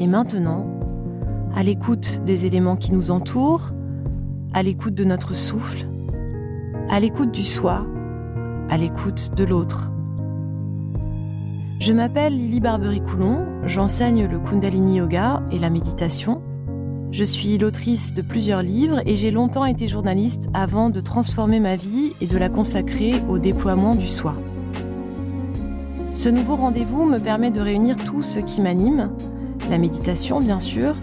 et 0.00 0.06
maintenant, 0.06 0.66
à 1.54 1.62
l'écoute 1.62 2.22
des 2.24 2.46
éléments 2.46 2.76
qui 2.76 2.92
nous 2.92 3.10
entourent, 3.10 3.72
à 4.54 4.62
l'écoute 4.62 4.94
de 4.94 5.04
notre 5.04 5.34
souffle, 5.34 5.86
à 6.88 6.98
l'écoute 6.98 7.30
du 7.30 7.44
soi, 7.44 7.86
à 8.70 8.78
l'écoute 8.78 9.32
de 9.36 9.44
l'autre. 9.44 9.92
Je 11.80 11.92
m'appelle 11.92 12.36
Lily 12.36 12.60
Barbery-Coulon, 12.60 13.46
j'enseigne 13.66 14.26
le 14.26 14.38
Kundalini 14.38 14.96
Yoga 14.96 15.42
et 15.50 15.58
la 15.58 15.70
méditation. 15.70 16.40
Je 17.12 17.24
suis 17.24 17.58
l'autrice 17.58 18.14
de 18.14 18.22
plusieurs 18.22 18.62
livres 18.62 19.02
et 19.04 19.16
j'ai 19.16 19.30
longtemps 19.30 19.64
été 19.66 19.86
journaliste 19.86 20.48
avant 20.54 20.88
de 20.88 21.00
transformer 21.00 21.60
ma 21.60 21.76
vie 21.76 22.12
et 22.22 22.26
de 22.26 22.38
la 22.38 22.48
consacrer 22.48 23.22
au 23.28 23.38
déploiement 23.38 23.94
du 23.94 24.08
soi. 24.08 24.34
Ce 26.14 26.28
nouveau 26.28 26.56
rendez-vous 26.56 27.04
me 27.04 27.18
permet 27.18 27.50
de 27.50 27.60
réunir 27.60 27.96
tout 27.96 28.22
ce 28.22 28.40
qui 28.40 28.60
m'anime, 28.60 29.10
la 29.70 29.78
méditation 29.78 30.40
bien 30.40 30.60
sûr, 30.60 30.94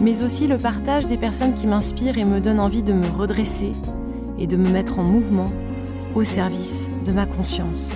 mais 0.00 0.22
aussi 0.22 0.46
le 0.46 0.58
partage 0.58 1.06
des 1.06 1.16
personnes 1.16 1.54
qui 1.54 1.66
m'inspirent 1.66 2.18
et 2.18 2.24
me 2.24 2.40
donnent 2.40 2.60
envie 2.60 2.82
de 2.82 2.92
me 2.92 3.06
redresser 3.06 3.72
et 4.38 4.46
de 4.46 4.56
me 4.56 4.68
mettre 4.68 4.98
en 4.98 5.04
mouvement 5.04 5.50
au 6.14 6.24
service 6.24 6.88
de 7.06 7.12
ma 7.12 7.24
conscience. 7.24 7.90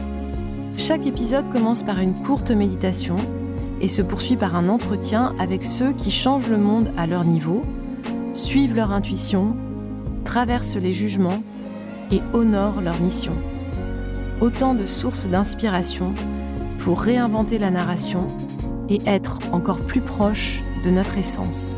Chaque 0.79 1.07
épisode 1.07 1.51
commence 1.51 1.83
par 1.83 1.99
une 1.99 2.15
courte 2.15 2.53
méditation 2.53 3.17
et 3.81 3.89
se 3.89 4.03
poursuit 4.03 4.37
par 4.37 4.55
un 4.57 4.69
entretien 4.69 5.35
avec 5.39 5.65
ceux 5.65 5.93
qui 5.93 6.11
changent 6.11 6.49
le 6.49 6.59
monde 6.59 6.93
à 6.97 7.07
leur 7.07 7.25
niveau, 7.25 7.63
suivent 8.33 8.77
leur 8.77 8.93
intuition, 8.93 9.57
traversent 10.25 10.77
les 10.77 10.93
jugements 10.93 11.43
et 12.13 12.21
honorent 12.33 12.81
leur 12.81 13.01
mission. 13.01 13.33
Autant 14.41 14.75
de 14.75 14.87
sources 14.87 15.27
d'inspiration 15.27 16.15
pour 16.79 17.01
réinventer 17.01 17.59
la 17.59 17.71
narration 17.71 18.27
et 18.91 19.01
être 19.07 19.39
encore 19.53 19.79
plus 19.79 20.01
proche 20.01 20.63
de 20.85 20.91
notre 20.91 21.17
essence. 21.17 21.77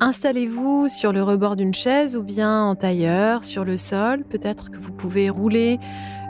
Installez-vous 0.00 0.88
sur 0.88 1.12
le 1.12 1.22
rebord 1.22 1.56
d'une 1.56 1.74
chaise 1.74 2.16
ou 2.16 2.22
bien 2.22 2.62
en 2.62 2.76
tailleur, 2.76 3.44
sur 3.44 3.64
le 3.64 3.76
sol. 3.76 4.24
Peut-être 4.24 4.70
que 4.70 4.78
vous 4.78 4.92
pouvez 4.92 5.28
rouler 5.28 5.78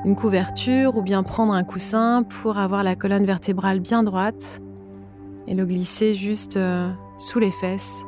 une 0.04 0.16
couverture 0.16 0.96
ou 0.96 1.02
bien 1.02 1.22
prendre 1.22 1.52
un 1.52 1.64
coussin 1.64 2.22
pour 2.22 2.58
avoir 2.58 2.82
la 2.82 2.96
colonne 2.96 3.26
vertébrale 3.26 3.80
bien 3.80 4.02
droite 4.02 4.60
et 5.46 5.54
le 5.54 5.66
glisser 5.66 6.14
juste 6.14 6.56
euh, 6.56 6.90
sous 7.18 7.38
les 7.38 7.50
fesses 7.50 8.04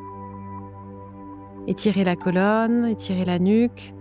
Étirez 1.66 2.04
la 2.04 2.16
colonne, 2.16 2.86
étirez 2.86 3.24
la 3.24 3.38
nuque, 3.38 3.94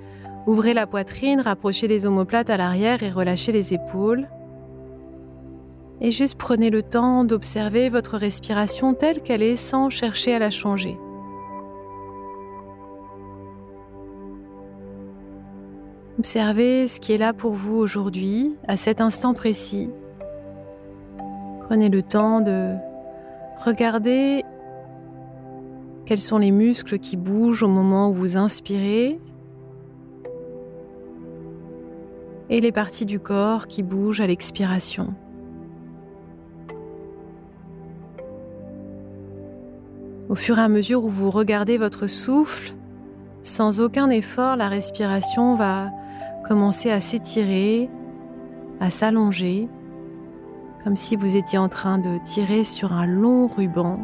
ouvrez 0.48 0.74
la 0.74 0.88
poitrine, 0.88 1.42
rapprochez 1.42 1.88
les 1.88 2.06
omoplates 2.06 2.50
à 2.50 2.58
l'arrière 2.58 3.04
et 3.04 3.10
relâchez 3.10 3.52
les 3.52 3.74
épaules. 3.74 4.28
Et 6.02 6.12
juste 6.12 6.38
prenez 6.38 6.70
le 6.70 6.82
temps 6.82 7.26
d'observer 7.26 7.90
votre 7.90 8.18
respiration 8.18 8.94
telle 8.94 9.22
qu'elle 9.22 9.44
est 9.44 9.58
sans 9.58 9.90
chercher 9.90 10.34
à 10.34 10.40
la 10.40 10.50
changer. 10.50 10.98
Observez 16.20 16.88
ce 16.88 17.00
qui 17.00 17.14
est 17.14 17.18
là 17.18 17.32
pour 17.32 17.54
vous 17.54 17.78
aujourd'hui, 17.78 18.58
à 18.68 18.76
cet 18.76 19.00
instant 19.00 19.34
précis. 19.34 19.90
Prenez 21.62 21.88
le 21.88 22.02
temps 22.02 22.42
de 22.42 22.76
regarder 23.64 24.44
quels 26.10 26.20
sont 26.20 26.40
les 26.40 26.50
muscles 26.50 26.98
qui 26.98 27.18
bougent 27.18 27.62
au 27.62 27.68
moment 27.68 28.10
où 28.10 28.16
vous 28.16 28.36
inspirez 28.36 29.20
et 32.50 32.62
les 32.62 32.72
parties 32.72 33.06
du 33.06 33.20
corps 33.20 33.68
qui 33.68 33.84
bougent 33.84 34.20
à 34.20 34.26
l'expiration. 34.26 35.14
Au 40.30 40.34
fur 40.34 40.58
et 40.58 40.62
à 40.62 40.68
mesure 40.68 41.04
où 41.04 41.10
vous 41.10 41.30
regardez 41.30 41.78
votre 41.78 42.08
souffle, 42.08 42.74
sans 43.44 43.80
aucun 43.80 44.10
effort, 44.10 44.56
la 44.56 44.68
respiration 44.68 45.54
va 45.54 45.92
commencer 46.48 46.90
à 46.90 47.02
s'étirer, 47.02 47.88
à 48.80 48.90
s'allonger, 48.90 49.68
comme 50.84 50.96
si 50.96 51.16
vous 51.16 51.38
étiez 51.38 51.60
en 51.60 51.70
train 51.70 52.00
de 52.00 52.18
tirer 52.24 52.64
sur 52.64 52.94
un 52.94 53.06
long 53.06 53.46
ruban 53.46 54.00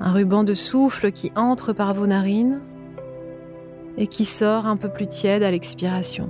un 0.00 0.12
ruban 0.12 0.44
de 0.44 0.54
souffle 0.54 1.12
qui 1.12 1.32
entre 1.36 1.72
par 1.72 1.94
vos 1.94 2.06
narines 2.06 2.60
et 3.96 4.06
qui 4.06 4.24
sort 4.24 4.66
un 4.66 4.76
peu 4.76 4.88
plus 4.88 5.06
tiède 5.06 5.42
à 5.42 5.50
l'expiration. 5.50 6.28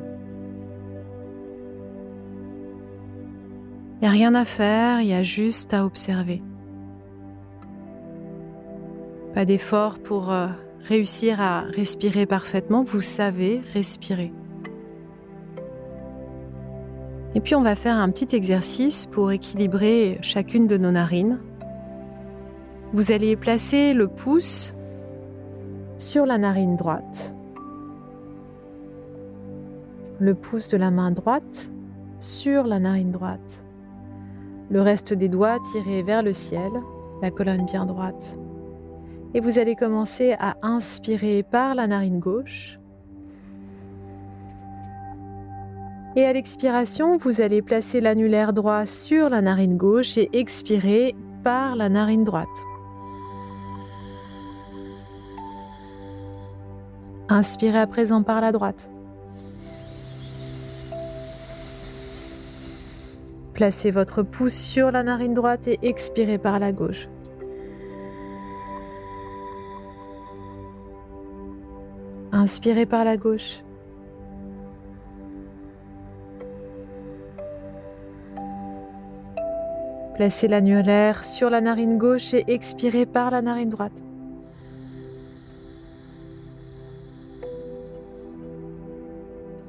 Il 3.96 4.02
n'y 4.02 4.08
a 4.08 4.10
rien 4.10 4.34
à 4.34 4.44
faire, 4.44 5.00
il 5.00 5.08
y 5.08 5.14
a 5.14 5.22
juste 5.22 5.74
à 5.74 5.84
observer. 5.84 6.42
Pas 9.34 9.44
d'effort 9.44 9.98
pour 9.98 10.30
euh, 10.30 10.48
réussir 10.88 11.40
à 11.40 11.62
respirer 11.62 12.26
parfaitement, 12.26 12.82
vous 12.82 13.00
savez 13.00 13.62
respirer. 13.72 14.32
Et 17.34 17.40
puis 17.40 17.54
on 17.54 17.62
va 17.62 17.74
faire 17.74 17.96
un 17.96 18.10
petit 18.10 18.34
exercice 18.34 19.06
pour 19.06 19.32
équilibrer 19.32 20.18
chacune 20.22 20.66
de 20.66 20.78
nos 20.78 20.90
narines 20.90 21.38
vous 22.92 23.12
allez 23.12 23.36
placer 23.36 23.94
le 23.94 24.06
pouce 24.06 24.74
sur 25.98 26.26
la 26.26 26.38
narine 26.38 26.76
droite, 26.76 27.32
le 30.18 30.34
pouce 30.34 30.68
de 30.68 30.76
la 30.76 30.90
main 30.90 31.10
droite 31.10 31.68
sur 32.20 32.64
la 32.64 32.78
narine 32.78 33.10
droite, 33.10 33.60
le 34.70 34.80
reste 34.80 35.12
des 35.12 35.28
doigts 35.28 35.58
tirés 35.72 36.02
vers 36.02 36.22
le 36.22 36.32
ciel, 36.32 36.70
la 37.22 37.30
colonne 37.30 37.66
bien 37.66 37.86
droite. 37.86 38.36
Et 39.34 39.40
vous 39.40 39.58
allez 39.58 39.74
commencer 39.74 40.34
à 40.38 40.56
inspirer 40.62 41.42
par 41.42 41.74
la 41.74 41.86
narine 41.86 42.20
gauche. 42.20 42.78
Et 46.14 46.24
à 46.24 46.32
l'expiration, 46.32 47.18
vous 47.18 47.42
allez 47.42 47.60
placer 47.60 48.00
l'annulaire 48.00 48.54
droit 48.54 48.86
sur 48.86 49.28
la 49.28 49.42
narine 49.42 49.76
gauche 49.76 50.16
et 50.16 50.30
expirer 50.32 51.14
par 51.42 51.76
la 51.76 51.90
narine 51.90 52.24
droite. 52.24 52.48
Inspirez 57.28 57.78
à 57.78 57.86
présent 57.86 58.22
par 58.22 58.40
la 58.40 58.52
droite. 58.52 58.88
Placez 63.52 63.90
votre 63.90 64.22
pouce 64.22 64.54
sur 64.54 64.92
la 64.92 65.02
narine 65.02 65.34
droite 65.34 65.66
et 65.66 65.78
expirez 65.82 66.38
par 66.38 66.58
la 66.58 66.72
gauche. 66.72 67.08
Inspirez 72.32 72.86
par 72.86 73.04
la 73.04 73.16
gauche. 73.16 73.62
Placez 80.14 80.48
l'annulaire 80.48 81.24
sur 81.24 81.50
la 81.50 81.60
narine 81.60 81.98
gauche 81.98 82.34
et 82.34 82.44
expirez 82.46 83.04
par 83.04 83.30
la 83.30 83.42
narine 83.42 83.70
droite. 83.70 84.02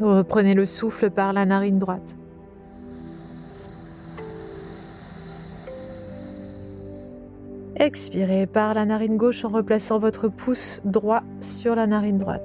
Reprenez 0.02 0.54
le 0.54 0.66
souffle 0.66 1.10
par 1.10 1.34
la 1.34 1.46
narine 1.46 1.80
droite. 1.80 2.16
Expirez 7.76 8.48
par 8.48 8.74
la 8.74 8.86
narine 8.86 9.18
gauche 9.18 9.46
en 9.46 9.50
replaçant 9.50 10.00
votre 10.00 10.28
pouce 10.28 10.82
droit 10.84 11.22
sur 11.42 11.76
la 11.76 11.88
narine 11.88 12.18
droite. 12.18 12.44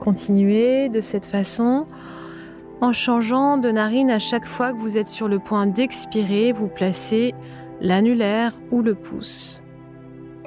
Continuez 0.00 0.88
de 0.88 1.00
cette 1.00 1.26
façon 1.26 1.86
en 2.80 2.92
changeant 2.92 3.58
de 3.58 3.70
narine 3.70 4.10
à 4.10 4.18
chaque 4.18 4.46
fois 4.46 4.72
que 4.72 4.78
vous 4.78 4.98
êtes 4.98 5.08
sur 5.08 5.28
le 5.28 5.38
point 5.38 5.66
d'expirer, 5.66 6.52
vous 6.52 6.68
placez 6.68 7.34
l'annulaire 7.80 8.52
ou 8.70 8.82
le 8.82 8.94
pouce. 8.94 9.62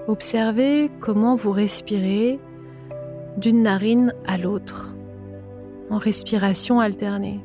Observez 0.08 0.90
comment 1.00 1.36
vous 1.36 1.52
respirez 1.52 2.40
d'une 3.38 3.64
narine 3.64 4.14
à 4.26 4.38
l'autre, 4.38 4.96
en 5.90 5.98
respiration 5.98 6.80
alternée. 6.80 7.40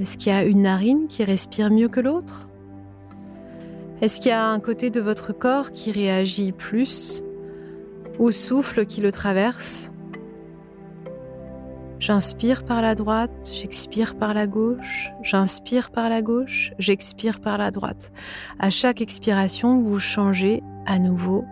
Est-ce 0.00 0.16
qu'il 0.16 0.32
y 0.32 0.34
a 0.34 0.44
une 0.44 0.62
narine 0.62 1.06
qui 1.08 1.24
respire 1.24 1.70
mieux 1.70 1.88
que 1.88 2.00
l'autre? 2.00 2.48
Est-ce 4.00 4.20
qu'il 4.20 4.30
y 4.30 4.34
a 4.34 4.48
un 4.48 4.60
côté 4.60 4.90
de 4.90 5.00
votre 5.00 5.32
corps 5.32 5.72
qui 5.72 5.92
réagit 5.92 6.52
plus 6.52 7.22
au 8.18 8.32
souffle 8.32 8.86
qui 8.86 9.00
le 9.00 9.12
traverse? 9.12 9.90
J'inspire 12.00 12.64
par 12.64 12.82
la 12.82 12.94
droite, 12.94 13.50
j'expire 13.50 14.16
par 14.16 14.34
la 14.34 14.46
gauche, 14.46 15.10
j'inspire 15.22 15.90
par 15.90 16.10
la 16.10 16.20
gauche, 16.20 16.72
j'expire 16.78 17.40
par 17.40 17.56
la 17.56 17.70
droite. 17.70 18.12
À 18.58 18.68
chaque 18.68 19.00
expiration, 19.00 19.80
vous 19.80 19.98
changez 20.00 20.62
à 20.84 20.98
nouveau 20.98 21.44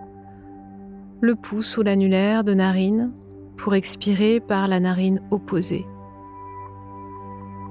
le 1.23 1.37
pouce 1.37 1.79
ou 1.79 1.83
l'annulaire 1.83 2.43
de 2.43 2.53
narine 2.53 3.13
pour 3.57 3.77
expirer 3.77 4.41
par 4.41 4.67
la 4.67 4.81
narine 4.81 5.23
opposée. 5.31 5.87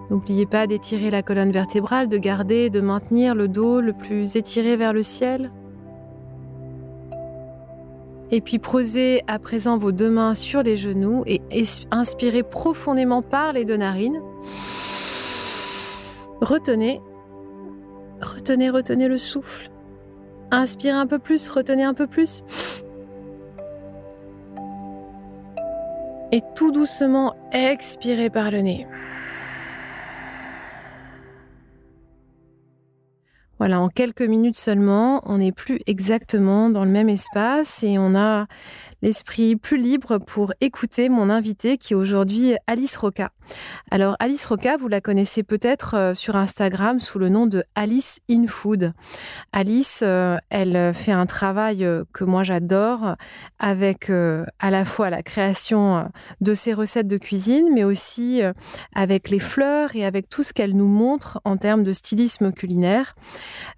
N'oubliez 0.10 0.46
pas 0.46 0.68
d'étirer 0.68 1.12
la 1.12 1.22
colonne 1.22 1.52
vertébrale, 1.52 2.08
de 2.08 2.18
garder 2.18 2.66
et 2.66 2.70
de 2.70 2.80
maintenir 2.80 3.36
le 3.36 3.50
dos 3.50 3.82
le 3.82 3.92
plus 3.92 4.38
étiré 4.38 4.78
vers 4.78 4.94
le 4.94 5.04
ciel. 5.04 5.52
Et 8.32 8.40
puis 8.40 8.58
posez 8.58 9.22
à 9.28 9.38
présent 9.38 9.78
vos 9.78 9.92
deux 9.92 10.10
mains 10.10 10.34
sur 10.34 10.64
les 10.64 10.78
genoux 10.78 11.24
et 11.28 11.42
inspirez 11.92 12.44
profondément 12.44 13.22
par 13.22 13.52
les 13.52 13.66
deux 13.66 13.76
narines. 13.76 14.22
Retenez, 16.40 17.02
retenez, 18.22 18.70
retenez 18.70 19.10
le 19.10 19.18
souffle. 19.18 19.70
Inspirez 20.52 20.98
un 20.98 21.08
peu 21.08 21.20
plus, 21.20 21.50
retenez 21.50 21.84
un 21.84 21.94
peu 21.94 22.08
plus. 22.08 22.46
Et 26.34 26.42
tout 26.56 26.72
doucement, 26.72 27.36
expirez 27.52 28.30
par 28.30 28.52
le 28.52 28.62
nez. 28.62 28.88
Voilà, 33.60 33.80
en 33.80 33.90
quelques 33.90 34.22
minutes 34.22 34.58
seulement, 34.58 35.22
on 35.26 35.38
n'est 35.38 35.52
plus 35.52 35.80
exactement 35.86 36.70
dans 36.70 36.84
le 36.84 36.90
même 36.90 37.10
espace 37.10 37.84
et 37.84 38.00
on 38.00 38.16
a 38.16 38.48
l'esprit 39.02 39.56
plus 39.56 39.78
libre 39.78 40.18
pour 40.18 40.54
écouter 40.62 41.10
mon 41.10 41.30
invité 41.30 41.78
qui 41.78 41.94
est 41.94 41.96
aujourd'hui 41.96 42.56
Alice 42.68 42.98
Roca. 42.98 43.32
Alors 43.90 44.16
Alice 44.20 44.46
Roca, 44.46 44.78
vous 44.78 44.88
la 44.88 45.02
connaissez 45.02 45.44
peut-être 45.44 45.96
euh, 45.96 46.14
sur 46.14 46.36
Instagram 46.36 47.00
sous 47.00 47.20
le 47.20 47.30
nom 47.30 47.48
de 47.48 47.64
Alice 47.76 48.20
in 48.30 48.46
Food. 48.48 48.94
Alice, 49.52 50.02
euh, 50.06 50.38
elle 50.50 50.94
fait 50.94 51.12
un 51.12 51.26
travail 51.26 51.84
euh, 51.84 52.04
que 52.14 52.24
moi 52.24 52.44
j'adore 52.44 53.16
avec 53.60 54.10
à 54.10 54.72
la 54.72 54.86
fois 54.86 55.10
la 55.10 55.24
création 55.24 56.10
de 56.42 56.54
ses 56.54 56.74
recettes 56.74 57.08
de 57.08 57.18
cuisine, 57.18 57.70
mais 57.74 57.84
aussi 57.84 58.42
avec 58.96 59.30
les 59.30 59.40
fleurs 59.40 59.96
et 59.96 60.06
avec 60.06 60.30
tout 60.30 60.44
ce 60.44 60.54
qu'elle 60.54 60.76
nous 60.76 60.88
montre 60.88 61.40
en 61.46 61.58
termes 61.58 61.84
de 61.84 61.94
stylisme 61.94 62.52
culinaire. 62.52 63.16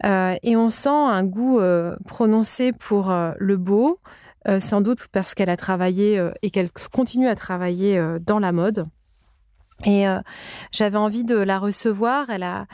et 0.04 0.56
on 0.56 0.70
sent 0.70 0.90
un 0.90 1.24
goût 1.24 1.60
prononcé 2.08 2.72
pour 2.72 3.14
le 3.38 3.58
beau, 3.58 4.00
euh, 4.48 4.60
sans 4.60 4.82
doute 4.82 5.08
parce 5.12 5.34
qu'elle 5.36 5.50
a 5.50 5.58
travaillé 5.58 6.20
euh, 6.20 6.32
et 6.42 6.50
qu'elle 6.50 6.70
continue 6.92 7.28
à 7.28 7.36
travailler 7.36 7.98
euh, 7.98 8.20
dans 8.20 8.40
la 8.40 8.52
mode. 8.52 8.86
Et 9.86 10.06
j'avais 10.72 10.98
envie 10.98 11.26
de 11.26 11.36
la 11.36 11.60
recevoir. 11.60 12.30
Elle 12.30 12.44
a 12.44 12.68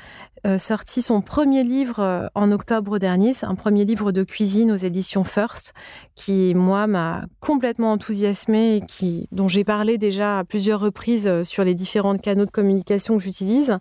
sorti 0.59 1.01
son 1.01 1.21
premier 1.21 1.63
livre 1.63 2.29
en 2.35 2.51
octobre 2.51 2.99
dernier. 2.99 3.33
C'est 3.33 3.47
un 3.47 3.55
premier 3.55 3.83
livre 3.83 4.11
de 4.11 4.23
cuisine 4.23 4.71
aux 4.71 4.75
éditions 4.75 5.23
First, 5.23 5.73
qui, 6.13 6.53
moi, 6.53 6.85
m'a 6.85 7.23
complètement 7.39 7.93
enthousiasmée 7.93 8.75
et 8.75 8.81
qui, 8.81 9.27
dont 9.31 9.47
j'ai 9.47 9.63
parlé 9.63 9.97
déjà 9.97 10.39
à 10.39 10.43
plusieurs 10.43 10.81
reprises 10.81 11.41
sur 11.43 11.63
les 11.63 11.73
différents 11.73 12.15
canaux 12.17 12.45
de 12.45 12.51
communication 12.51 13.17
que 13.17 13.23
j'utilise. 13.23 13.79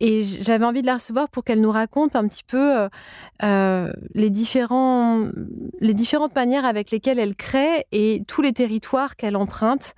Et 0.00 0.22
j'avais 0.22 0.64
envie 0.64 0.82
de 0.82 0.86
la 0.86 0.94
recevoir 0.94 1.28
pour 1.28 1.42
qu'elle 1.42 1.60
nous 1.60 1.72
raconte 1.72 2.14
un 2.14 2.28
petit 2.28 2.44
peu 2.44 2.78
euh, 2.78 2.88
euh, 3.42 3.92
les, 4.14 4.30
différents, 4.30 5.26
les 5.80 5.94
différentes 5.94 6.36
manières 6.36 6.64
avec 6.64 6.92
lesquelles 6.92 7.18
elle 7.18 7.34
crée 7.34 7.84
et 7.90 8.22
tous 8.28 8.40
les 8.40 8.52
territoires 8.52 9.16
qu'elle 9.16 9.36
emprunte. 9.36 9.94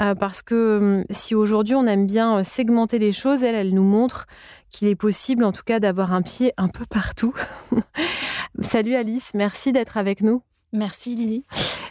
Euh, 0.00 0.14
parce 0.14 0.40
que 0.40 0.78
hum, 0.78 1.04
si 1.10 1.34
aujourd'hui 1.34 1.74
on 1.74 1.86
aime 1.86 2.06
bien 2.06 2.42
segmenter 2.42 2.98
les 2.98 3.12
choses, 3.12 3.44
elle, 3.44 3.54
elle 3.54 3.74
nous 3.74 3.84
montre 3.84 4.26
qu'il 4.70 4.88
est 4.88 4.96
possible 4.96 5.44
en 5.44 5.52
tout 5.52 5.62
cas 5.64 5.78
d'avoir 5.78 6.14
un 6.14 6.22
pied 6.22 6.54
un 6.56 6.68
peu 6.68 6.86
partout. 6.86 7.34
Salut 8.62 8.94
Alice, 8.94 9.32
merci 9.34 9.72
d'être 9.72 9.98
avec 9.98 10.22
nous. 10.22 10.42
Merci 10.72 11.14
Lily. 11.14 11.44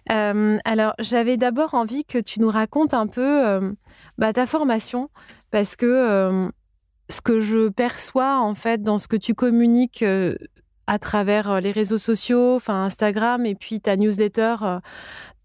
alors 0.10 0.94
j'avais 1.00 1.38
d'abord 1.38 1.76
envie 1.76 2.04
que 2.04 2.18
tu 2.18 2.42
nous 2.42 2.50
racontes 2.50 2.94
un 2.94 3.08
peu 3.08 3.74
bah, 4.18 4.34
ta 4.34 4.46
formation 4.46 5.10
parce 5.52 5.78
que 5.78 6.52
ce 7.14 7.22
que 7.22 7.40
je 7.40 7.70
perçois 7.70 8.40
en 8.40 8.56
fait 8.56 8.82
dans 8.82 8.98
ce 8.98 9.08
que 9.08 9.16
tu 9.16 9.34
communiques 9.34 10.04
euh, 10.04 10.36
à 10.88 11.00
travers 11.00 11.50
euh, 11.50 11.60
les 11.60 11.72
réseaux 11.72 11.98
sociaux, 11.98 12.56
enfin 12.56 12.84
Instagram 12.86 13.46
et 13.46 13.56
puis 13.56 13.80
ta 13.80 13.96
newsletter 13.96 14.56
euh, 14.64 14.80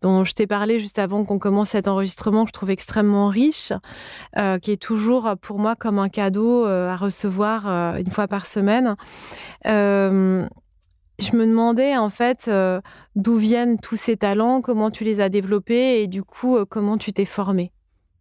dont 0.01 0.25
je 0.25 0.33
t'ai 0.33 0.47
parlé 0.47 0.81
juste 0.81 0.99
avant 0.99 1.25
qu'on 1.25 1.39
commence 1.39 1.71
cet 1.71 1.89
enregistrement, 1.89 2.45
que 2.45 2.49
je 2.49 2.53
trouve 2.53 2.71
extrêmement 2.71 3.27
riche, 3.27 3.73
qui 4.63 4.71
est 4.71 4.81
toujours 4.81 5.35
pour 5.41 5.59
moi 5.59 5.75
comme 5.75 5.99
un 5.99 6.09
cadeau 6.09 6.67
à 6.67 6.95
recevoir 6.95 7.67
une 7.97 8.09
fois 8.09 8.29
par 8.29 8.47
semaine. 8.47 8.95
je 9.65 10.47
me 11.37 11.47
demandais 11.47 11.97
en 11.97 12.11
fait 12.11 12.49
d'où 13.17 13.37
viennent 13.39 13.81
tous 13.81 13.97
ces 13.97 14.17
talents, 14.17 14.61
comment 14.61 14.93
tu 14.93 15.03
les 15.03 15.21
as 15.21 15.31
développés 15.31 16.01
et 16.01 16.07
du 16.07 16.23
coup 16.23 16.65
comment 16.67 16.97
tu 16.97 17.13
t'es 17.13 17.25
formée? 17.25 17.73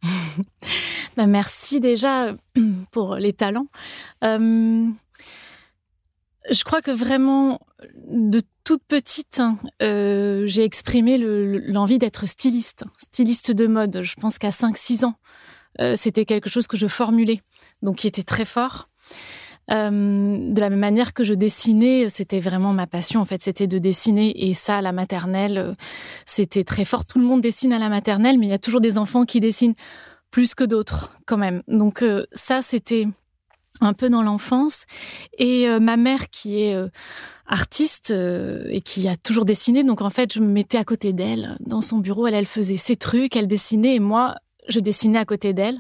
Bah, 1.17 1.25
merci 1.25 1.79
déjà 1.79 2.35
pour 2.91 3.15
les 3.15 3.33
talents. 3.33 3.65
Euh, 4.23 4.85
je 6.49 6.63
crois 6.63 6.83
que 6.83 6.91
vraiment, 6.91 7.59
de 8.07 8.43
toute 8.63 8.83
petite, 8.87 9.39
hein, 9.39 9.57
euh, 9.81 10.43
j'ai 10.45 10.63
exprimé 10.63 11.17
l'envie 11.17 11.97
d'être 11.97 12.27
styliste, 12.27 12.83
styliste 12.99 13.51
de 13.51 13.65
mode. 13.65 14.01
Je 14.03 14.13
pense 14.13 14.37
qu'à 14.37 14.51
5-6 14.51 15.05
ans, 15.05 15.15
euh, 15.81 15.95
c'était 15.95 16.23
quelque 16.23 16.51
chose 16.51 16.67
que 16.67 16.77
je 16.77 16.85
formulais, 16.85 17.41
donc 17.81 17.97
qui 17.97 18.07
était 18.07 18.23
très 18.23 18.45
fort. 18.45 18.87
de 19.69 20.59
la 20.59 20.69
même 20.69 20.79
manière 20.79 21.15
que 21.15 21.23
je 21.23 21.33
dessinais, 21.33 22.09
c'était 22.09 22.39
vraiment 22.39 22.73
ma 22.73 22.85
passion 22.85 23.21
en 23.21 23.25
fait, 23.25 23.41
c'était 23.41 23.67
de 23.67 23.79
dessiner 23.79 24.47
et 24.47 24.53
ça 24.53 24.81
la 24.81 24.91
maternelle, 24.91 25.75
c'était 26.27 26.63
très 26.63 26.85
fort. 26.85 27.05
Tout 27.05 27.19
le 27.19 27.25
monde 27.25 27.41
dessine 27.41 27.73
à 27.73 27.79
la 27.79 27.89
maternelle, 27.89 28.37
mais 28.37 28.45
il 28.45 28.51
y 28.51 28.53
a 28.53 28.59
toujours 28.59 28.81
des 28.81 28.99
enfants 28.99 29.25
qui 29.25 29.39
dessinent 29.39 29.75
plus 30.31 30.55
que 30.55 30.63
d'autres 30.63 31.11
quand 31.25 31.37
même. 31.37 31.63
Donc 31.67 32.01
euh, 32.01 32.25
ça, 32.33 32.61
c'était 32.61 33.07
un 33.81 33.93
peu 33.93 34.09
dans 34.09 34.23
l'enfance. 34.23 34.85
Et 35.37 35.69
euh, 35.69 35.79
ma 35.79 35.97
mère 35.97 36.29
qui 36.29 36.61
est 36.61 36.75
euh, 36.75 36.87
artiste 37.45 38.11
et 38.11 38.81
qui 38.81 39.07
a 39.07 39.15
toujours 39.15 39.45
dessiné, 39.45 39.83
donc 39.83 40.01
en 40.01 40.09
fait, 40.09 40.33
je 40.33 40.39
me 40.39 40.47
mettais 40.47 40.77
à 40.77 40.83
côté 40.83 41.13
d'elle 41.13 41.55
dans 41.59 41.81
son 41.81 41.97
bureau. 41.99 42.27
Elle, 42.27 42.33
elle 42.33 42.45
faisait 42.45 42.77
ses 42.77 42.97
trucs, 42.97 43.35
elle 43.35 43.47
dessinait 43.47 43.95
et 43.95 43.99
moi, 43.99 44.35
je 44.67 44.79
dessinais 44.79 45.19
à 45.19 45.25
côté 45.25 45.53
d'elle. 45.53 45.79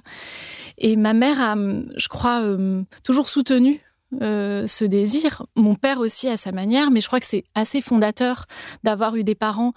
Et 0.77 0.95
ma 0.95 1.13
mère 1.13 1.41
a, 1.41 1.55
je 1.55 2.07
crois, 2.07 2.41
toujours 3.03 3.27
soutenu 3.27 3.81
ce 4.21 4.85
désir. 4.85 5.45
Mon 5.57 5.75
père 5.75 5.99
aussi 5.99 6.29
à 6.29 6.37
sa 6.37 6.53
manière, 6.53 6.89
mais 6.89 7.01
je 7.01 7.07
crois 7.07 7.19
que 7.19 7.25
c'est 7.25 7.43
assez 7.53 7.81
fondateur 7.81 8.45
d'avoir 8.83 9.17
eu 9.17 9.25
des 9.25 9.35
parents 9.35 9.73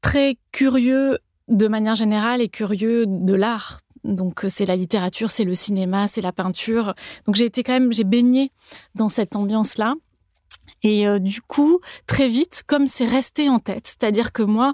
très 0.00 0.36
curieux 0.52 1.18
de 1.48 1.68
manière 1.68 1.94
générale 1.94 2.40
et 2.40 2.48
curieux 2.48 3.06
de 3.06 3.34
l'art 3.34 3.80
donc 4.04 4.44
euh, 4.44 4.48
c'est 4.48 4.66
la 4.66 4.76
littérature, 4.76 5.30
c'est 5.30 5.44
le 5.44 5.54
cinéma, 5.54 6.06
c'est 6.06 6.20
la 6.20 6.32
peinture. 6.32 6.94
Donc 7.26 7.34
j'ai 7.34 7.46
été 7.46 7.62
quand 7.62 7.72
même, 7.72 7.92
j'ai 7.92 8.04
baigné 8.04 8.52
dans 8.94 9.08
cette 9.08 9.34
ambiance-là. 9.34 9.94
Et 10.82 11.08
euh, 11.08 11.18
du 11.18 11.40
coup, 11.40 11.80
très 12.06 12.28
vite, 12.28 12.62
comme 12.66 12.86
c'est 12.86 13.06
resté 13.06 13.48
en 13.48 13.58
tête, 13.58 13.86
c'est-à-dire 13.86 14.32
que 14.32 14.42
moi, 14.42 14.72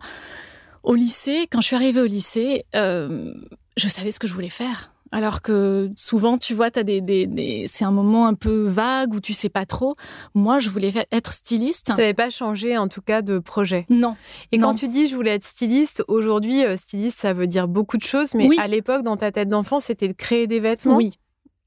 au 0.82 0.94
lycée, 0.94 1.46
quand 1.50 1.60
je 1.60 1.68
suis 1.68 1.76
arrivée 1.76 2.00
au 2.00 2.06
lycée, 2.06 2.66
euh, 2.74 3.32
je 3.76 3.88
savais 3.88 4.10
ce 4.10 4.18
que 4.18 4.26
je 4.26 4.34
voulais 4.34 4.50
faire. 4.50 4.92
Alors 5.12 5.42
que 5.42 5.90
souvent, 5.96 6.38
tu 6.38 6.54
vois, 6.54 6.70
as 6.74 6.82
des, 6.82 7.64
c'est 7.66 7.84
un 7.84 7.90
moment 7.90 8.26
un 8.26 8.34
peu 8.34 8.64
vague 8.64 9.12
où 9.12 9.20
tu 9.20 9.34
sais 9.34 9.48
pas 9.48 9.66
trop. 9.66 9.96
Moi, 10.34 10.58
je 10.58 10.70
voulais 10.70 10.92
être 11.10 11.32
styliste. 11.32 11.86
Tu 11.86 11.92
n'avais 11.92 12.14
pas 12.14 12.30
changé, 12.30 12.76
en 12.78 12.88
tout 12.88 13.02
cas, 13.02 13.22
de 13.22 13.38
projet. 13.38 13.86
Non. 13.88 14.14
Et 14.52 14.58
quand 14.58 14.74
tu 14.74 14.88
dis 14.88 15.06
je 15.08 15.14
voulais 15.14 15.34
être 15.34 15.44
styliste, 15.44 16.04
aujourd'hui, 16.08 16.64
euh, 16.64 16.76
styliste, 16.76 17.18
ça 17.18 17.32
veut 17.32 17.46
dire 17.46 17.68
beaucoup 17.68 17.96
de 17.96 18.02
choses. 18.02 18.34
Mais 18.34 18.48
à 18.58 18.68
l'époque, 18.68 19.02
dans 19.02 19.16
ta 19.16 19.32
tête 19.32 19.48
d'enfant, 19.48 19.80
c'était 19.80 20.08
de 20.08 20.12
créer 20.12 20.46
des 20.46 20.60
vêtements? 20.60 20.96
Oui. 20.96 21.18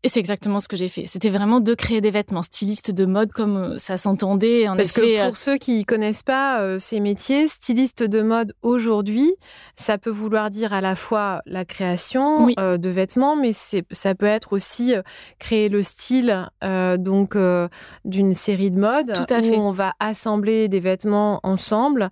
Et 0.06 0.10
c'est 0.10 0.20
exactement 0.20 0.60
ce 0.60 0.68
que 0.68 0.76
j'ai 0.76 0.90
fait. 0.90 1.06
C'était 1.08 1.30
vraiment 1.30 1.62
de 1.62 1.74
créer 1.74 2.02
des 2.02 2.12
vêtements, 2.12 2.42
styliste 2.42 2.92
de 2.92 3.06
mode 3.06 3.32
comme 3.32 3.56
euh, 3.56 3.78
ça 3.78 3.96
s'entendait. 3.96 4.66
Parce 4.76 4.92
que 4.92 5.26
pour 5.26 5.38
ceux 5.38 5.56
qui 5.56 5.86
connaissent 5.86 6.24
pas 6.24 6.60
euh, 6.60 6.78
ces 6.78 7.00
métiers, 7.00 7.48
styliste 7.48 8.04
de 8.04 8.22
mode 8.22 8.54
aujourd'hui, 8.64 9.34
ça 9.78 9.98
peut 9.98 10.10
vouloir 10.10 10.52
dire 10.52 10.74
à 10.74 10.82
la 10.82 10.96
fois 10.98 11.42
la 11.46 11.64
création 11.64 12.50
euh, 12.60 12.78
de 12.78 12.90
vêtements, 12.90 13.38
mais 13.38 13.52
ça 13.54 14.14
peut 14.14 14.26
être 14.26 14.52
aussi 14.52 14.94
créer 15.40 15.70
le 15.70 15.82
style 15.82 16.50
donc 16.62 17.38
d'une 18.06 18.34
série 18.34 18.72
de 18.72 18.80
mode 18.80 19.14
Tout 19.14 19.34
à 19.34 19.40
où 19.40 19.44
fait. 19.44 19.58
on 19.58 19.72
va 19.72 19.94
assembler 20.00 20.68
des 20.68 20.80
vêtements 20.80 21.40
ensemble. 21.44 22.10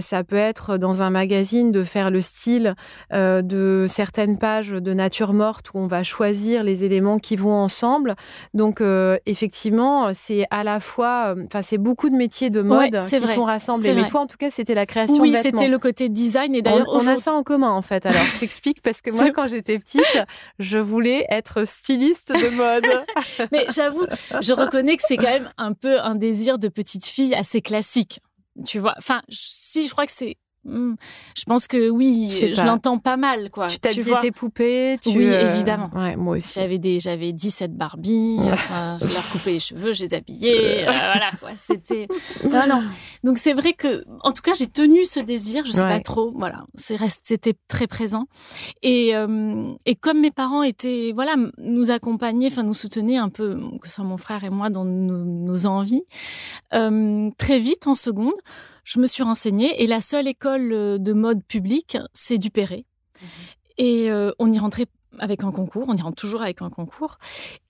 ça 0.00 0.24
peut 0.24 0.36
être 0.36 0.76
dans 0.78 1.02
un 1.02 1.10
magazine 1.10 1.72
de 1.72 1.84
faire 1.84 2.10
le 2.10 2.20
style 2.20 2.74
de 3.12 3.86
certaines 3.88 4.38
pages 4.38 4.70
de 4.70 4.94
nature 4.94 5.32
morte 5.32 5.72
où 5.72 5.78
on 5.78 5.86
va 5.86 6.02
choisir 6.02 6.62
les 6.62 6.84
éléments 6.84 7.18
qui 7.18 7.29
vont 7.38 7.54
ensemble. 7.54 8.16
Donc 8.54 8.80
euh, 8.80 9.18
effectivement, 9.26 10.12
c'est 10.14 10.44
à 10.50 10.64
la 10.64 10.80
fois, 10.80 11.34
euh, 11.36 11.44
enfin 11.46 11.62
c'est 11.62 11.78
beaucoup 11.78 12.08
de 12.10 12.16
métiers 12.16 12.50
de 12.50 12.62
mode 12.62 12.98
qui 12.98 13.26
sont 13.26 13.44
rassemblés. 13.44 13.94
Mais 13.94 14.06
toi, 14.06 14.20
en 14.20 14.26
tout 14.26 14.36
cas, 14.36 14.50
c'était 14.50 14.74
la 14.74 14.86
création 14.86 15.22
oui, 15.22 15.32
de 15.32 15.36
c'était 15.36 15.68
le 15.68 15.78
côté 15.78 16.08
design. 16.08 16.54
Et 16.54 16.62
d'ailleurs, 16.62 16.88
on, 16.88 17.06
a 17.06 17.16
ça 17.16 17.32
en 17.32 17.42
commun 17.42 17.70
en 17.70 17.82
fait. 17.82 18.06
Alors, 18.06 18.22
je 18.34 18.38
t'explique 18.38 18.82
parce 18.82 19.00
que 19.00 19.10
moi, 19.10 19.30
quand 19.30 19.48
j'étais 19.48 19.78
petite, 19.78 20.24
je 20.58 20.78
voulais 20.78 21.26
être 21.28 21.66
styliste 21.66 22.32
de 22.32 22.56
mode. 22.56 23.04
Mais 23.52 23.66
j'avoue, 23.74 24.06
je 24.40 24.52
reconnais 24.52 24.96
que 24.96 25.02
c'est 25.06 25.16
quand 25.16 25.24
même 25.24 25.50
un 25.58 25.72
peu 25.72 26.00
un 26.00 26.14
désir 26.14 26.58
de 26.58 26.68
petite 26.68 27.06
fille 27.06 27.34
assez 27.34 27.60
classique. 27.60 28.20
Tu 28.64 28.78
vois, 28.78 28.94
enfin, 28.98 29.22
si 29.28 29.86
je 29.86 29.92
crois 29.92 30.06
que 30.06 30.12
c'est 30.12 30.36
Hmm. 30.64 30.94
Je 31.34 31.44
pense 31.44 31.66
que 31.66 31.88
oui, 31.88 32.28
je, 32.30 32.62
l'entends 32.62 32.98
pas 32.98 33.16
mal, 33.16 33.50
quoi. 33.50 33.66
Tu 33.68 33.78
t'habillais 33.78 34.18
tes 34.20 34.30
poupées, 34.30 34.98
tu... 35.00 35.08
Oui, 35.08 35.24
euh, 35.24 35.54
évidemment. 35.54 35.90
Ouais, 35.94 36.16
moi 36.16 36.36
aussi. 36.36 36.60
J'avais 36.60 36.76
des, 36.78 37.00
j'avais 37.00 37.32
17 37.32 37.74
Barbies. 37.74 38.36
enfin, 38.40 38.98
je 39.00 39.06
leur 39.06 39.26
coupais 39.30 39.52
les 39.52 39.60
cheveux, 39.60 39.94
je 39.94 40.04
les 40.04 40.12
habillais. 40.14 40.86
Euh, 40.86 40.92
voilà, 40.92 41.30
quoi. 41.40 41.50
C'était. 41.56 42.08
Non, 42.50 42.66
non. 42.68 42.82
Donc 43.22 43.38
c'est 43.38 43.52
vrai 43.52 43.74
que, 43.74 44.04
en 44.22 44.32
tout 44.32 44.42
cas, 44.42 44.54
j'ai 44.54 44.66
tenu 44.66 45.04
ce 45.04 45.20
désir. 45.20 45.64
Je 45.66 45.72
sais 45.72 45.82
pas 45.82 46.00
trop. 46.00 46.32
Voilà, 46.36 46.64
c'est 46.74 46.98
c'était 47.22 47.54
très 47.68 47.86
présent. 47.86 48.26
Et 48.82 49.14
euh, 49.14 49.72
et 49.86 49.94
comme 49.94 50.20
mes 50.20 50.30
parents 50.30 50.62
étaient, 50.62 51.12
voilà, 51.14 51.36
nous 51.58 51.90
accompagnaient, 51.90 52.48
enfin 52.48 52.62
nous 52.62 52.74
soutenaient 52.74 53.16
un 53.16 53.28
peu, 53.28 53.58
que 53.80 53.88
ce 53.88 53.94
soit 53.94 54.04
mon 54.04 54.16
frère 54.16 54.44
et 54.44 54.50
moi, 54.50 54.68
dans 54.68 54.84
nos, 54.84 55.24
nos 55.24 55.66
envies. 55.66 56.04
très 56.70 57.58
vite, 57.58 57.86
en 57.86 57.94
seconde 57.94 58.34
je 58.90 58.98
me 58.98 59.06
suis 59.06 59.22
renseignée 59.22 59.82
et 59.82 59.86
la 59.86 60.00
seule 60.00 60.26
école 60.26 60.72
euh, 60.72 60.98
de 60.98 61.12
mode 61.12 61.44
publique, 61.44 61.96
c'est 62.12 62.38
Dupéré. 62.38 62.86
Mhm. 63.20 63.28
Et 63.78 64.10
euh, 64.10 64.32
on 64.40 64.50
y 64.50 64.58
rentrait 64.58 64.86
avec 65.20 65.44
un 65.44 65.52
concours, 65.52 65.84
on 65.88 65.96
y 65.96 66.02
rentre 66.02 66.20
toujours 66.20 66.42
avec 66.42 66.60
un 66.60 66.70
concours. 66.70 67.18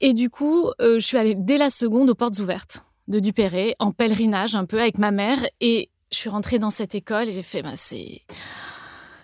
Et 0.00 0.14
du 0.14 0.30
coup, 0.30 0.70
euh, 0.80 0.98
je 0.98 1.06
suis 1.06 1.18
allée 1.18 1.34
dès 1.34 1.58
la 1.58 1.68
seconde 1.68 2.08
aux 2.08 2.14
portes 2.14 2.38
ouvertes 2.38 2.86
de 3.08 3.20
Dupéré, 3.20 3.76
en 3.78 3.92
pèlerinage 3.92 4.54
un 4.54 4.64
peu 4.64 4.80
avec 4.80 4.96
ma 4.96 5.10
mère. 5.10 5.44
Et 5.60 5.90
je 6.10 6.16
suis 6.16 6.30
rentrée 6.30 6.58
dans 6.58 6.70
cette 6.70 6.94
école 6.94 7.28
et 7.28 7.32
j'ai 7.32 7.42
fait, 7.42 7.62
bah, 7.62 7.72
c'est 7.74 8.22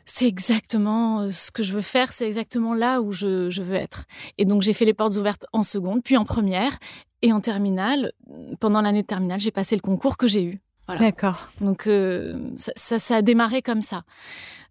c'est 0.09 0.27
exactement 0.27 1.33
ce 1.33 1.51
que 1.51 1.65
je 1.65 1.73
veux 1.73 1.81
faire, 1.81 2.13
c'est 2.13 2.27
exactement 2.27 2.75
là 2.75 3.01
où 3.01 3.11
je, 3.11 3.51
je, 3.51 3.61
veux 3.61 3.75
être. 3.75 4.05
Et 4.39 4.45
donc 4.45 4.63
j'ai 4.63 4.73
fait 4.73 4.85
les 4.85 4.95
portes 4.95 5.17
ouvertes 5.17 5.47
en 5.53 5.63
seconde, 5.63 6.03
puis 6.05 6.17
en 6.17 6.25
première 6.25 6.79
et 7.23 7.33
en 7.33 7.41
terminale. 7.41 8.13
Pendant 8.61 8.83
l'année 8.83 9.03
de 9.03 9.07
terminale, 9.07 9.41
j'ai 9.41 9.51
passé 9.51 9.75
le 9.75 9.81
concours 9.81 10.17
que 10.17 10.29
j'ai 10.29 10.45
eu. 10.45 10.61
D'accord. 10.95 11.49
Donc 11.61 11.87
euh, 11.87 12.39
ça, 12.55 12.99
ça, 12.99 13.17
a 13.17 13.23
démarré 13.23 13.63
comme 13.63 13.81
ça. 13.81 14.03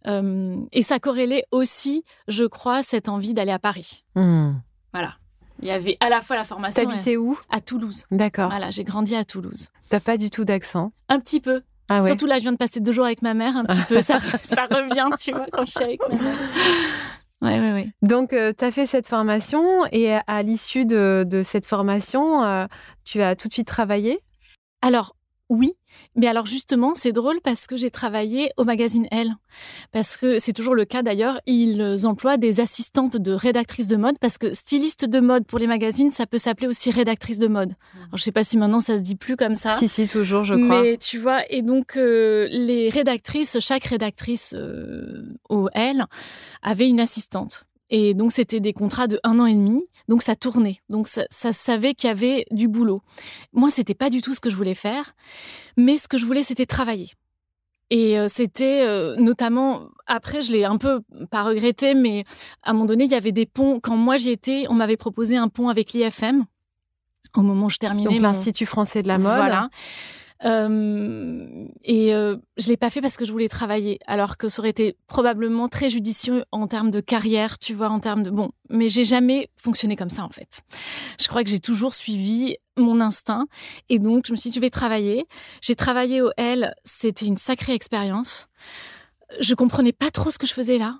Euh, 0.07 0.55
et 0.71 0.81
ça 0.81 0.99
corrélait 0.99 1.45
aussi, 1.51 2.03
je 2.27 2.45
crois, 2.45 2.83
cette 2.83 3.09
envie 3.09 3.33
d'aller 3.33 3.51
à 3.51 3.59
Paris. 3.59 4.05
Hmm. 4.15 4.53
Voilà. 4.93 5.15
Il 5.61 5.67
y 5.67 5.71
avait 5.71 5.97
à 5.99 6.09
la 6.09 6.21
fois 6.21 6.35
la 6.35 6.43
formation. 6.43 6.83
T'habitais 6.83 7.17
où? 7.17 7.37
À 7.49 7.61
Toulouse. 7.61 8.05
D'accord. 8.11 8.49
Voilà, 8.49 8.71
j'ai 8.71 8.83
grandi 8.83 9.15
à 9.15 9.23
Toulouse. 9.23 9.69
T'as 9.89 9.99
pas 9.99 10.17
du 10.17 10.29
tout 10.29 10.45
d'accent? 10.45 10.91
Un 11.09 11.19
petit 11.19 11.39
peu. 11.39 11.61
Ah 11.87 11.99
ouais. 11.99 12.07
Surtout 12.07 12.25
là, 12.25 12.37
je 12.37 12.41
viens 12.41 12.51
de 12.51 12.57
passer 12.57 12.79
deux 12.79 12.91
jours 12.91 13.05
avec 13.05 13.21
ma 13.21 13.33
mère, 13.33 13.55
un 13.55 13.63
petit 13.63 13.81
peu. 13.81 14.01
Ça, 14.01 14.19
ça 14.43 14.67
revient, 14.69 15.07
tu 15.19 15.31
vois, 15.31 15.45
quand 15.51 15.65
je 15.65 15.71
suis 15.71 15.83
avec 15.83 16.01
ma 16.09 16.15
mère. 16.15 16.35
Ouais, 17.41 17.59
ouais, 17.59 17.73
ouais. 17.73 17.89
Donc, 18.01 18.33
euh, 18.33 18.53
tu 18.57 18.65
as 18.65 18.71
fait 18.71 18.85
cette 18.85 19.07
formation 19.07 19.85
et 19.91 20.13
à, 20.13 20.43
l'issue 20.43 20.85
de, 20.85 21.25
de, 21.27 21.43
cette 21.43 21.65
formation, 21.65 22.67
tu 23.03 23.21
as 23.21 23.35
tout 23.35 23.47
de 23.47 23.53
suite 23.53 23.67
travaillé? 23.67 24.19
Alors, 24.81 25.14
oui, 25.49 25.73
mais 26.15 26.27
alors 26.27 26.45
justement, 26.45 26.93
c'est 26.95 27.11
drôle 27.11 27.39
parce 27.43 27.67
que 27.67 27.75
j'ai 27.75 27.91
travaillé 27.91 28.51
au 28.57 28.63
magazine 28.63 29.07
Elle. 29.11 29.35
Parce 29.91 30.17
que 30.17 30.39
c'est 30.39 30.53
toujours 30.53 30.73
le 30.75 30.85
cas 30.85 31.03
d'ailleurs, 31.03 31.39
ils 31.45 32.05
emploient 32.05 32.37
des 32.37 32.59
assistantes 32.59 33.17
de 33.17 33.31
rédactrices 33.31 33.87
de 33.87 33.95
mode 33.95 34.17
parce 34.19 34.37
que 34.37 34.53
styliste 34.53 35.05
de 35.05 35.19
mode 35.19 35.45
pour 35.45 35.59
les 35.59 35.67
magazines, 35.67 36.09
ça 36.09 36.25
peut 36.25 36.37
s'appeler 36.37 36.67
aussi 36.67 36.89
rédactrice 36.89 37.37
de 37.37 37.47
mode. 37.47 37.71
Mmh. 37.71 37.97
Alors, 37.97 38.17
je 38.17 38.23
sais 38.23 38.31
pas 38.31 38.43
si 38.43 38.57
maintenant 38.57 38.79
ça 38.79 38.97
se 38.97 39.03
dit 39.03 39.15
plus 39.15 39.35
comme 39.35 39.55
ça. 39.55 39.71
Si, 39.71 39.87
si, 39.87 40.07
toujours, 40.07 40.43
je 40.43 40.55
crois. 40.55 40.81
Mais 40.81 40.97
tu 40.97 41.19
vois, 41.19 41.43
et 41.51 41.61
donc 41.61 41.95
euh, 41.95 42.47
les 42.49 42.89
rédactrices, 42.89 43.59
chaque 43.59 43.85
rédactrice 43.85 44.55
euh, 44.57 45.37
au 45.49 45.69
Elle 45.73 46.05
avait 46.63 46.89
une 46.89 46.99
assistante. 46.99 47.65
Et 47.89 48.13
donc, 48.13 48.31
c'était 48.31 48.59
des 48.59 48.73
contrats 48.73 49.07
de 49.07 49.19
un 49.23 49.39
an 49.39 49.45
et 49.45 49.53
demi. 49.53 49.83
Donc, 50.07 50.21
ça 50.21 50.35
tournait. 50.35 50.79
Donc, 50.89 51.07
ça, 51.07 51.25
savait 51.29 51.93
qu'il 51.93 52.07
y 52.07 52.11
avait 52.11 52.45
du 52.51 52.67
boulot. 52.67 53.01
Moi, 53.53 53.69
c'était 53.69 53.93
pas 53.93 54.09
du 54.09 54.21
tout 54.21 54.33
ce 54.33 54.39
que 54.39 54.49
je 54.49 54.55
voulais 54.55 54.75
faire. 54.75 55.15
Mais 55.77 55.97
ce 55.97 56.07
que 56.07 56.17
je 56.17 56.25
voulais, 56.25 56.43
c'était 56.43 56.65
travailler. 56.65 57.11
Et 57.91 58.17
euh, 58.17 58.27
c'était 58.27 58.81
euh, 58.81 59.15
notamment, 59.17 59.89
après, 60.07 60.41
je 60.41 60.51
l'ai 60.51 60.65
un 60.65 60.77
peu 60.77 61.01
pas 61.29 61.43
regretté, 61.43 61.93
mais 61.93 62.23
à 62.63 62.71
un 62.71 62.73
moment 62.73 62.85
donné, 62.85 63.03
il 63.03 63.11
y 63.11 63.15
avait 63.15 63.31
des 63.31 63.45
ponts. 63.45 63.79
Quand 63.79 63.95
moi 63.95 64.17
j'y 64.17 64.31
étais, 64.31 64.65
on 64.69 64.73
m'avait 64.73 64.97
proposé 64.97 65.37
un 65.37 65.49
pont 65.49 65.69
avec 65.69 65.93
l'IFM 65.93 66.45
au 67.35 67.41
moment 67.41 67.67
où 67.67 67.69
je 67.69 67.77
terminais. 67.77 68.09
Donc, 68.09 68.21
l'Institut 68.21 68.65
français 68.65 69.03
de 69.03 69.07
la 69.07 69.19
mode. 69.19 69.35
Voilà. 69.35 69.69
Euh, 70.43 71.67
et 71.83 72.13
euh, 72.13 72.35
je 72.57 72.67
l'ai 72.67 72.77
pas 72.77 72.89
fait 72.89 73.01
parce 73.01 73.15
que 73.15 73.23
je 73.25 73.31
voulais 73.31 73.47
travailler, 73.47 73.99
alors 74.05 74.37
que 74.37 74.47
ça 74.47 74.59
aurait 74.59 74.69
été 74.69 74.97
probablement 75.07 75.69
très 75.69 75.89
judicieux 75.89 76.43
en 76.51 76.67
termes 76.67 76.91
de 76.91 76.99
carrière, 76.99 77.57
tu 77.57 77.73
vois, 77.73 77.89
en 77.89 77.99
termes 77.99 78.23
de 78.23 78.29
bon. 78.29 78.51
Mais 78.69 78.89
j'ai 78.89 79.05
jamais 79.05 79.49
fonctionné 79.55 79.95
comme 79.95 80.09
ça 80.09 80.23
en 80.23 80.29
fait. 80.29 80.61
Je 81.19 81.27
crois 81.27 81.43
que 81.43 81.49
j'ai 81.49 81.59
toujours 81.59 81.93
suivi 81.93 82.57
mon 82.77 82.99
instinct, 82.99 83.45
et 83.87 83.99
donc 83.99 84.25
je 84.27 84.33
me 84.33 84.37
suis 84.37 84.49
dit 84.49 84.55
je 84.55 84.61
vais 84.61 84.69
travailler. 84.69 85.25
J'ai 85.61 85.75
travaillé 85.75 86.21
au 86.21 86.31
L, 86.37 86.73
c'était 86.83 87.25
une 87.25 87.37
sacrée 87.37 87.73
expérience. 87.73 88.47
Je 89.39 89.55
comprenais 89.55 89.93
pas 89.93 90.11
trop 90.11 90.31
ce 90.31 90.37
que 90.37 90.47
je 90.47 90.53
faisais 90.53 90.77
là. 90.77 90.99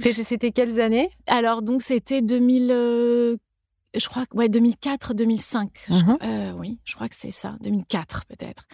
C'était 0.00 0.50
quelles 0.50 0.80
années? 0.80 1.08
Alors 1.26 1.62
donc 1.62 1.80
c'était 1.80 2.20
2000 2.20 3.38
je 3.94 4.08
crois 4.08 4.26
que 4.26 4.36
ouais 4.36 4.48
2004 4.48 5.14
2005 5.14 5.70
mhm. 5.88 6.18
euh, 6.22 6.52
oui 6.52 6.78
je 6.84 6.94
crois 6.94 7.08
que 7.08 7.16
c'est 7.16 7.30
ça 7.30 7.56
2004 7.60 8.26
peut-être 8.26 8.64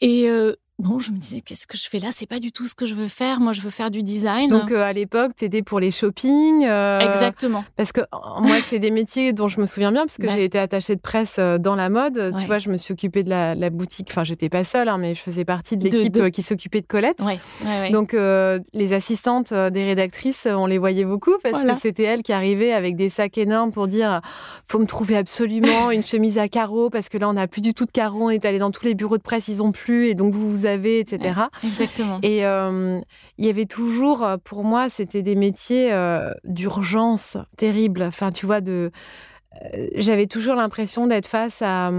et 0.00 0.28
euh, 0.28 0.54
bon, 0.78 0.98
je 0.98 1.12
me 1.12 1.18
disais, 1.18 1.40
qu'est-ce 1.40 1.66
que 1.66 1.76
je 1.76 1.88
fais 1.88 2.00
là? 2.00 2.08
C'est 2.10 2.26
pas 2.26 2.40
du 2.40 2.50
tout 2.50 2.66
ce 2.66 2.74
que 2.74 2.86
je 2.86 2.94
veux 2.94 3.08
faire. 3.08 3.40
Moi, 3.40 3.52
je 3.52 3.60
veux 3.60 3.70
faire 3.70 3.90
du 3.90 4.02
design. 4.02 4.48
Donc, 4.48 4.70
euh, 4.70 4.82
à 4.82 4.92
l'époque, 4.92 5.32
tu 5.36 5.44
étais 5.44 5.62
pour 5.62 5.78
les 5.78 5.90
shopping. 5.90 6.64
Euh, 6.64 6.98
Exactement. 7.00 7.64
Parce 7.76 7.92
que 7.92 8.00
moi, 8.40 8.56
c'est 8.62 8.80
des 8.80 8.90
métiers 8.90 9.32
dont 9.32 9.48
je 9.48 9.60
me 9.60 9.66
souviens 9.66 9.92
bien, 9.92 10.02
parce 10.02 10.16
que 10.16 10.28
j'ai 10.28 10.44
été 10.44 10.58
attachée 10.58 10.96
de 10.96 11.00
presse 11.00 11.36
euh, 11.38 11.58
dans 11.58 11.76
la 11.76 11.88
mode. 11.88 12.34
Tu 12.38 12.46
vois, 12.46 12.58
je 12.58 12.70
me 12.70 12.76
suis 12.76 12.92
occupée 12.92 13.22
de 13.22 13.30
la, 13.30 13.70
boutique. 13.70 14.08
Enfin, 14.10 14.24
j'étais 14.24 14.48
pas 14.48 14.64
seule, 14.64 14.88
hein, 14.88 14.98
mais 14.98 15.14
je 15.14 15.20
faisais 15.20 15.44
partie 15.44 15.76
de 15.76 15.84
l'équipe 15.84 16.30
qui 16.30 16.42
s'occupait 16.42 16.80
de 16.80 16.86
Colette. 16.86 17.22
Donc, 17.92 18.12
les 18.12 18.92
assistantes 18.92 19.52
des 19.52 19.84
rédactrices, 19.84 20.46
on 20.50 20.66
les 20.66 20.78
voyait 20.78 21.04
beaucoup 21.04 21.34
parce 21.42 21.62
que 21.62 21.74
c'était 21.74 22.04
elles 22.04 22.22
qui 22.22 22.32
arrivaient 22.32 22.72
avec 22.72 22.96
des 22.96 23.08
sacs 23.08 23.38
énormes 23.38 23.70
pour 23.70 23.86
dire 23.88 24.20
faut 24.66 24.78
me 24.78 24.86
trouver 24.86 25.16
absolument 25.16 25.90
une 25.90 26.02
chemise 26.02 26.38
à 26.38 26.48
carreaux 26.48 26.90
parce 26.90 27.08
que 27.08 27.18
là, 27.18 27.28
on 27.28 27.34
n'a 27.34 27.46
plus 27.46 27.60
du 27.60 27.74
tout 27.74 27.84
de 27.84 27.90
carreaux. 27.90 28.24
On 28.26 28.30
est 28.30 28.44
allé 28.44 28.58
dans 28.58 28.70
tous 28.70 28.84
les 28.84 28.94
bureaux 28.94 29.18
de 29.18 29.22
presse, 29.22 29.48
ils 29.48 29.62
ont 29.62 29.72
plus. 29.72 30.08
Et 30.08 30.14
donc, 30.14 30.32
vous 30.32 30.48
vous 30.48 30.63
avez, 30.64 31.00
etc. 31.00 31.40
exactement. 31.62 32.18
Et 32.22 32.46
euh, 32.46 33.00
il 33.38 33.46
y 33.46 33.48
avait 33.48 33.66
toujours, 33.66 34.24
euh, 34.24 34.36
pour 34.42 34.64
moi, 34.64 34.88
c'était 34.88 35.22
des 35.22 35.34
métiers 35.34 35.92
euh, 35.92 36.32
d'urgence 36.44 37.36
terribles. 37.56 38.02
Enfin, 38.02 38.30
tu 38.30 38.46
vois, 38.46 38.60
de 38.60 38.90
j'avais 39.94 40.26
toujours 40.26 40.56
l'impression 40.56 41.06
d'être 41.06 41.28
face 41.28 41.62
à, 41.62 41.92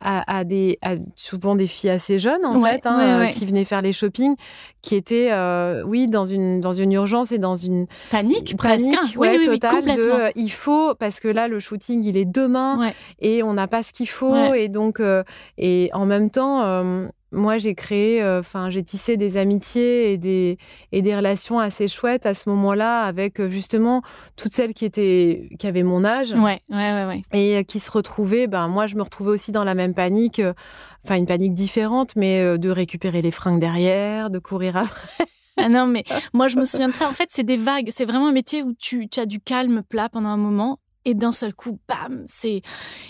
à, 0.00 0.44
des 0.44 0.78
souvent 1.16 1.56
des 1.56 1.66
filles 1.66 1.88
assez 1.88 2.18
jeunes 2.18 2.44
en 2.44 2.62
fait 2.62 2.84
hein, 2.84 3.30
qui 3.32 3.46
venaient 3.46 3.64
faire 3.64 3.80
les 3.80 3.94
shopping 3.94 4.36
qui 4.82 4.94
étaient 4.94 5.30
oui 5.86 6.06
dans 6.06 6.26
une 6.26 6.60
dans 6.60 6.74
une 6.74 6.92
urgence 6.92 7.32
et 7.32 7.38
dans 7.38 7.56
une 7.56 7.86
panique, 8.10 8.56
panique 8.56 8.56
presque 8.58 9.18
ouais, 9.18 9.38
oui, 9.38 9.58
totale 9.58 9.84
de 9.84 10.38
il 10.38 10.52
faut 10.52 10.94
parce 10.94 11.18
que 11.18 11.28
là 11.28 11.48
le 11.48 11.60
shooting 11.60 12.04
il 12.04 12.18
est 12.18 12.26
demain 12.26 12.92
et 13.20 13.42
on 13.42 13.54
n'a 13.54 13.68
pas 13.68 13.82
ce 13.82 13.94
qu'il 13.94 14.08
faut 14.08 14.52
et 14.52 14.68
donc 14.68 15.00
et 15.56 15.90
en 15.94 16.04
même 16.04 16.28
temps 16.28 17.10
moi, 17.32 17.58
j'ai 17.58 17.74
créé, 17.74 18.22
euh, 18.22 18.40
enfin, 18.40 18.70
j'ai 18.70 18.82
tissé 18.84 19.16
des 19.16 19.36
amitiés 19.36 20.12
et 20.12 20.18
des, 20.18 20.58
et 20.92 21.02
des 21.02 21.16
relations 21.16 21.58
assez 21.58 21.88
chouettes 21.88 22.26
à 22.26 22.34
ce 22.34 22.48
moment-là 22.50 23.02
avec 23.02 23.40
euh, 23.40 23.50
justement 23.50 24.02
toutes 24.36 24.52
celles 24.52 24.74
qui 24.74 24.84
étaient, 24.84 25.48
qui 25.58 25.66
avaient 25.66 25.82
mon 25.82 26.04
âge. 26.04 26.32
Ouais, 26.32 26.60
ouais, 26.68 27.06
ouais, 27.06 27.20
Et 27.32 27.56
euh, 27.56 27.62
qui 27.62 27.78
se 27.78 27.90
retrouvaient, 27.90 28.46
ben, 28.46 28.68
moi, 28.68 28.86
je 28.86 28.96
me 28.96 29.02
retrouvais 29.02 29.30
aussi 29.30 29.50
dans 29.50 29.64
la 29.64 29.74
même 29.74 29.94
panique, 29.94 30.40
enfin, 31.04 31.16
une 31.16 31.26
panique 31.26 31.54
différente, 31.54 32.14
mais 32.16 32.58
de 32.58 32.70
récupérer 32.70 33.22
les 33.22 33.30
fringues 33.30 33.60
derrière, 33.60 34.30
de 34.30 34.38
courir 34.38 34.76
après. 34.76 35.26
Ah 35.58 35.68
non, 35.68 35.86
mais 35.86 36.04
moi, 36.32 36.48
je 36.48 36.56
me 36.56 36.64
souviens 36.64 36.88
de 36.88 36.92
ça. 36.92 37.08
En 37.08 37.12
fait, 37.12 37.28
c'est 37.30 37.42
des 37.42 37.56
vagues. 37.56 37.88
C'est 37.90 38.04
vraiment 38.04 38.28
un 38.28 38.32
métier 38.32 38.62
où 38.62 38.72
tu, 38.72 39.08
tu 39.08 39.20
as 39.20 39.26
du 39.26 39.38
calme 39.38 39.82
plat 39.82 40.08
pendant 40.08 40.30
un 40.30 40.38
moment 40.38 40.78
et 41.04 41.14
d'un 41.14 41.32
seul 41.32 41.54
coup, 41.54 41.78
bam, 41.88 42.24
c'est, 42.26 42.62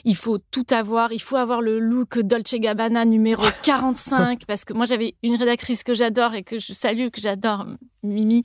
il 0.05 0.17
faut 0.17 0.39
tout 0.39 0.67
avoir. 0.71 1.13
Il 1.13 1.21
faut 1.21 1.37
avoir 1.37 1.61
le 1.61 1.79
look 1.79 2.19
Dolce 2.19 2.55
Gabbana 2.55 3.05
numéro 3.05 3.43
45 3.63 4.47
parce 4.47 4.65
que 4.65 4.73
moi 4.73 4.87
j'avais 4.87 5.15
une 5.23 5.37
rédactrice 5.37 5.83
que 5.83 5.95
j'adore 5.95 6.35
et 6.35 6.43
que 6.43 6.59
je 6.59 6.73
salue, 6.73 7.09
que 7.09 7.21
j'adore, 7.21 7.67
Mimi, 8.03 8.45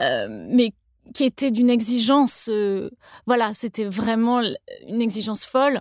euh, 0.00 0.46
mais 0.50 0.72
qui 1.14 1.24
était 1.24 1.50
d'une 1.50 1.70
exigence, 1.70 2.48
euh, 2.50 2.90
voilà, 3.26 3.52
c'était 3.54 3.84
vraiment 3.84 4.40
une 4.88 5.02
exigence 5.02 5.44
folle. 5.44 5.80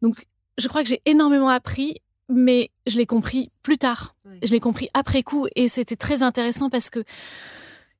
Donc, 0.00 0.24
je 0.58 0.68
crois 0.68 0.82
que 0.82 0.88
j'ai 0.88 1.02
énormément 1.06 1.48
appris, 1.48 1.96
mais 2.28 2.70
je 2.86 2.96
l'ai 2.96 3.06
compris 3.06 3.50
plus 3.62 3.78
tard. 3.78 4.14
Je 4.42 4.52
l'ai 4.52 4.60
compris 4.60 4.88
après 4.94 5.22
coup 5.22 5.46
et 5.56 5.68
c'était 5.68 5.96
très 5.96 6.22
intéressant 6.22 6.70
parce 6.70 6.88
que 6.88 7.02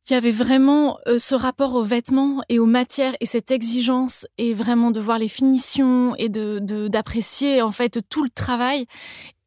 il 0.08 0.12
y 0.14 0.16
avait 0.16 0.30
vraiment 0.30 0.98
euh, 1.06 1.18
ce 1.18 1.34
rapport 1.34 1.74
aux 1.74 1.82
vêtements 1.82 2.42
et 2.48 2.58
aux 2.58 2.66
matières 2.66 3.14
et 3.20 3.26
cette 3.26 3.50
exigence 3.50 4.26
et 4.38 4.54
vraiment 4.54 4.90
de 4.90 5.00
voir 5.00 5.18
les 5.18 5.28
finitions 5.28 6.14
et 6.16 6.28
de 6.28 6.58
d'apprécier 6.88 7.62
en 7.62 7.70
fait 7.70 8.00
tout 8.08 8.24
le 8.24 8.30
travail 8.30 8.86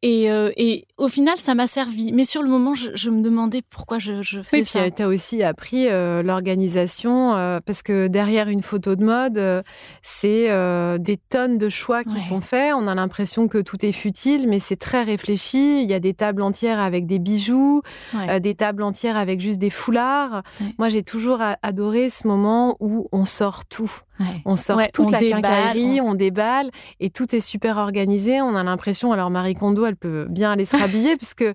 et, 0.06 0.30
euh, 0.30 0.50
et, 0.58 0.86
au 0.98 1.08
final, 1.08 1.38
ça 1.38 1.54
m'a 1.54 1.66
servi. 1.66 2.12
Mais 2.12 2.24
sur 2.24 2.42
le 2.42 2.48
moment, 2.50 2.74
je, 2.74 2.90
je 2.94 3.08
me 3.08 3.22
demandais 3.22 3.62
pourquoi 3.70 3.98
je, 3.98 4.20
je 4.22 4.42
faisais 4.42 4.58
oui, 4.58 4.64
ça. 4.64 4.82
Oui, 4.84 4.92
tu 4.92 5.02
as 5.02 5.08
aussi 5.08 5.42
appris 5.42 5.88
euh, 5.88 6.22
l'organisation, 6.22 7.34
euh, 7.34 7.58
parce 7.64 7.82
que 7.82 8.06
derrière 8.06 8.48
une 8.48 8.62
photo 8.62 8.96
de 8.96 9.04
mode, 9.04 9.38
euh, 9.38 9.62
c'est 10.02 10.50
euh, 10.50 10.98
des 10.98 11.16
tonnes 11.16 11.58
de 11.58 11.68
choix 11.68 12.04
qui 12.04 12.14
Ouais. 12.16 12.20
sont 12.20 12.40
faits. 12.40 12.74
On 12.76 12.86
a 12.86 12.94
l'impression 12.94 13.48
que 13.48 13.58
tout 13.58 13.84
est 13.84 13.92
futile, 13.92 14.46
mais 14.48 14.60
c'est 14.60 14.76
très 14.76 15.02
réfléchi. 15.02 15.82
Il 15.82 15.90
y 15.90 15.94
a 15.94 16.00
des 16.00 16.14
tables 16.14 16.42
entières 16.42 16.78
avec 16.80 17.06
des 17.06 17.18
bijoux, 17.18 17.82
Ouais. 18.14 18.26
euh, 18.30 18.38
des 18.40 18.54
tables 18.54 18.82
entières 18.82 19.16
avec 19.16 19.40
juste 19.40 19.58
des 19.58 19.70
foulards. 19.70 20.42
Ouais. 20.60 20.66
Moi, 20.78 20.88
j'ai 20.90 21.02
toujours 21.02 21.40
adoré 21.62 22.10
ce 22.10 22.28
moment 22.28 22.76
où 22.80 23.08
on 23.10 23.24
sort 23.24 23.64
tout. 23.64 23.90
Ouais. 24.20 24.42
On 24.44 24.56
sort 24.56 24.76
Ouais, 24.76 24.90
toute 24.92 25.08
on 25.08 25.10
la 25.10 25.18
déballe, 25.18 25.42
quincaillerie, 25.42 26.00
on... 26.00 26.14
déballe 26.14 26.70
et 27.00 27.10
tout 27.10 27.34
est 27.34 27.40
super 27.40 27.78
organisé. 27.78 28.40
On 28.40 28.54
a 28.54 28.62
l'impression, 28.62 29.12
alors 29.12 29.30
Marie 29.30 29.54
Kondo, 29.54 29.84
elle 29.86 29.96
peut 29.96 30.26
bien 30.30 30.52
aller 30.52 30.64
se 30.64 30.76
rhabiller 30.76 31.16
puisque 31.18 31.42
euh, 31.42 31.54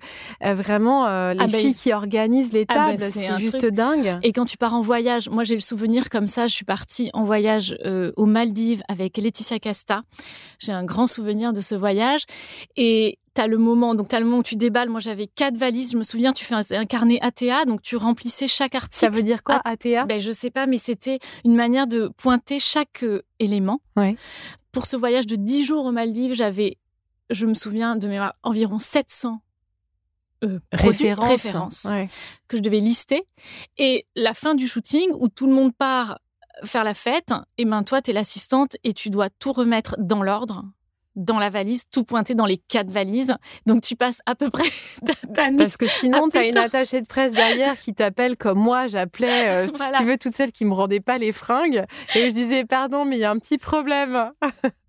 vraiment 0.55 1.07
euh, 1.07 1.33
les 1.33 1.39
Ah 1.41 1.47
ben, 1.47 1.59
filles 1.59 1.73
qui 1.73 1.93
organisent 1.93 2.51
les 2.51 2.65
ah 2.67 2.73
ben, 2.73 2.97
tables, 2.97 3.11
c'est 3.11 3.37
juste 3.37 3.59
truc. 3.59 3.73
dingue. 3.73 4.19
Et 4.23 4.33
quand 4.33 4.45
tu 4.45 4.57
pars 4.57 4.73
en 4.73 4.81
voyage, 4.81 5.29
moi 5.29 5.43
j'ai 5.43 5.55
le 5.55 5.61
souvenir 5.61 6.09
comme 6.09 6.27
ça, 6.27 6.47
je 6.47 6.53
suis 6.53 6.65
partie 6.65 7.09
en 7.13 7.23
voyage 7.23 7.77
euh, 7.85 8.11
aux 8.17 8.25
Maldives 8.25 8.81
avec 8.89 9.17
Laetitia 9.17 9.59
Casta. 9.59 10.01
J'ai 10.59 10.71
un 10.73 10.83
grand 10.83 11.07
souvenir 11.07 11.53
de 11.53 11.61
ce 11.61 11.75
voyage. 11.75 12.23
Et 12.75 13.19
tu 13.33 13.41
as 13.41 13.47
le 13.47 13.57
moment, 13.57 13.95
donc 13.95 14.09
tu 14.09 14.15
as 14.15 14.19
le 14.19 14.25
moment 14.25 14.39
où 14.39 14.43
tu 14.43 14.55
déballes. 14.55 14.89
Moi 14.89 14.99
j'avais 14.99 15.27
quatre 15.27 15.57
valises, 15.57 15.91
je 15.91 15.97
me 15.97 16.03
souviens, 16.03 16.33
tu 16.33 16.45
fais 16.45 16.55
un, 16.55 16.61
un 16.71 16.85
carnet 16.85 17.19
ATA, 17.21 17.65
donc 17.65 17.81
tu 17.81 17.95
remplissais 17.95 18.47
chaque 18.47 18.75
article. 18.75 18.95
Ça 18.97 19.09
veut 19.09 19.23
dire 19.23 19.43
quoi, 19.43 19.61
ATA 19.65 20.05
Ben, 20.05 20.19
je 20.19 20.31
sais 20.31 20.49
pas, 20.51 20.65
mais 20.65 20.77
c'était 20.77 21.19
une 21.45 21.55
manière 21.55 21.87
de 21.87 22.09
pointer 22.17 22.59
chaque 22.59 23.03
euh, 23.03 23.21
élément. 23.39 23.81
Ouais. 23.95 24.15
Pour 24.71 24.85
ce 24.85 24.95
voyage 24.95 25.25
de 25.27 25.35
10 25.35 25.65
jours 25.65 25.85
aux 25.85 25.91
Maldives, 25.91 26.33
j'avais, 26.33 26.77
je 27.29 27.45
me 27.45 27.53
souviens 27.53 27.95
de 27.95 28.07
mémoire, 28.07 28.33
environ 28.43 28.77
700 28.79 29.41
euh, 30.45 30.59
références 30.71 31.85
Ouais. 31.85 32.07
que 32.47 32.57
je 32.57 32.61
devais 32.61 32.79
lister. 32.79 33.23
Et 33.77 34.05
la 34.15 34.33
fin 34.33 34.55
du 34.55 34.67
shooting, 34.67 35.09
où 35.19 35.27
tout 35.27 35.47
le 35.47 35.53
monde 35.53 35.75
part 35.75 36.19
faire 36.63 36.83
la 36.83 36.93
fête, 36.93 37.33
et 37.57 37.65
ben 37.65 37.83
toi, 37.83 38.01
tu 38.01 38.11
es 38.11 38.13
l'assistante 38.13 38.75
et 38.83 38.93
tu 38.93 39.09
dois 39.09 39.29
tout 39.29 39.51
remettre 39.53 39.95
dans 39.99 40.21
l'ordre, 40.23 40.63
dans 41.19 41.37
la 41.39 41.49
valise, 41.49 41.83
tout 41.91 42.03
pointer 42.03 42.33
dans 42.35 42.45
les 42.45 42.57
quatre 42.57 42.89
valises. 42.89 43.33
Donc 43.65 43.81
tu 43.81 43.95
passes 43.95 44.21
à 44.25 44.35
peu 44.35 44.49
près 44.49 44.63
ta 45.35 45.51
nuit. 45.51 45.57
Parce 45.57 45.77
que 45.77 45.87
sinon, 45.87 46.25
Ah, 46.27 46.31
tu 46.31 46.37
as 46.37 46.47
une 46.47 46.57
attachée 46.57 47.01
de 47.01 47.05
presse 47.07 47.31
derrière 47.33 47.79
qui 47.79 47.93
t'appelle 47.93 48.37
comme 48.37 48.59
moi, 48.59 48.87
j'appelais, 48.87 49.49
euh, 49.49 49.67
Voilà. 49.75 49.97
si 49.97 50.01
tu 50.03 50.07
veux, 50.09 50.17
toutes 50.17 50.33
celles 50.33 50.51
qui 50.51 50.65
me 50.65 50.73
rendaient 50.73 50.99
pas 50.99 51.17
les 51.17 51.31
fringues. 51.31 51.83
Et 52.15 52.29
je 52.29 52.33
disais, 52.35 52.65
pardon, 52.65 53.05
mais 53.05 53.17
il 53.17 53.19
y 53.19 53.25
a 53.25 53.31
un 53.31 53.37
petit 53.39 53.57
problème. 53.57 54.31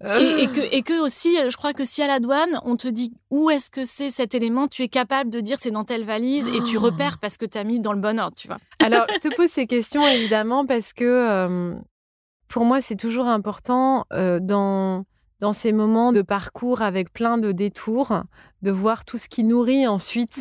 Et, 0.03 0.43
et 0.43 0.47
que, 0.49 0.75
et 0.75 0.83
que 0.83 0.99
aussi, 1.01 1.37
euh, 1.39 1.51
je 1.51 1.57
crois 1.57 1.75
que 1.75 1.85
si 1.85 2.03
à 2.03 2.07
la 2.07 2.21
douane, 2.21 2.59
on 2.65 2.77
te 2.77 2.89
dit 2.89 3.13
où 3.31 3.51
est-ce 3.51 3.71
que 3.71 3.85
c'est 3.85 4.09
cet 4.11 4.35
élément, 4.35 4.67
tu 4.67 4.83
es 4.83 4.89
capable 4.89 5.29
de 5.31 5.41
dire 5.41 5.59
c'est 5.61 5.71
dans 5.71 5.85
telle 5.85 6.05
valise 6.05 6.49
et 6.49 6.63
tu 6.63 6.79
Oh. 6.79 6.81
repères 6.81 7.19
parce 7.19 7.37
que 7.37 7.45
tu 7.45 7.59
as 7.59 7.65
mis 7.65 7.81
dans 7.81 7.93
le 7.93 8.01
bon 8.01 8.19
ordre, 8.19 8.35
tu 8.37 8.49
vois. 8.49 8.57
Alors, 8.79 9.05
je 9.13 9.19
te 9.19 9.29
pose 9.37 9.49
ces 9.51 9.67
questions 9.67 10.07
évidemment 10.07 10.65
parce 10.65 10.93
que 10.95 11.05
euh, 11.05 11.75
pour 12.49 12.65
moi, 12.65 12.81
c'est 12.81 12.97
toujours 12.97 13.27
important 13.29 14.07
euh, 14.15 14.41
dans, 14.41 15.05
dans 15.41 15.53
ces 15.53 15.73
moments 15.73 16.13
de 16.13 16.23
parcours 16.23 16.83
avec 16.83 17.13
plein 17.13 17.39
de 17.39 17.53
détours, 17.53 18.23
de 18.63 18.71
voir 18.71 19.07
tout 19.07 19.17
ce 19.17 19.27
qui 19.29 19.43
nourrit 19.43 19.87
ensuite. 19.87 20.39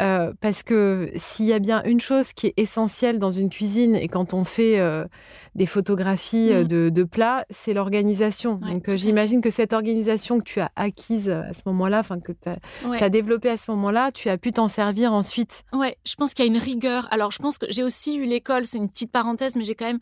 Euh, 0.00 0.32
parce 0.40 0.62
que 0.62 1.10
s'il 1.16 1.46
y 1.46 1.52
a 1.54 1.58
bien 1.58 1.82
une 1.84 2.00
chose 2.00 2.32
qui 2.34 2.48
est 2.48 2.54
essentielle 2.58 3.18
dans 3.18 3.30
une 3.30 3.48
cuisine 3.48 3.94
et 3.96 4.08
quand 4.08 4.34
on 4.34 4.44
fait 4.44 4.78
euh, 4.80 5.06
des 5.54 5.64
photographies 5.66 6.52
euh, 6.52 6.64
Mm. 6.64 6.68
de, 6.68 6.88
de 6.90 7.04
plats, 7.04 7.46
c'est 7.48 7.72
l'organisation. 7.72 8.60
Ouais, 8.62 8.72
Donc 8.72 8.90
j'imagine 8.90 9.40
que 9.40 9.48
cette 9.50 9.72
organisation 9.72 10.38
que 10.40 10.44
tu 10.44 10.60
as 10.60 10.70
acquise 10.76 11.30
à 11.30 11.52
ce 11.54 11.62
moment-là, 11.66 12.00
enfin 12.00 12.20
que 12.20 12.32
tu 12.32 12.48
as, 12.50 12.58
Ouais. 12.86 13.08
développée 13.08 13.48
à 13.50 13.56
ce 13.56 13.70
moment-là, 13.70 14.12
tu 14.12 14.28
as 14.28 14.36
pu 14.36 14.52
t'en 14.52 14.68
servir 14.68 15.12
ensuite. 15.14 15.62
Ouais, 15.72 15.96
je 16.06 16.14
pense 16.16 16.34
qu'il 16.34 16.44
y 16.44 16.48
a 16.48 16.50
une 16.50 16.58
rigueur. 16.58 17.08
Alors, 17.10 17.30
je 17.30 17.38
pense 17.38 17.56
que 17.56 17.66
j'ai 17.70 17.82
aussi 17.82 18.16
eu 18.16 18.24
l'école, 18.26 18.66
c'est 18.66 18.76
une 18.78 18.90
petite 18.90 19.10
parenthèse, 19.12 19.56
mais 19.56 19.64
j'ai 19.64 19.74
quand 19.74 19.86
même 19.86 20.00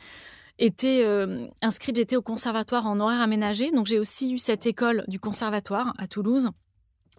été 0.59 1.05
euh, 1.05 1.47
inscrite, 1.61 1.97
j'étais 1.97 2.17
au 2.17 2.23
conservatoire 2.23 2.87
en 2.87 3.01
horaire 3.01 3.21
aménagé, 3.21 3.71
donc 3.71 3.87
j'ai 3.87 3.99
aussi 3.99 4.33
eu 4.33 4.39
cette 4.39 4.67
école 4.67 5.05
du 5.09 5.19
conservatoire 5.19 5.95
à 5.99 6.07
Toulouse 6.07 6.51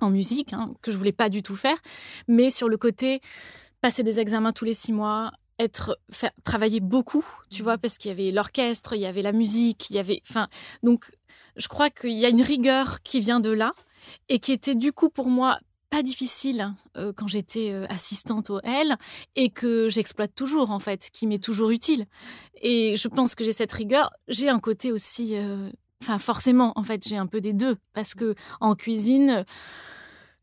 en 0.01 0.09
musique, 0.09 0.53
hein, 0.53 0.73
que 0.81 0.91
je 0.91 0.97
voulais 0.97 1.11
pas 1.11 1.29
du 1.29 1.43
tout 1.43 1.55
faire, 1.55 1.77
mais 2.27 2.49
sur 2.49 2.69
le 2.69 2.77
côté 2.77 3.21
passer 3.81 4.03
des 4.03 4.19
examens 4.19 4.53
tous 4.53 4.65
les 4.65 4.73
six 4.73 4.93
mois, 4.93 5.31
être 5.59 5.99
travailler 6.43 6.79
beaucoup, 6.79 7.25
tu 7.49 7.63
vois, 7.63 7.77
parce 7.77 7.97
qu'il 7.97 8.09
y 8.09 8.11
avait 8.11 8.31
l'orchestre, 8.31 8.93
il 8.93 9.01
y 9.01 9.05
avait 9.05 9.21
la 9.21 9.33
musique, 9.33 9.89
il 9.89 9.95
y 9.95 9.99
avait, 9.99 10.21
enfin, 10.29 10.47
donc 10.81 11.11
je 11.55 11.67
crois 11.67 11.89
qu'il 11.89 12.13
y 12.13 12.25
a 12.25 12.29
une 12.29 12.41
rigueur 12.41 13.01
qui 13.03 13.19
vient 13.19 13.39
de 13.39 13.51
là 13.51 13.73
et 14.29 14.39
qui 14.39 14.51
était 14.51 14.75
du 14.75 14.91
coup 14.91 15.09
pour 15.09 15.27
moi 15.27 15.59
pas 15.93 16.01
difficile 16.01 16.73
euh, 16.97 17.13
quand 17.15 17.27
j'étais 17.27 17.69
euh, 17.71 17.85
assistante 17.87 18.49
au 18.49 18.59
L 18.63 18.95
et 19.35 19.49
que 19.49 19.89
j'exploite 19.89 20.33
toujours 20.33 20.71
en 20.71 20.79
fait, 20.79 21.11
qui 21.13 21.27
m'est 21.27 21.43
toujours 21.43 21.69
utile. 21.69 22.07
Et 22.63 22.95
je 22.97 23.07
pense 23.07 23.35
que 23.35 23.43
j'ai 23.43 23.51
cette 23.51 23.71
rigueur. 23.71 24.09
J'ai 24.27 24.49
un 24.49 24.59
côté 24.59 24.91
aussi, 24.91 25.35
euh, 25.37 25.69
enfin 26.01 26.17
forcément 26.17 26.73
en 26.75 26.83
fait, 26.83 27.07
j'ai 27.07 27.17
un 27.17 27.27
peu 27.27 27.41
des 27.41 27.53
deux 27.53 27.75
parce 27.93 28.15
que 28.15 28.33
en 28.59 28.73
cuisine. 28.75 29.45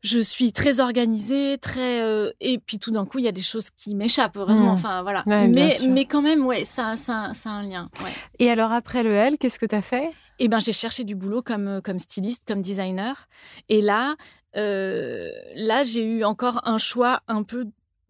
Je 0.03 0.17
suis 0.17 0.51
très 0.51 0.79
organisée, 0.79 1.59
très 1.59 2.01
euh, 2.01 2.31
et 2.39 2.57
puis 2.57 2.79
tout 2.79 2.89
d'un 2.89 3.05
coup 3.05 3.19
il 3.19 3.25
y 3.25 3.27
a 3.27 3.31
des 3.31 3.43
choses 3.43 3.69
qui 3.69 3.93
m'échappent 3.93 4.35
heureusement. 4.35 4.71
Mmh. 4.71 4.79
Enfin 4.79 5.03
voilà, 5.03 5.21
Ouais, 5.27 5.47
mais 5.47 5.77
mais 5.87 6.05
quand 6.05 6.23
même 6.23 6.43
ouais 6.43 6.63
ça 6.63 6.97
ça 6.97 7.35
ça 7.35 7.51
a 7.51 7.53
un 7.53 7.61
lien. 7.61 7.87
Ouais. 8.03 8.09
Et 8.39 8.49
alors 8.49 8.71
après 8.71 9.03
le 9.03 9.11
L, 9.11 9.37
qu'est-ce 9.37 9.59
que 9.59 9.67
tu 9.67 9.75
as 9.75 9.83
fait? 9.83 10.09
Eh 10.43 10.47
ben, 10.47 10.59
j'ai 10.59 10.73
cherché 10.73 11.03
du 11.03 11.13
boulot 11.13 11.43
comme, 11.43 11.81
comme 11.83 11.99
styliste, 11.99 12.45
comme 12.47 12.63
designer. 12.63 13.27
Et 13.69 13.79
là, 13.79 14.15
là, 14.53 15.83
j'ai 15.83 16.03
eu 16.03 16.23
encore 16.23 16.61
un 16.67 16.77
choix 16.77 17.21
un 17.27 17.43
peu, 17.43 17.67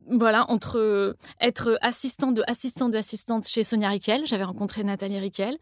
voilà, 0.08 0.50
entre 0.50 0.80
euh, 0.80 1.18
être 1.40 1.78
assistante 1.82 2.36
de 2.36 2.44
assistante 2.48 2.92
de 2.92 2.98
assistante 2.98 3.48
chez 3.48 3.64
Sonia 3.64 3.90
Riquel. 3.90 4.26
J'avais 4.26 4.44
rencontré 4.44 4.84
Nathalie 4.84 5.20
Riquel, 5.20 5.58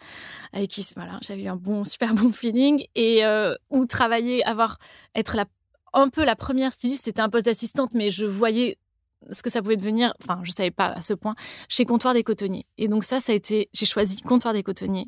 avec 0.54 0.70
qui, 0.70 0.86
voilà, 0.96 1.20
j'avais 1.22 1.44
eu 1.44 1.48
un 1.48 1.56
bon, 1.56 1.84
super 1.84 2.14
bon 2.14 2.32
feeling. 2.32 2.86
Et 2.96 3.26
euh, 3.26 3.54
ou 3.70 3.86
travailler, 3.86 4.44
avoir, 4.46 4.78
être 5.16 5.36
la, 5.36 5.46
un 5.94 6.10
peu 6.10 6.24
la 6.24 6.36
première 6.36 6.72
styliste. 6.72 7.06
C'était 7.06 7.22
un 7.22 7.30
poste 7.30 7.46
d'assistante, 7.46 7.94
mais 7.94 8.12
je 8.12 8.26
voyais 8.26 8.78
ce 9.32 9.42
que 9.42 9.50
ça 9.50 9.62
pouvait 9.62 9.78
devenir, 9.78 10.14
enfin, 10.22 10.40
je 10.44 10.52
savais 10.52 10.72
pas 10.72 10.88
à 10.88 11.02
ce 11.02 11.14
point, 11.14 11.36
chez 11.68 11.86
Comptoir 11.86 12.14
des 12.14 12.24
Cotonniers. 12.24 12.66
Et 12.78 12.88
donc 12.88 13.04
ça, 13.04 13.20
ça 13.20 13.32
a 13.32 13.36
été, 13.36 13.70
j'ai 13.74 13.86
choisi 13.86 14.22
Comptoir 14.22 14.54
des 14.54 14.64
Cotonniers. 14.64 15.08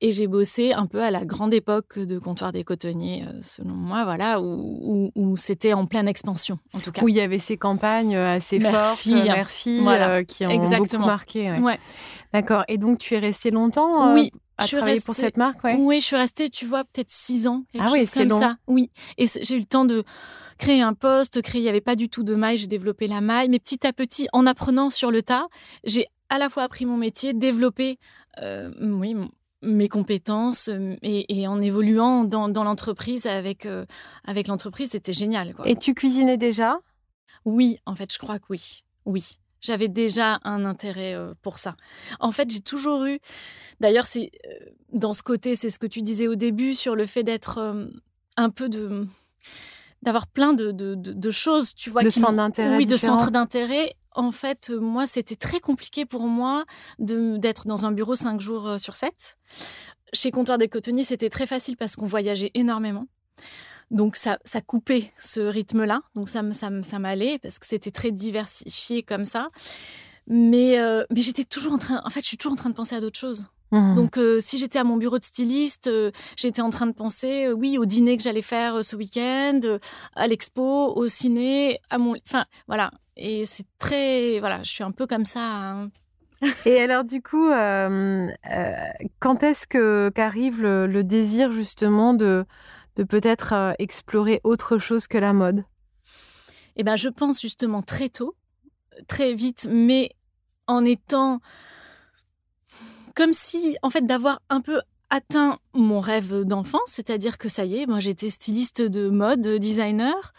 Et 0.00 0.10
j'ai 0.12 0.26
bossé 0.26 0.72
un 0.72 0.86
peu 0.86 1.02
à 1.02 1.10
la 1.10 1.24
grande 1.24 1.52
époque 1.54 1.98
de 1.98 2.18
Comptoir 2.18 2.52
des 2.52 2.64
Cotonniers, 2.64 3.24
euh, 3.28 3.40
selon 3.42 3.74
moi, 3.74 4.04
voilà, 4.04 4.40
où, 4.40 4.78
où, 4.82 5.10
où 5.14 5.36
c'était 5.36 5.72
en 5.74 5.86
pleine 5.86 6.08
expansion, 6.08 6.58
en 6.72 6.80
tout 6.80 6.92
cas. 6.92 7.02
Où 7.02 7.08
il 7.08 7.14
y 7.14 7.20
avait 7.20 7.38
ces 7.38 7.56
campagnes 7.56 8.16
assez 8.16 8.58
fortes, 8.58 9.06
Voilà. 9.82 10.08
euh, 10.16 10.24
qui 10.24 10.46
ont 10.46 10.50
Exactement. 10.50 11.02
beaucoup 11.02 11.06
marqué. 11.06 11.50
ouais. 11.50 11.60
Ouais. 11.60 11.78
D'accord. 12.32 12.64
Et 12.68 12.78
donc 12.78 12.98
tu 12.98 13.14
es 13.14 13.18
restée 13.18 13.50
longtemps 13.50 14.08
euh, 14.08 14.14
Oui, 14.14 14.30
à 14.62 14.64
je 14.64 14.68
suis 14.68 14.76
travailler 14.78 15.00
pour 15.00 15.14
restée- 15.14 15.26
cette 15.26 15.36
marque, 15.36 15.62
ouais. 15.64 15.76
Oui, 15.78 16.00
je 16.00 16.06
suis 16.06 16.16
restée, 16.16 16.50
tu 16.50 16.66
vois, 16.66 16.84
peut-être 16.84 17.10
six 17.10 17.46
ans, 17.46 17.64
quelque 17.72 17.84
Ah 17.86 17.90
oui, 17.92 18.00
chose 18.00 18.10
comme 18.10 18.28
long. 18.28 18.38
ça. 18.38 18.56
Oui, 18.66 18.90
et 19.18 19.26
j'ai 19.26 19.56
eu 19.56 19.60
le 19.60 19.64
temps 19.66 19.84
de 19.84 20.04
créer 20.58 20.80
un 20.82 20.94
poste, 20.94 21.42
créer, 21.42 21.60
il 21.60 21.64
n'y 21.64 21.68
avait 21.70 21.80
pas 21.80 21.96
du 21.96 22.08
tout 22.08 22.22
de 22.22 22.34
maille, 22.34 22.56
j'ai 22.58 22.66
développé 22.68 23.08
la 23.08 23.20
maille, 23.20 23.48
mais 23.48 23.58
petit 23.58 23.86
à 23.86 23.92
petit, 23.92 24.28
en 24.32 24.46
apprenant 24.46 24.90
sur 24.90 25.10
le 25.10 25.22
tas, 25.22 25.46
j'ai 25.84 26.06
à 26.28 26.38
la 26.38 26.48
fois 26.48 26.62
appris 26.62 26.86
mon 26.86 26.96
métier, 26.96 27.32
développé, 27.34 27.98
euh, 28.40 28.70
oui, 28.80 29.14
mes 29.62 29.88
compétences 29.88 30.68
euh, 30.68 30.96
et, 31.02 31.40
et 31.40 31.46
en 31.46 31.60
évoluant 31.60 32.24
dans, 32.24 32.48
dans 32.48 32.64
l'entreprise 32.64 33.26
avec, 33.26 33.66
euh, 33.66 33.84
avec 34.24 34.48
l'entreprise, 34.48 34.90
c'était 34.90 35.12
génial. 35.12 35.54
Quoi. 35.54 35.68
Et 35.68 35.76
tu 35.76 35.94
cuisinais 35.94 36.36
déjà? 36.36 36.78
Oui, 37.44 37.78
en 37.86 37.94
fait, 37.94 38.12
je 38.12 38.18
crois 38.18 38.38
que 38.38 38.46
oui. 38.50 38.82
Oui. 39.04 39.38
J'avais 39.62 39.88
déjà 39.88 40.40
un 40.44 40.64
intérêt 40.66 41.14
euh, 41.14 41.32
pour 41.40 41.58
ça. 41.58 41.76
En 42.20 42.32
fait, 42.32 42.50
j'ai 42.50 42.60
toujours 42.60 43.04
eu. 43.06 43.18
D'ailleurs, 43.80 44.06
c'est 44.06 44.30
euh, 44.46 44.50
dans 44.92 45.12
ce 45.14 45.22
côté, 45.22 45.56
c'est 45.56 45.70
ce 45.70 45.78
que 45.78 45.86
tu 45.86 46.02
disais 46.02 46.28
au 46.28 46.34
début 46.34 46.74
sur 46.74 46.94
le 46.96 47.06
fait 47.06 47.22
d'être 47.22 47.58
euh, 47.58 47.86
un 48.36 48.50
peu 48.50 48.68
de 48.68 49.06
d'avoir 50.02 50.26
plein 50.26 50.52
de, 50.52 50.72
de, 50.72 50.96
de- 50.96 51.12
de 51.12 51.30
choses, 51.30 51.74
tu 51.76 51.88
vois, 51.88 52.02
De 52.02 52.10
qui 52.10 52.18
centres 52.18 52.32
d'intérêt 52.34 52.76
Oui, 52.76 52.86
de 52.86 52.96
centres 52.96 53.30
d'intérêt. 53.30 53.94
En 54.16 54.32
fait, 54.32 54.70
moi, 54.70 55.06
c'était 55.06 55.36
très 55.36 55.60
compliqué 55.60 56.04
pour 56.06 56.22
moi 56.26 56.64
d'être 56.98 57.68
dans 57.68 57.86
un 57.86 57.92
bureau 57.92 58.16
cinq 58.16 58.40
jours 58.40 58.80
sur 58.80 58.96
sept. 58.96 59.38
chez 60.12 60.30
Comptoir 60.32 60.58
des 60.58 60.68
Cotonniers, 60.68 61.04
c'était 61.04 61.30
très 61.30 61.46
facile 61.46 61.76
parce 61.76 61.94
qu'on 61.96 62.06
voyageait 62.06 62.50
énormément. 62.54 63.06
Donc 63.92 64.16
ça, 64.16 64.38
ça 64.44 64.60
coupait 64.60 65.12
ce 65.18 65.40
rythme-là. 65.40 66.00
Donc 66.16 66.28
ça, 66.28 66.42
ça, 66.52 66.70
ça 66.82 66.98
m'allait 66.98 67.38
parce 67.38 67.58
que 67.58 67.66
c'était 67.66 67.90
très 67.92 68.10
diversifié 68.10 69.02
comme 69.02 69.24
ça. 69.24 69.50
Mais, 70.26 70.78
euh, 70.78 71.04
mais 71.10 71.20
j'étais 71.20 71.44
toujours 71.44 71.74
en 71.74 71.78
train, 71.78 72.00
en 72.04 72.10
fait, 72.10 72.20
je 72.20 72.26
suis 72.26 72.36
toujours 72.36 72.52
en 72.52 72.56
train 72.56 72.70
de 72.70 72.74
penser 72.74 72.94
à 72.94 73.00
d'autres 73.00 73.18
choses. 73.18 73.48
Mmh. 73.70 73.94
Donc, 73.94 74.18
euh, 74.18 74.38
si 74.40 74.58
j'étais 74.58 74.78
à 74.78 74.84
mon 74.84 74.96
bureau 74.96 75.18
de 75.18 75.24
styliste, 75.24 75.88
euh, 75.88 76.10
j'étais 76.36 76.62
en 76.62 76.70
train 76.70 76.86
de 76.86 76.92
penser, 76.92 77.50
oui, 77.52 77.78
au 77.78 77.84
dîner 77.84 78.16
que 78.16 78.22
j'allais 78.22 78.42
faire 78.42 78.84
ce 78.84 78.96
week-end, 78.96 79.60
à 80.14 80.26
l'expo, 80.26 80.94
au 80.94 81.08
ciné, 81.08 81.80
à 81.90 81.98
mon, 81.98 82.14
enfin, 82.26 82.44
voilà. 82.66 82.92
Et 83.16 83.44
c'est 83.44 83.66
très, 83.78 84.40
voilà, 84.40 84.62
je 84.62 84.70
suis 84.70 84.84
un 84.84 84.92
peu 84.92 85.06
comme 85.06 85.24
ça. 85.24 85.40
Hein. 85.40 85.90
Et 86.66 86.80
alors, 86.80 87.04
du 87.04 87.22
coup, 87.22 87.48
quand 89.20 89.42
est-ce 89.42 89.66
que 89.66 90.10
qu'arrive 90.14 90.62
le, 90.62 91.02
désir 91.02 91.50
justement 91.50 92.14
de 92.14 92.44
de 92.96 93.04
peut-être 93.04 93.74
explorer 93.78 94.40
autre 94.44 94.78
chose 94.78 95.06
que 95.06 95.18
la 95.18 95.32
mode. 95.32 95.64
Eh 96.76 96.84
ben, 96.84 96.96
je 96.96 97.08
pense 97.08 97.40
justement 97.40 97.82
très 97.82 98.08
tôt 98.08 98.34
très 99.08 99.34
vite, 99.34 99.66
mais 99.70 100.10
en 100.66 100.84
étant 100.84 101.40
comme 103.14 103.32
si, 103.34 103.76
en 103.82 103.90
fait, 103.90 104.06
d'avoir 104.06 104.40
un 104.48 104.62
peu 104.62 104.80
atteint 105.10 105.58
mon 105.74 106.00
rêve 106.00 106.44
d'enfant, 106.44 106.80
c'est-à-dire 106.86 107.36
que 107.36 107.50
ça 107.50 107.66
y 107.66 107.76
est, 107.76 107.86
moi 107.86 108.00
j'étais 108.00 108.30
styliste 108.30 108.80
de 108.80 109.10
mode, 109.10 109.46
designer. 109.46 110.32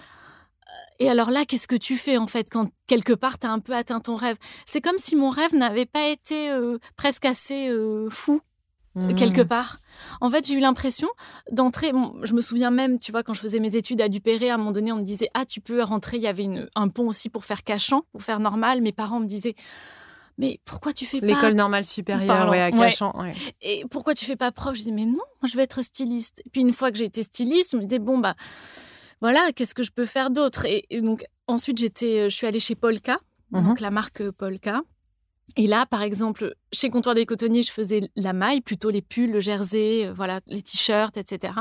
Et 1.00 1.08
alors 1.08 1.30
là, 1.30 1.46
qu'est-ce 1.46 1.68
que 1.68 1.76
tu 1.76 1.96
fais 1.96 2.18
en 2.18 2.26
fait 2.26 2.50
quand 2.50 2.72
quelque 2.88 3.14
part 3.14 3.38
tu 3.38 3.46
as 3.46 3.52
un 3.52 3.60
peu 3.60 3.76
atteint 3.76 4.00
ton 4.00 4.16
rêve? 4.16 4.38
C'est 4.66 4.82
comme 4.82 4.98
si 4.98 5.16
mon 5.16 5.30
rêve 5.30 5.54
n'avait 5.54 5.86
pas 5.86 6.08
été 6.08 6.50
euh, 6.50 6.80
presque 6.96 7.26
assez 7.26 7.70
euh, 7.70 8.10
fou 8.10 8.42
Mmh. 8.96 9.16
quelque 9.16 9.42
part. 9.42 9.80
En 10.22 10.30
fait, 10.30 10.46
j'ai 10.46 10.54
eu 10.54 10.60
l'impression 10.60 11.08
d'entrer. 11.52 11.92
je 12.22 12.34
me 12.34 12.42
souviens 12.42 12.70
même, 12.70 13.00
tu 13.00 13.12
vois, 13.12 13.24
quand 13.24 13.34
je 13.34 13.40
faisais 13.40 13.60
mes 13.60 13.76
études 13.76 14.02
à 14.02 14.08
Dupéré, 14.08 14.52
à 14.52 14.54
un 14.54 14.58
moment 14.58 14.72
donné, 14.72 14.92
on 14.92 14.98
me 14.98 15.04
disait 15.04 15.30
Ah, 15.34 15.46
tu 15.46 15.62
peux 15.62 15.82
rentrer. 15.82 16.18
Il 16.18 16.24
y 16.24 16.28
avait 16.28 16.48
un 16.76 16.90
pont 16.90 17.08
aussi 17.08 17.30
pour 17.30 17.44
faire 17.44 17.64
cachant, 17.64 18.04
pour 18.12 18.22
faire 18.22 18.40
normal. 18.40 18.82
Mes 18.82 18.92
parents 18.92 19.20
me 19.20 19.26
disaient 19.26 19.56
mais 20.40 20.60
pourquoi 20.66 20.94
tu 20.94 21.06
fais 21.06 21.20
pas 21.20 21.28
l'école 21.28 21.54
normale 21.54 21.86
supérieure 21.86 22.52
à 22.52 22.72
Cachan 22.72 23.14
et 23.62 23.86
pourquoi 23.92 24.16
tu 24.16 24.26
fais 24.26 24.36
pas 24.36 24.52
prof 24.52 24.74
je 24.74 24.80
disais 24.80 24.92
mais 24.92 25.06
non 25.06 25.14
moi 25.14 25.48
je 25.48 25.56
vais 25.56 25.62
être 25.62 25.84
styliste 25.84 26.42
et 26.44 26.50
puis 26.50 26.62
une 26.62 26.74
fois 26.74 26.92
que 26.92 26.98
j'ai 26.98 27.06
été 27.06 27.22
styliste 27.22 27.74
je 27.74 27.78
me 27.78 27.84
disais 27.84 28.00
bon 28.00 28.18
bah 28.18 28.34
voilà 29.22 29.52
qu'est-ce 29.56 29.76
que 29.76 29.84
je 29.84 29.92
peux 29.92 30.08
faire 30.08 30.32
d'autre? 30.32 30.66
Et, 30.66 30.88
donc 31.02 31.24
ensuite 31.48 31.78
j'étais 31.78 32.32
je 32.32 32.36
suis 32.36 32.48
allée 32.48 32.60
chez 32.60 32.74
Polka 32.74 33.20
mmh 33.52 33.64
donc 33.64 33.80
la 33.80 33.92
marque 33.92 34.28
Polka 34.32 34.82
et 35.56 35.68
là, 35.68 35.86
par 35.86 36.02
exemple, 36.02 36.56
chez 36.72 36.90
Comptoir 36.90 37.16
des 37.16 37.26
Cotonniers, 37.26 37.62
je 37.62 37.72
faisais 37.72 38.10
la 38.16 38.34
maille, 38.34 38.62
plutôt 38.62 38.90
les 38.90 39.02
pulls, 39.02 39.32
le 39.32 39.40
jersey, 39.40 40.08
euh, 40.08 40.14
voilà, 40.14 40.42
les 40.48 40.62
t-shirts, 40.62 41.18
etc. 41.18 41.54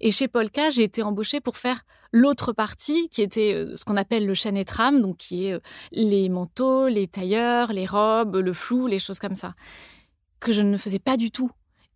Et 0.00 0.10
chez 0.10 0.26
Polka, 0.26 0.70
j'ai 0.70 0.82
été 0.82 1.02
embauchée 1.02 1.40
pour 1.40 1.56
faire 1.56 1.82
l'autre 2.12 2.52
partie, 2.52 3.08
qui 3.10 3.22
était 3.22 3.54
euh, 3.54 3.76
ce 3.76 3.84
qu'on 3.84 3.96
appelle 3.96 4.26
le 4.26 4.64
trame, 4.64 5.00
donc 5.00 5.16
qui 5.18 5.46
est 5.46 5.54
euh, 5.54 5.60
les 5.92 6.28
manteaux, 6.28 6.88
les 6.88 7.06
tailleurs, 7.06 7.72
les 7.72 7.86
robes, 7.86 8.36
le 8.36 8.52
flou, 8.52 8.88
les 8.88 8.98
choses 8.98 9.20
comme 9.20 9.36
ça, 9.36 9.54
que 10.40 10.52
je 10.52 10.62
ne 10.62 10.76
faisais 10.76 10.98
pas 10.98 11.16
du 11.16 11.30
tout. 11.30 11.50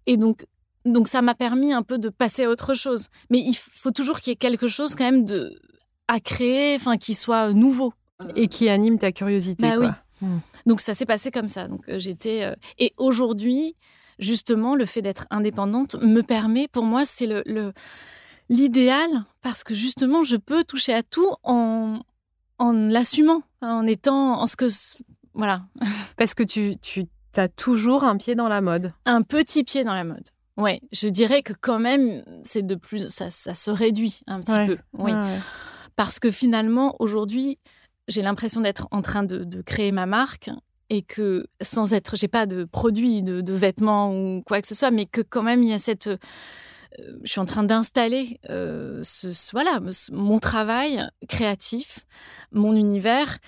Et 0.06 0.16
donc, 0.16 0.46
donc 0.84 1.08
ça 1.08 1.20
m'a 1.20 1.34
permis 1.34 1.72
un 1.72 1.82
peu 1.82 1.98
de 1.98 2.10
passer 2.10 2.44
à 2.44 2.50
autre 2.50 2.74
chose. 2.74 3.08
Mais 3.30 3.40
il 3.40 3.56
faut 3.56 3.90
toujours 3.90 4.20
qu'il 4.20 4.30
y 4.30 4.34
ait 4.34 4.36
quelque 4.36 4.68
chose 4.68 4.94
quand 4.94 5.04
même 5.04 5.24
de 5.24 5.58
à 6.06 6.20
créer, 6.20 6.76
enfin, 6.76 6.96
qui 6.96 7.14
soit 7.14 7.52
nouveau. 7.52 7.92
Et 8.36 8.46
qui 8.46 8.68
anime 8.68 8.98
ta 8.98 9.10
curiosité. 9.10 9.66
Bah, 9.66 9.76
Oui. 9.78 9.88
Hmm. 10.20 10.38
Donc 10.66 10.80
ça 10.80 10.94
s'est 10.94 11.06
passé 11.06 11.30
comme 11.30 11.48
ça. 11.48 11.68
Donc 11.68 11.88
euh, 11.88 11.98
j'étais 11.98 12.44
euh, 12.44 12.54
et 12.78 12.94
aujourd'hui 12.96 13.76
justement 14.18 14.74
le 14.74 14.86
fait 14.86 15.02
d'être 15.02 15.26
indépendante 15.30 15.96
me 15.96 16.22
permet 16.22 16.68
pour 16.68 16.84
moi 16.84 17.04
c'est 17.04 17.26
le 17.26 17.72
l'idéal 18.48 19.24
parce 19.42 19.64
que 19.64 19.74
justement 19.74 20.22
je 20.22 20.36
peux 20.36 20.64
toucher 20.64 20.94
à 20.94 21.02
tout 21.02 21.34
en 21.42 22.00
en 22.58 22.72
l'assumant 22.72 23.42
en 23.60 23.86
étant 23.86 24.40
en 24.40 24.46
ce 24.46 24.56
que 24.56 24.66
voilà. 25.34 25.62
Parce 26.16 26.34
que 26.34 26.42
tu 26.42 26.76
tu 26.76 27.06
as 27.36 27.48
toujours 27.48 28.04
un 28.04 28.16
pied 28.16 28.36
dans 28.36 28.48
la 28.48 28.60
mode. 28.60 28.92
Un 29.06 29.22
petit 29.22 29.64
pied 29.64 29.82
dans 29.82 29.94
la 29.94 30.04
mode. 30.04 30.28
Ouais. 30.56 30.80
Je 30.92 31.08
dirais 31.08 31.42
que 31.42 31.52
quand 31.52 31.80
même 31.80 32.22
c'est 32.44 32.64
de 32.64 32.76
plus 32.76 33.08
ça, 33.08 33.30
ça 33.30 33.54
se 33.54 33.70
réduit 33.70 34.20
un 34.26 34.40
petit 34.40 34.64
peu. 34.66 34.78
Oui. 34.92 35.12
Parce 35.96 36.18
que 36.20 36.30
finalement 36.30 36.94
aujourd'hui 37.00 37.58
j'ai 38.08 38.22
l'impression 38.22 38.60
d'être 38.60 38.88
en 38.90 39.02
train 39.02 39.22
de, 39.22 39.62
créer 39.62 39.92
ma 39.92 40.06
marque 40.06 40.50
et 40.90 41.02
que 41.02 41.46
sans 41.60 41.92
être, 41.94 42.16
j'ai 42.16 42.28
pas 42.28 42.46
de 42.46 42.64
produits, 42.64 43.22
de, 43.22 43.52
vêtements 43.52 44.14
ou 44.14 44.42
quoi 44.42 44.60
que 44.60 44.68
ce 44.68 44.74
soit, 44.74 44.90
mais 44.90 45.06
que 45.06 45.20
quand 45.20 45.42
même 45.42 45.62
il 45.62 45.70
y 45.70 45.74
a 45.74 45.78
cette, 45.78 46.06
euh, 46.06 46.18
je 47.22 47.30
suis 47.30 47.40
en 47.40 47.46
train 47.46 47.62
d'installer 47.62 48.38
euh, 48.50 49.00
ce, 49.02 49.28
voilà 49.52 49.80
mon 50.12 50.38
travail 50.38 51.08
créatif, 51.28 52.06
mon 52.52 52.76
univers 52.76 53.38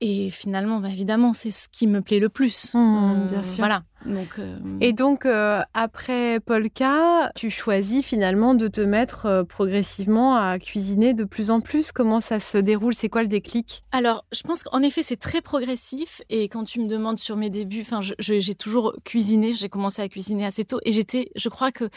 et 0.00 0.30
finalement, 0.30 0.78
bah, 0.78 0.90
évidemment, 0.90 1.32
c'est 1.32 1.50
ce 1.50 1.68
qui 1.68 1.88
me 1.88 2.00
plaît 2.02 2.20
le 2.20 2.28
plus. 2.28 2.72
Mmh, 2.74 2.78
mmh, 2.78 3.26
bien 3.28 3.42
sûr. 3.42 3.58
Voilà. 3.58 3.82
Donc, 4.06 4.38
euh, 4.38 4.56
Et 4.80 4.92
donc, 4.92 5.26
euh, 5.26 5.60
après 5.74 6.38
Polka, 6.38 7.32
tu 7.34 7.50
choisis 7.50 8.04
finalement 8.04 8.54
de 8.54 8.68
te 8.68 8.80
mettre 8.80 9.26
euh, 9.26 9.42
progressivement 9.42 10.36
à 10.36 10.60
cuisiner 10.60 11.14
de 11.14 11.24
plus 11.24 11.50
en 11.50 11.60
plus. 11.60 11.90
Comment 11.90 12.20
ça 12.20 12.38
se 12.38 12.58
déroule? 12.58 12.94
C'est 12.94 13.08
quoi 13.08 13.22
le 13.22 13.28
déclic? 13.28 13.82
Alors, 13.90 14.24
je 14.30 14.42
pense 14.42 14.62
qu'en 14.62 14.82
effet, 14.82 15.02
c'est 15.02 15.16
très 15.16 15.40
progressif. 15.40 16.22
Et 16.30 16.48
quand 16.48 16.62
tu 16.62 16.80
me 16.80 16.86
demandes 16.86 17.18
sur 17.18 17.36
mes 17.36 17.50
débuts, 17.50 17.80
enfin, 17.80 18.00
j'ai 18.20 18.54
toujours 18.54 18.94
cuisiné. 19.04 19.56
J'ai 19.56 19.68
commencé 19.68 20.00
à 20.00 20.08
cuisiner 20.08 20.46
assez 20.46 20.64
tôt. 20.64 20.78
Et 20.84 20.92
j'étais, 20.92 21.30
je 21.34 21.48
crois 21.48 21.72
que 21.72 21.88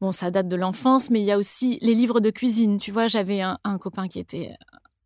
Bon, 0.00 0.12
ça 0.12 0.30
date 0.30 0.46
de 0.46 0.54
l'enfance, 0.54 1.10
mais 1.10 1.18
il 1.18 1.24
y 1.24 1.32
a 1.32 1.38
aussi 1.38 1.76
les 1.82 1.92
livres 1.92 2.20
de 2.20 2.30
cuisine. 2.30 2.78
Tu 2.78 2.92
vois, 2.92 3.08
j'avais 3.08 3.40
un, 3.40 3.58
un, 3.64 3.78
copain 3.78 4.06
qui 4.06 4.20
était 4.20 4.52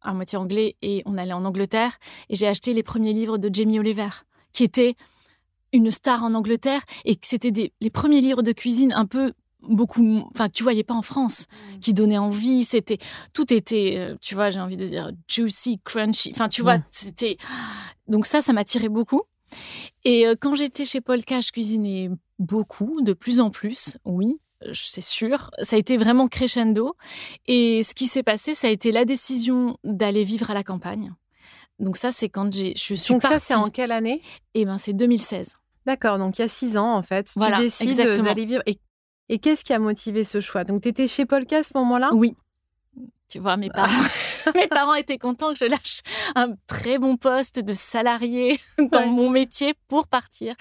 à 0.03 0.13
moitié 0.15 0.39
anglais 0.39 0.77
et 0.83 1.03
on 1.07 1.17
allait 1.19 1.33
en 1.33 1.45
Angleterre 1.45 1.99
et 2.29 2.37
j'ai 2.37 2.47
acheté 2.47 2.75
les 2.75 2.83
premiers 2.83 3.13
livres 3.13 3.39
de 3.39 3.53
Jamie 3.53 3.79
Oliver 3.79 4.09
qui 4.53 4.65
était 4.65 4.97
une 5.73 5.91
star 5.91 6.23
en 6.23 6.35
Angleterre 6.35 6.83
et 7.05 7.17
que 7.17 7.27
c'était 7.27 7.73
les 7.81 7.91
premiers 7.91 8.21
livres 8.21 8.43
de 8.43 8.53
cuisine 8.53 8.93
un 8.93 9.07
peu 9.07 9.33
beaucoup 9.63 10.23
enfin 10.33 10.49
que 10.49 10.55
tu 10.55 10.63
voyais 10.63 10.83
pas 10.83 10.95
en 10.95 11.03
France 11.03 11.47
mmh. 11.47 11.79
qui 11.79 11.95
donnaient 11.95 12.19
envie 12.19 12.65
c'était 12.65 12.99
tout 13.33 13.53
était 13.53 13.95
euh, 13.97 14.17
tu 14.21 14.35
vois 14.35 14.51
j'ai 14.51 14.61
envie 14.61 14.77
de 14.77 14.87
dire 14.87 15.13
juicy 15.29 15.81
crunchy 15.85 16.33
enfin 16.35 16.49
tu 16.49 16.63
vois 16.63 16.79
c'était 16.91 17.37
donc 18.09 18.27
ça 18.27 18.43
ça 18.43 18.53
m'attirait 18.53 18.89
beaucoup 18.89 19.23
et 20.05 20.27
euh, 20.27 20.35
quand 20.39 20.55
j'étais 20.57 20.85
chez 20.85 21.01
Polka 21.01 21.41
je 21.41 21.53
cuisinais 21.53 22.11
beaucoup 22.39 23.01
de 23.03 23.13
plus 23.13 23.41
en 23.41 23.51
plus 23.51 23.99
oui 24.05 24.41
c'est 24.73 25.01
sûr. 25.01 25.51
Ça 25.63 25.77
a 25.77 25.79
été 25.79 25.97
vraiment 25.97 26.29
crescendo. 26.29 26.95
Et 27.47 27.83
ce 27.83 27.95
qui 27.95 28.07
s'est 28.07 28.23
passé, 28.23 28.55
ça 28.55 28.69
a 28.69 28.71
été 28.71 28.93
la 28.93 29.05
décision 29.05 29.79
d'aller 29.85 30.25
vivre 30.25 30.51
à 30.51 30.55
la 30.55 30.63
campagne. 30.63 31.13
Donc 31.79 31.97
ça, 31.97 32.13
c'est 32.13 32.29
quand 32.29 32.53
j'ai, 32.53 32.75
je 32.77 32.95
suis 32.95 33.13
donc 33.13 33.23
ça, 33.23 33.41
c'est 33.41 33.55
en 33.55 33.71
quelle 33.71 33.93
année? 33.93 34.23
Eh 34.55 34.65
ben, 34.65 34.79
c'est 34.79 34.93
2016. 34.93 35.57
D'accord, 35.85 36.19
donc 36.19 36.39
il 36.39 36.43
y 36.43 36.45
a 36.45 36.49
six 36.49 36.77
ans 36.77 36.95
en 36.95 37.03
fait. 37.03 37.33
tu 37.33 37.57
décides 37.59 37.97
d'aller 38.23 38.45
vivre. 38.45 38.63
Et, 38.67 38.79
et 39.29 39.39
qu'est-ce 39.39 39.65
qui 39.65 39.73
a 39.73 39.79
motivé 39.79 40.23
ce 40.25 40.41
choix? 40.41 40.65
Donc 40.65 40.83
tu 40.83 40.89
étais 40.89 41.09
chez 41.09 41.27
Polka 41.27 41.59
à 41.59 41.63
ce 41.63 41.73
moment-là? 41.75 42.11
Oui. 42.13 42.37
Tu 43.29 43.39
vois, 43.39 43.57
mes 43.57 43.71
parents, 43.71 43.89
mes 44.55 44.69
parents 44.69 44.95
étaient 44.95 45.17
contents 45.17 45.55
que 45.55 45.59
je 45.59 45.65
lâche 45.65 46.03
un 46.35 46.55
très 46.67 46.99
bon 46.99 47.17
poste 47.17 47.61
de 47.61 47.73
salarié 47.73 48.61
dans 48.93 49.07
mon 49.07 49.31
métier 49.31 49.75
pour 49.89 50.07
partir 50.07 50.55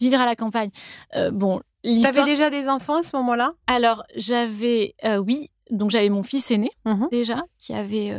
vivre 0.00 0.18
à 0.18 0.24
la 0.24 0.34
campagne. 0.34 0.70
Euh, 1.14 1.30
bon, 1.30 1.60
T'avais 1.82 2.24
déjà 2.24 2.50
des 2.50 2.68
enfants 2.68 2.98
à 2.98 3.02
ce 3.02 3.16
moment-là? 3.16 3.52
Alors, 3.66 4.04
j'avais, 4.16 4.94
euh, 5.04 5.18
oui, 5.18 5.50
donc 5.70 5.90
j'avais 5.90 6.08
mon 6.08 6.22
fils 6.22 6.50
aîné 6.50 6.70
mmh 6.84 7.06
déjà, 7.10 7.42
qui 7.58 7.72
avait 7.72 8.16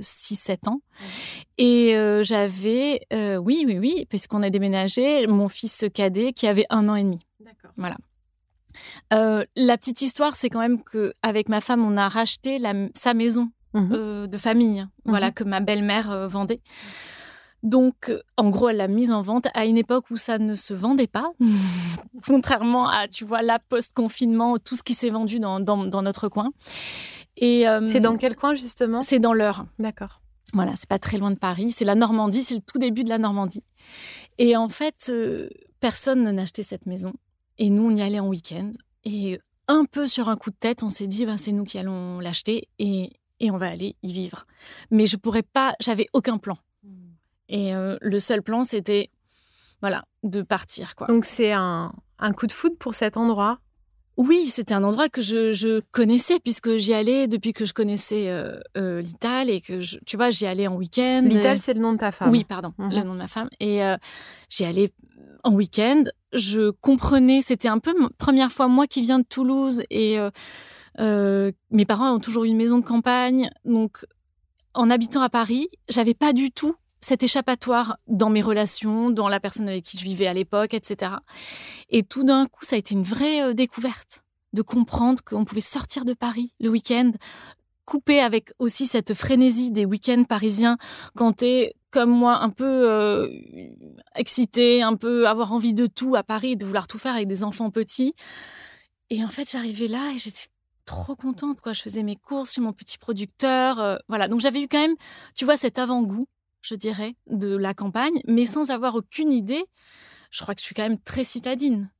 6-7 0.00 0.50
euh, 0.50 0.70
ans. 0.70 0.74
Mmh. 0.74 1.04
Et 1.58 1.96
euh, 1.96 2.22
j'avais, 2.22 3.00
oui, 3.12 3.64
oui, 3.66 3.78
oui, 3.78 4.06
puisqu'on 4.08 4.42
a 4.42 4.50
déménagé, 4.50 5.26
mon 5.26 5.48
fils 5.48 5.84
cadet 5.92 6.32
qui 6.32 6.46
avait 6.46 6.66
un 6.70 6.88
an 6.88 6.94
et 6.94 7.02
demi. 7.02 7.26
D'accord. 7.40 7.72
Voilà. 7.76 7.96
la 9.10 9.76
petite 9.76 10.02
histoire, 10.02 10.36
c'est 10.36 10.48
quand 10.48 10.60
même 10.60 10.82
qu'avec 10.82 11.48
ma 11.48 11.60
femme, 11.60 11.84
on 11.84 11.96
a 11.96 12.08
racheté 12.08 12.60
sa 12.94 13.14
maison 13.14 13.50
mmh 13.72 14.26
de 14.26 14.38
famille, 14.38 14.86
voilà, 15.04 15.30
que 15.30 15.44
ma 15.44 15.60
belle-mère 15.60 16.28
vendait. 16.28 16.60
Donc, 17.62 18.10
en 18.36 18.48
gros, 18.48 18.70
elle 18.70 18.78
l'a 18.78 18.88
mise 18.88 19.10
en 19.10 19.22
vente 19.22 19.48
à 19.54 19.66
une 19.66 19.76
époque 19.76 20.10
où 20.10 20.16
ça 20.16 20.38
ne 20.38 20.54
se 20.54 20.72
vendait 20.72 21.06
pas, 21.06 21.30
contrairement 22.26 22.88
à, 22.88 23.06
tu 23.06 23.24
vois, 23.24 23.42
la 23.42 23.58
post-confinement, 23.58 24.58
tout 24.58 24.76
ce 24.76 24.82
qui 24.82 24.94
s'est 24.94 25.10
vendu 25.10 25.40
dans, 25.40 25.60
notre 26.02 26.28
coin. 26.28 26.50
Et 27.36 27.68
euh, 27.68 27.84
c'est 27.86 28.00
dans 28.00 28.16
quel 28.16 28.36
coin 28.36 28.54
justement? 28.54 29.02
C'est 29.02 29.18
dans 29.18 29.32
l'Eure. 29.32 29.66
D'accord. 29.78 30.20
Voilà, 30.52 30.72
c'est 30.74 30.88
pas 30.88 30.98
très 30.98 31.18
loin 31.18 31.30
de 31.30 31.38
Paris. 31.38 31.70
C'est 31.70 31.84
la 31.84 31.94
Normandie, 31.94 32.42
c'est 32.42 32.54
le 32.54 32.60
tout 32.60 32.78
début 32.78 33.04
de 33.04 33.08
la 33.08 33.18
Normandie. 33.18 33.62
Et 34.38 34.56
en 34.56 34.68
fait, 34.68 35.06
euh, 35.10 35.48
personne 35.80 36.28
n'achetait 36.30 36.62
cette 36.62 36.86
maison. 36.86 37.12
Et 37.58 37.70
nous, 37.70 37.90
on 37.90 37.94
y 37.94 38.02
allait 38.02 38.20
en 38.20 38.28
week-end. 38.28 38.72
Et 39.04 39.38
un 39.68 39.84
peu 39.84 40.06
sur 40.06 40.28
un 40.28 40.36
coup 40.36 40.50
de 40.50 40.56
tête, 40.58 40.82
on 40.82 40.88
s'est 40.88 41.06
dit, 41.06 41.26
ben, 41.26 41.36
c'est 41.36 41.52
nous 41.52 41.64
qui 41.64 41.78
allons 41.78 42.18
l'acheter 42.18 42.68
et, 42.78 43.12
et 43.38 43.50
on 43.50 43.58
va 43.58 43.68
aller 43.68 43.96
y 44.02 44.12
vivre. 44.12 44.46
Mais 44.90 45.06
je 45.06 45.16
pourrais 45.16 45.42
pas, 45.42 45.74
j'avais 45.78 46.08
aucun 46.12 46.38
plan. 46.38 46.58
Et 47.50 47.74
euh, 47.74 47.98
le 48.00 48.18
seul 48.18 48.42
plan, 48.42 48.64
c'était 48.64 49.10
voilà, 49.82 50.04
de 50.22 50.40
partir. 50.42 50.94
Quoi. 50.94 51.08
Donc 51.08 51.24
c'est 51.24 51.52
un, 51.52 51.92
coup 52.36 52.46
de 52.46 52.52
foudre 52.52 52.76
pour 52.78 52.94
cet 52.94 53.16
endroit? 53.16 53.58
Oui, 54.16 54.50
c'était 54.50 54.74
un 54.74 54.84
endroit 54.84 55.08
que 55.08 55.20
je, 55.20 55.80
connaissais 55.92 56.38
puisque 56.40 56.76
j'y 56.76 56.94
allais 56.94 57.26
depuis 57.26 57.52
que 57.52 57.64
je 57.64 57.72
connaissais 57.72 58.28
euh, 58.28 58.60
euh 58.76 59.02
et 59.46 59.60
que 59.60 60.04
tu 60.04 60.16
vois, 60.16 60.30
j'y 60.30 60.46
allais 60.46 60.66
en 60.66 60.76
week-end. 60.76 61.22
L'Ital, 61.24 61.58
c'est 61.58 61.74
le 61.74 61.80
nom 61.80 61.92
de 61.92 61.98
ta 61.98 62.12
femme. 62.12 62.30
Oui, 62.30 62.44
pardon, 62.44 62.72
le 62.78 62.86
mhm. 62.86 63.04
nom 63.04 63.12
de 63.14 63.18
ma 63.18 63.28
femme. 63.28 63.48
Et 63.58 63.82
euh, 63.82 63.96
j'y 64.48 64.64
allais 64.64 64.92
en 65.42 65.52
week-end. 65.52 66.04
Je 66.32 66.70
comprenais, 66.70 67.40
c'était 67.42 67.68
un 67.68 67.78
peu 67.78 67.98
ma 67.98 68.10
première 68.18 68.52
fois 68.52 68.68
moi 68.68 68.86
qui 68.86 69.00
viens 69.00 69.18
de 69.18 69.24
Toulouse 69.24 69.82
et 69.90 70.18
euh, 70.98 71.52
mes 71.70 71.86
parents 71.86 72.12
ont 72.14 72.20
toujours 72.20 72.44
eu 72.44 72.48
une 72.48 72.56
maison 72.56 72.78
de 72.78 72.84
campagne, 72.84 73.50
donc 73.64 74.04
en 74.74 74.90
habitant 74.90 75.22
à 75.22 75.30
Paris, 75.30 75.68
j'avais 75.88 76.14
pas 76.14 76.32
du 76.32 76.50
tout 76.50 76.74
cet 77.00 77.22
échappatoire 77.22 77.98
dans 78.06 78.30
mes 78.30 78.42
relations, 78.42 79.10
dans 79.10 79.28
la 79.28 79.40
personne 79.40 79.68
avec 79.68 79.84
qui 79.84 79.98
je 79.98 80.04
vivais 80.04 80.26
à 80.26 80.34
l'époque, 80.34 80.74
etc. 80.74 81.12
Et 81.88 82.02
tout 82.02 82.24
d'un 82.24 82.46
coup, 82.46 82.64
ça 82.64 82.76
a 82.76 82.78
été 82.78 82.94
une 82.94 83.02
vraie 83.02 83.42
euh, 83.42 83.54
découverte 83.54 84.22
de 84.52 84.62
comprendre 84.62 85.22
qu'on 85.24 85.44
pouvait 85.44 85.60
sortir 85.60 86.04
de 86.04 86.12
Paris 86.12 86.52
le 86.60 86.68
week-end, 86.68 87.12
couper 87.84 88.20
avec 88.20 88.52
aussi 88.58 88.86
cette 88.86 89.14
frénésie 89.14 89.70
des 89.70 89.84
week-ends 89.84 90.24
parisiens 90.24 90.76
quand 91.16 91.34
t'es 91.34 91.74
comme 91.90 92.10
moi 92.10 92.36
un 92.40 92.50
peu 92.50 92.88
euh, 92.88 93.28
excité, 94.14 94.82
un 94.82 94.94
peu 94.94 95.26
avoir 95.26 95.52
envie 95.52 95.74
de 95.74 95.86
tout 95.86 96.14
à 96.14 96.22
Paris, 96.22 96.56
de 96.56 96.64
vouloir 96.64 96.86
tout 96.86 96.98
faire 96.98 97.14
avec 97.14 97.26
des 97.26 97.42
enfants 97.42 97.70
petits. 97.70 98.14
Et 99.08 99.24
en 99.24 99.28
fait, 99.28 99.50
j'arrivais 99.50 99.88
là 99.88 100.12
et 100.14 100.18
j'étais 100.18 100.46
trop 100.84 101.16
contente 101.16 101.60
quoi. 101.60 101.72
Je 101.72 101.82
faisais 101.82 102.02
mes 102.02 102.16
courses 102.16 102.54
chez 102.54 102.60
mon 102.60 102.72
petit 102.72 102.98
producteur, 102.98 103.80
euh, 103.80 103.96
voilà. 104.08 104.28
Donc 104.28 104.40
j'avais 104.40 104.62
eu 104.62 104.68
quand 104.68 104.80
même, 104.80 104.96
tu 105.34 105.44
vois, 105.44 105.56
cet 105.56 105.78
avant-goût 105.78 106.26
je 106.62 106.74
dirais, 106.74 107.16
de 107.26 107.56
la 107.56 107.74
campagne, 107.74 108.20
mais 108.26 108.46
sans 108.46 108.70
avoir 108.70 108.94
aucune 108.94 109.32
idée. 109.32 109.64
Je 110.30 110.42
crois 110.42 110.54
que 110.54 110.60
je 110.60 110.66
suis 110.66 110.74
quand 110.74 110.82
même 110.82 111.00
très 111.00 111.24
citadine. 111.24 111.90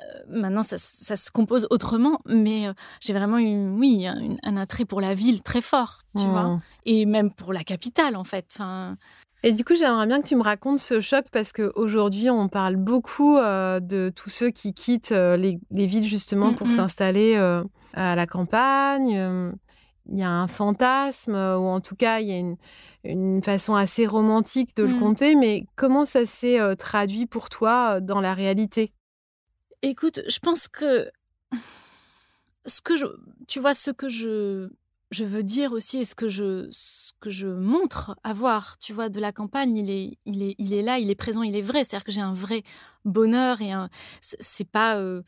Euh, 0.00 0.04
maintenant, 0.28 0.62
ça, 0.62 0.78
se 0.78 1.30
compose 1.30 1.66
autrement, 1.70 2.20
mais 2.26 2.68
euh, 2.68 2.72
j'ai 3.00 3.12
vraiment 3.12 3.38
eu, 3.38 3.70
oui, 3.70 4.06
un, 4.06 4.56
attrait 4.56 4.84
pour 4.84 5.00
la 5.00 5.14
ville 5.14 5.42
très 5.42 5.60
fort, 5.60 5.98
tu 6.16 6.24
vois, 6.24 6.44
mmh. 6.44 6.60
et 6.86 7.06
même 7.06 7.30
pour 7.32 7.52
la 7.52 7.64
capitale, 7.64 8.16
en 8.16 8.24
fait. 8.24 8.58
Et 9.42 9.52
du 9.52 9.64
coup, 9.64 9.74
j'aimerais 9.74 10.06
bien 10.06 10.20
que 10.20 10.26
tu 10.26 10.36
me 10.36 10.42
racontes 10.42 10.78
ce 10.78 11.00
choc 11.00 11.26
parce 11.32 11.52
qu'aujourd'hui, 11.52 12.30
on 12.30 12.48
parle 12.48 12.76
beaucoup 12.76 13.36
euh, 13.38 13.80
de 13.80 14.12
tous 14.14 14.30
ceux 14.30 14.50
qui 14.50 14.72
quittent 14.72 15.10
les, 15.10 15.58
villes 15.70 16.04
justement 16.04 16.54
pour 16.54 16.66
mmh, 16.66 16.70
mmh. 16.70 16.74
s'installer 16.74 17.62
à 17.94 18.16
la 18.16 18.26
campagne. 18.26 19.52
Il 20.10 20.18
y 20.18 20.22
a 20.22 20.30
un 20.30 20.48
fantasme, 20.48 21.34
ou 21.34 21.66
en 21.68 21.80
tout 21.80 21.94
cas, 21.94 22.20
il 22.20 22.28
y 22.28 22.32
a 22.32 22.38
une, 22.38 22.56
une 23.04 23.42
façon 23.42 23.74
assez 23.74 24.06
romantique 24.06 24.76
de 24.76 24.82
le 24.82 24.94
mmh. 24.94 24.98
compter, 24.98 25.34
mais 25.36 25.64
comment 25.76 26.04
ça 26.04 26.26
s'est 26.26 26.60
euh, 26.60 26.74
traduit 26.74 27.26
pour 27.26 27.48
toi 27.48 27.96
euh, 27.96 28.00
dans 28.00 28.20
la 28.20 28.34
réalité? 28.34 28.92
Écoute, 29.82 30.20
je 30.28 30.38
pense 30.40 30.68
que 30.68 31.10
ce 32.66 32.80
que 32.80 32.96
je, 32.96 33.06
tu 33.46 33.60
vois, 33.60 33.72
ce 33.72 33.90
que 33.90 34.08
je, 34.08 34.68
je 35.10 35.24
veux 35.24 35.42
dire 35.42 35.72
aussi 35.72 35.98
et 35.98 36.04
ce 36.04 36.14
que 36.14 36.28
je, 36.28 36.68
ce 36.70 37.12
que 37.20 37.30
je 37.30 37.46
montre 37.46 38.16
avoir, 38.22 38.78
tu 38.78 38.92
vois, 38.92 39.08
de 39.08 39.20
la 39.20 39.32
campagne, 39.32 39.76
il 39.76 39.90
est, 39.90 40.18
il 40.24 40.42
est, 40.42 40.54
il 40.58 40.72
est 40.72 40.82
là, 40.82 40.98
il 40.98 41.10
est 41.10 41.14
présent, 41.14 41.42
il 41.42 41.56
est 41.56 41.62
vrai. 41.62 41.84
C'est-à-dire 41.84 42.04
que 42.04 42.12
j'ai 42.12 42.20
un 42.20 42.34
vrai 42.34 42.62
bonheur 43.04 43.62
et 43.62 43.72
un, 43.72 43.88
c'est 44.20 44.68
pas, 44.68 44.96
euh, 44.96 45.22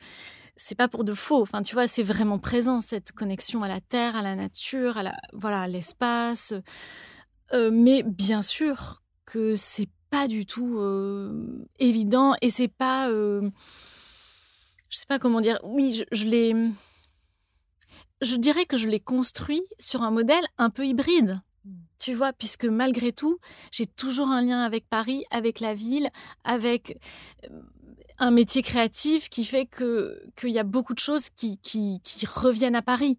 c'est 0.57 0.75
pas 0.75 0.89
pour 0.89 1.05
de 1.05 1.15
faux. 1.15 1.43
Enfin, 1.43 1.63
tu 1.63 1.75
vois, 1.75 1.87
c'est 1.87 2.03
vraiment 2.03 2.39
présent 2.39 2.81
cette 2.81 3.13
connexion 3.13 3.63
à 3.63 3.69
la 3.69 3.81
terre, 3.81 4.17
à 4.17 4.23
la 4.23 4.37
nature, 4.37 4.97
à 4.97 5.03
la, 5.03 5.17
voilà, 5.33 5.67
l'espace. 5.67 6.55
Euh, 7.53 7.71
mais 7.73 8.03
bien 8.03 8.43
sûr 8.43 9.03
que 9.27 9.57
c'est 9.57 9.89
pas 10.11 10.29
du 10.29 10.47
tout 10.47 10.79
euh, 10.79 11.67
évident 11.79 12.35
et 12.43 12.49
c'est 12.49 12.69
pas. 12.69 13.11
Euh, 13.11 13.51
je 14.89 14.99
sais 14.99 15.07
pas 15.07 15.19
comment 15.19 15.41
dire. 15.41 15.59
Oui, 15.65 15.93
je, 15.93 16.05
je 16.13 16.27
l'ai. 16.27 16.55
Je 18.21 18.37
dirais 18.37 18.67
que 18.67 18.77
je 18.77 18.89
l'ai 18.89 19.01
construit 19.01 19.63
sur 19.79 20.03
un 20.03 20.11
modèle 20.11 20.45
un 20.59 20.71
peu 20.71 20.87
hybride. 20.87 21.41
Tu 21.99 22.15
vois, 22.15 22.33
puisque 22.33 22.65
malgré 22.65 23.13
tout, 23.13 23.39
j'ai 23.71 23.87
toujours 23.87 24.29
un 24.29 24.43
lien 24.43 24.63
avec 24.63 24.89
Paris, 24.89 25.25
avec 25.31 25.61
la 25.61 25.73
ville, 25.73 26.11
avec 26.43 26.99
un 28.23 28.31
métier 28.31 28.63
créatif 28.63 29.29
qui 29.29 29.45
fait 29.45 29.67
que 29.67 30.23
qu'il 30.37 30.51
y 30.51 30.59
a 30.59 30.63
beaucoup 30.63 30.95
de 30.95 31.01
choses 31.01 31.29
qui, 31.31 31.59
qui, 31.59 32.01
reviennent 32.27 32.77
à 32.77 32.83
Paris. 32.83 33.19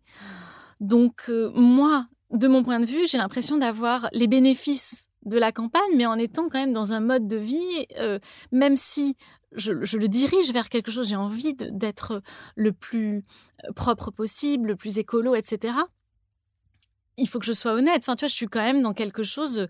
Donc 0.80 1.30
moi, 1.54 2.08
de 2.32 2.48
mon 2.48 2.63
point 2.63 2.80
de 2.80 2.86
vue, 2.86 3.06
j'ai 3.08 3.18
l'impression 3.18 3.58
d'avoir 3.58 4.08
les 4.13 4.28
bénéfices 4.28 5.10
de 5.26 5.38
la 5.38 5.52
campagne, 5.52 5.82
mais 5.98 6.06
en 6.06 6.16
étant 6.16 6.44
quand 6.44 6.60
même 6.60 6.74
dans 6.74 6.94
un 6.94 7.02
mode 7.02 7.28
de 7.28 7.38
vie, 7.38 7.86
euh, 7.98 8.20
même 8.52 8.78
si 8.78 9.16
je, 9.52 9.72
le 9.74 10.08
dirige 10.08 10.52
vers 10.52 10.70
quelque 10.70 10.92
chose, 10.92 11.10
j'ai 11.10 11.16
envie 11.16 11.54
d'être 11.54 12.22
le 12.56 12.72
plus 12.72 13.26
euh, 13.66 13.74
propre 13.74 14.10
possible, 14.10 14.70
le 14.70 14.76
plus 14.76 15.00
écolo, 15.00 15.36
etc 15.36 15.74
il 17.17 17.28
faut 17.28 17.39
que 17.39 17.45
je 17.45 17.52
sois 17.52 17.73
honnête. 17.73 17.97
Enfin, 17.99 18.15
tu 18.15 18.21
vois, 18.21 18.28
je 18.28 18.34
suis 18.34 18.47
quand 18.47 18.63
même 18.63 18.82
dans 18.82 18.93
quelque 18.93 19.23
chose 19.23 19.60
euh, 19.60 19.67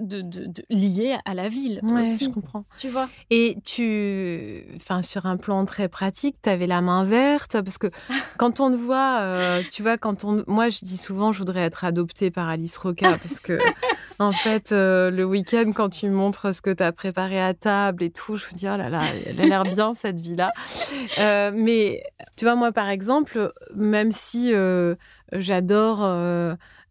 de, 0.00 0.62
lié 0.70 1.16
à 1.24 1.34
la 1.34 1.48
ville 1.48 1.80
aussi. 1.82 2.26
je 2.26 2.30
comprends. 2.30 2.64
Tu 2.78 2.88
vois? 2.88 3.08
Et 3.30 3.58
tu, 3.64 4.64
enfin, 4.76 5.02
sur 5.02 5.26
un 5.26 5.36
plan 5.36 5.64
très 5.64 5.88
pratique, 5.88 6.36
tu 6.42 6.48
avais 6.48 6.66
la 6.66 6.80
main 6.82 7.04
verte? 7.04 7.60
Parce 7.60 7.78
que 7.78 7.88
quand 8.38 8.60
on 8.60 8.70
te 8.70 8.76
voit, 8.76 9.18
euh, 9.20 9.62
tu 9.70 9.82
vois, 9.82 9.98
quand 9.98 10.24
on, 10.24 10.44
moi, 10.46 10.68
je 10.68 10.80
dis 10.82 10.96
souvent, 10.96 11.32
je 11.32 11.38
voudrais 11.38 11.62
être 11.62 11.84
adoptée 11.84 12.30
par 12.30 12.48
Alice 12.48 12.76
Roca 12.76 13.10
parce 13.10 13.40
que, 13.40 13.58
en 14.20 14.32
fait, 14.32 14.70
euh, 14.70 15.10
le 15.10 15.24
week-end, 15.24 15.72
quand 15.74 15.88
tu 15.88 16.08
montres 16.08 16.54
ce 16.54 16.62
que 16.62 16.70
tu 16.70 16.82
as 16.82 16.92
préparé 16.92 17.42
à 17.42 17.52
table 17.52 18.04
et 18.04 18.10
tout, 18.10 18.36
je 18.36 18.46
me 18.46 18.56
dis, 18.56 18.66
oh 18.68 18.76
là 18.76 18.88
là, 18.88 19.02
elle 19.26 19.40
a 19.40 19.46
l'air 19.46 19.64
bien 19.64 19.92
cette 19.92 20.20
vie-là. 20.20 20.52
mais 21.52 22.04
tu 22.36 22.44
vois, 22.44 22.54
moi, 22.54 22.70
par 22.70 22.88
exemple, 22.88 23.52
même 23.74 24.12
si 24.12 24.52
j'adore 25.32 26.02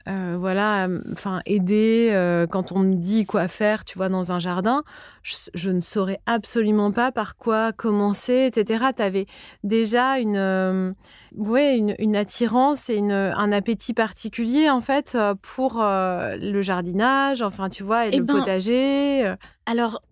euh, 0.08 0.38
voilà, 0.38 0.88
enfin 1.12 1.41
aider 1.48 2.10
euh, 2.12 2.45
quand 2.45 2.71
on 2.71 2.80
me 2.80 2.93
dit 2.93 3.26
quoi 3.26 3.48
faire, 3.48 3.84
tu 3.84 3.98
vois, 3.98 4.08
dans 4.08 4.32
un 4.32 4.38
jardin, 4.38 4.84
je, 5.24 5.71
ne 5.71 5.82
saurais 5.82 6.19
absolument 6.28 6.91
pas 6.91 7.12
par 7.12 7.38
quoi 7.38 7.71
commencer, 7.71 8.52
etc. 8.52 8.86
Tu 8.95 9.02
avais 9.02 9.26
déjà 9.63 10.19
une, 10.19 10.38
euh, 10.38 10.93
une, 11.34 12.15
attirance 12.15 12.91
et 12.91 13.00
un 13.00 13.52
appétit 13.52 13.95
particulier 13.95 14.69
en 14.69 14.82
fait 14.82 15.17
pour 15.41 15.80
le 15.82 16.62
jardinage, 16.62 17.41
enfin 17.41 17.69
tu 17.69 17.82
vois, 17.82 18.06
et, 18.06 18.10
eh 18.13 18.17
le 18.17 18.26
ben, 18.26 18.38
potager. 18.39 19.34
Alors 19.65 20.04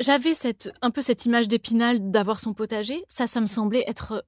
j'avais 0.00 0.34
cette 0.34 0.72
un 0.82 0.90
peu 0.90 1.02
cette 1.02 1.24
image 1.24 1.46
d'Épinal 1.46 2.10
d'avoir 2.10 2.40
son 2.40 2.52
potager. 2.52 3.04
Ça, 3.08 3.28
ça 3.28 3.40
me 3.40 3.46
semblait 3.46 3.84
être 3.86 4.24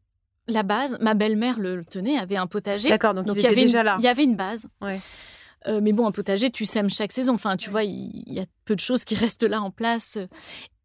la 0.49 0.63
base, 0.63 0.99
ma 1.01 1.15
belle-mère 1.15 1.59
le 1.59 1.85
tenait, 1.85 2.19
avait 2.19 2.37
un 2.37 2.47
potager. 2.47 2.89
D'accord, 2.89 3.15
donc, 3.15 3.27
il, 3.37 3.43
y 3.43 3.47
avait 3.47 3.67
déjà 3.67 3.83
là. 3.83 3.97
Il 3.99 4.05
y 4.05 4.09
avait 4.09 4.25
une 4.25 4.37
base. 4.37 4.67
Euh, 5.67 5.81
mais 5.83 5.93
bon, 5.93 6.07
un 6.07 6.13
potager, 6.13 6.51
tu 6.51 6.65
sèmes 6.65 6.91
chaque 6.91 7.13
saison. 7.13 7.35
Enfin, 7.35 7.57
tu 7.57 7.69
vois, 7.71 7.85
il, 7.85 8.23
y 8.27 8.41
a 8.41 8.47
peu 8.65 8.75
de 8.75 8.81
choses 8.81 9.05
qui 9.05 9.15
restent 9.15 9.45
là 9.45 9.61
en 9.61 9.71
place. 9.71 10.19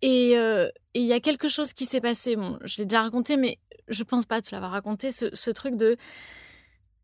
Et, 0.02 0.38
euh, 0.38 0.68
il 0.94 1.04
y 1.04 1.14
a 1.14 1.20
quelque 1.20 1.48
chose 1.48 1.74
qui 1.74 1.86
s'est 1.86 2.02
passé. 2.02 2.36
Bon, 2.36 2.60
je 2.64 2.78
l'ai 2.78 2.86
déjà 2.86 3.02
raconté, 3.02 3.38
mais 3.38 3.60
je 3.88 4.04
pense 4.04 4.26
pas 4.26 4.42
te 4.42 4.50
l'avoir 4.54 4.72
raconté. 4.72 5.12
Ce, 5.12 5.52
truc 5.52 5.76
de 5.76 5.98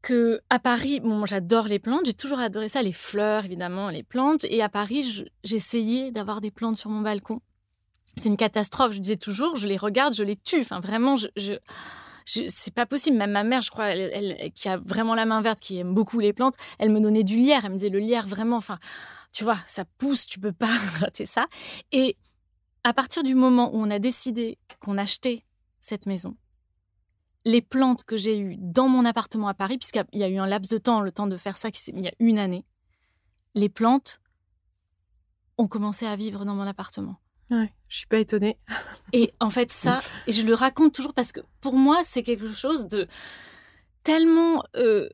que 0.02 0.40
à 0.50 0.60
Paris, 0.60 1.00
bon, 1.00 1.26
j'adore 1.26 1.68
les 1.68 1.80
plantes. 1.80 2.06
J'ai 2.06 2.14
toujours 2.14 2.40
adoré 2.40 2.70
ça, 2.70 2.82
les 2.82 2.94
fleurs, 2.94 3.46
évidemment, 3.46 3.90
les 3.90 4.04
plantes. 4.04 4.46
Et 4.50 4.62
à 4.62 4.70
Paris, 4.70 5.26
j'essayais 5.44 6.12
d'avoir 6.12 6.42
des 6.42 6.52
plantes 6.52 6.78
sur 6.78 6.90
mon 6.90 7.02
balcon. 7.02 7.42
C'est 8.18 8.28
une 8.28 8.38
catastrophe. 8.38 8.94
Je 8.94 9.00
disais 9.00 9.16
toujours, 9.16 9.56
je 9.56 9.68
les 9.68 9.78
regarde, 9.78 10.14
je 10.14 10.24
les 10.24 10.36
tue. 10.36 10.62
Enfin, 10.62 10.80
vraiment, 10.80 11.16
je 11.16 11.58
c'est 12.30 12.74
pas 12.74 12.86
possible. 12.86 13.18
Même 13.18 13.32
ma 13.32 13.44
mère, 13.44 13.62
je 13.62 13.72
crois, 13.72 13.92
qui 14.54 14.70
a 14.70 14.78
vraiment 14.78 15.16
la 15.16 15.26
main 15.26 15.42
verte, 15.42 15.60
qui 15.60 15.80
aime 15.80 15.94
beaucoup 15.94 16.20
les 16.20 16.34
plantes, 16.34 16.56
elle 16.78 16.90
me 16.90 17.00
donnait 17.00 17.24
du 17.24 17.38
lierre. 17.38 17.66
Elle 17.66 17.72
me 17.72 17.78
disait 17.78 17.90
le 17.90 18.00
lierre, 18.00 18.28
vraiment, 18.28 18.58
enfin, 18.58 18.80
tu 19.32 19.44
vois, 19.44 19.58
ça 19.66 19.86
pousse, 19.98 20.26
tu 20.26 20.40
peux 20.40 20.52
pas 20.52 20.68
rater 21.00 21.26
ça. 21.26 21.48
Et 21.92 22.18
à 22.84 22.94
partir 22.94 23.24
du 23.24 23.36
moment 23.36 23.74
où 23.74 23.82
on 23.82 23.92
a 23.92 24.00
décidé 24.00 24.58
qu'on 24.80 24.98
achetait 24.98 25.44
cette 25.82 26.06
maison, 26.06 26.36
les 27.46 27.62
plantes 27.62 28.04
que 28.04 28.18
j'ai 28.18 28.38
eues 28.38 28.58
dans 28.60 28.88
mon 28.88 29.06
appartement 29.06 29.48
à 29.48 29.54
Paris, 29.54 29.78
puisqu'il 29.78 30.20
y 30.20 30.24
a 30.24 30.30
eu 30.30 30.38
un 30.38 30.48
laps 30.48 30.70
de 30.70 30.78
temps, 30.78 31.02
le 31.02 31.12
temps 31.12 31.28
de 31.28 31.38
faire 31.38 31.58
ça, 31.58 31.70
il 31.88 32.02
y 32.02 32.08
a 32.08 32.14
une 32.20 32.38
année, 32.38 32.66
les 33.56 33.70
plantes 33.70 34.22
ont 35.58 35.68
commencé 35.68 36.06
à 36.06 36.16
vivre 36.16 36.46
dans 36.46 36.56
mon 36.56 36.68
appartement. 36.68 37.18
Ouais, 37.52 37.74
je 37.88 37.98
suis 37.98 38.08
pas 38.08 38.20
étonnée. 38.20 38.58
Et 39.14 39.34
en 39.40 39.50
fait, 39.50 39.72
ça, 39.72 40.02
je 40.28 40.44
le 40.44 40.54
raconte 40.54 40.94
toujours 40.94 41.14
parce 41.14 41.32
que 41.32 41.42
pour 41.62 41.74
moi, 41.74 42.02
c'est 42.04 42.24
quelque 42.24 42.50
chose 42.50 42.88
de 42.88 43.08
tellement 44.04 44.64
euh, 44.76 45.10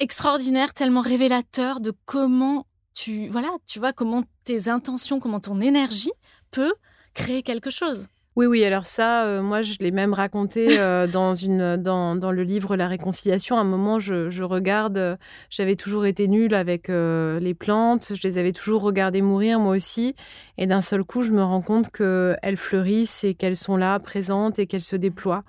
extraordinaire, 0.00 0.74
tellement 0.74 1.00
révélateur 1.00 1.80
de 1.80 1.92
comment 2.04 2.66
tu, 2.94 3.28
voilà, 3.28 3.48
tu 3.66 3.78
vois, 3.78 3.92
comment 3.92 4.24
tes 4.44 4.68
intentions, 4.68 5.20
comment 5.20 5.40
ton 5.40 5.60
énergie 5.60 6.12
peut 6.50 6.74
créer 7.14 7.42
quelque 7.42 7.70
chose. 7.70 8.08
Oui, 8.36 8.46
oui, 8.46 8.64
alors 8.64 8.84
ça, 8.84 9.26
euh, 9.26 9.42
moi, 9.42 9.62
je 9.62 9.74
l'ai 9.78 9.92
même 9.92 10.12
raconté 10.12 10.80
euh, 10.80 11.06
dans, 11.12 11.34
une, 11.34 11.76
dans, 11.76 12.16
dans, 12.16 12.32
le 12.32 12.42
livre 12.42 12.74
La 12.74 12.88
réconciliation. 12.88 13.56
À 13.56 13.60
un 13.60 13.64
moment, 13.64 14.00
je, 14.00 14.28
je 14.28 14.42
regarde, 14.42 14.98
euh, 14.98 15.16
j'avais 15.50 15.76
toujours 15.76 16.04
été 16.04 16.26
nulle 16.26 16.52
avec 16.54 16.88
les 16.88 17.54
plantes, 17.54 18.12
je 18.14 18.26
les 18.26 18.36
avais 18.38 18.50
toujours 18.50 18.82
regardées 18.82 19.22
mourir, 19.22 19.60
moi 19.60 19.76
aussi. 19.76 20.16
Et 20.58 20.66
d'un 20.66 20.80
seul 20.80 21.04
coup, 21.04 21.22
je 21.22 21.30
me 21.30 21.44
rends 21.44 21.62
compte 21.62 21.90
qu'elles 21.90 22.56
fleurissent 22.56 23.22
et 23.22 23.34
qu'elles 23.34 23.56
sont 23.56 23.76
là, 23.76 24.00
présentes 24.00 24.58
et 24.58 24.66
qu'elles 24.66 24.82
se 24.82 24.96
déploient. 24.96 25.44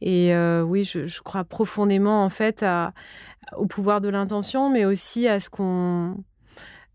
Et 0.00 0.34
oui, 0.64 0.84
je, 0.84 1.06
je, 1.06 1.20
crois 1.20 1.44
profondément, 1.44 2.24
en 2.24 2.30
fait, 2.30 2.62
à, 2.62 2.94
au 3.58 3.66
pouvoir 3.66 4.00
de 4.00 4.08
l'intention, 4.08 4.70
mais 4.70 4.86
aussi 4.86 5.28
à 5.28 5.40
ce 5.40 5.50
qu'on 5.50 6.16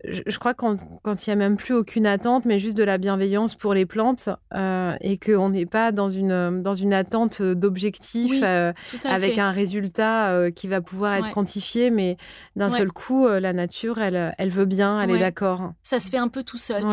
je, 0.05 0.37
crois 0.37 0.53
quand 0.53 0.77
quand 1.03 1.25
il 1.25 1.29
y 1.29 1.33
a 1.33 1.35
même 1.35 1.57
plus 1.57 1.73
aucune 1.73 2.05
attente, 2.05 2.45
mais 2.45 2.59
juste 2.59 2.77
de 2.77 2.83
la 2.83 2.97
bienveillance 2.97 3.55
pour 3.55 3.73
les 3.73 3.85
plantes 3.85 4.29
euh, 4.53 4.95
et 5.01 5.17
qu'on 5.17 5.49
n'est 5.49 5.65
pas 5.65 5.91
dans 5.91 6.09
une 6.09 6.61
dans 6.61 6.73
une 6.73 6.93
attente 6.93 7.41
d'objectif 7.41 8.41
euh, 8.43 8.71
avec 9.03 9.37
un 9.37 9.51
résultat 9.51 10.29
euh, 10.29 10.51
qui 10.51 10.67
va 10.67 10.81
pouvoir 10.81 11.15
être 11.15 11.31
quantifié, 11.31 11.89
mais 11.89 12.17
d'un 12.55 12.69
seul 12.69 12.91
coup, 12.91 13.27
la 13.27 13.53
nature, 13.53 13.99
elle 13.99 14.33
elle 14.37 14.49
veut 14.49 14.65
bien, 14.65 15.01
elle 15.01 15.11
est 15.11 15.19
d'accord. 15.19 15.73
Ça 15.83 15.99
se 15.99 16.09
fait 16.09 16.17
un 16.17 16.29
peu 16.29 16.43
tout 16.43 16.57
seul. 16.57 16.83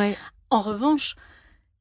En 0.50 0.60
revanche, 0.60 1.16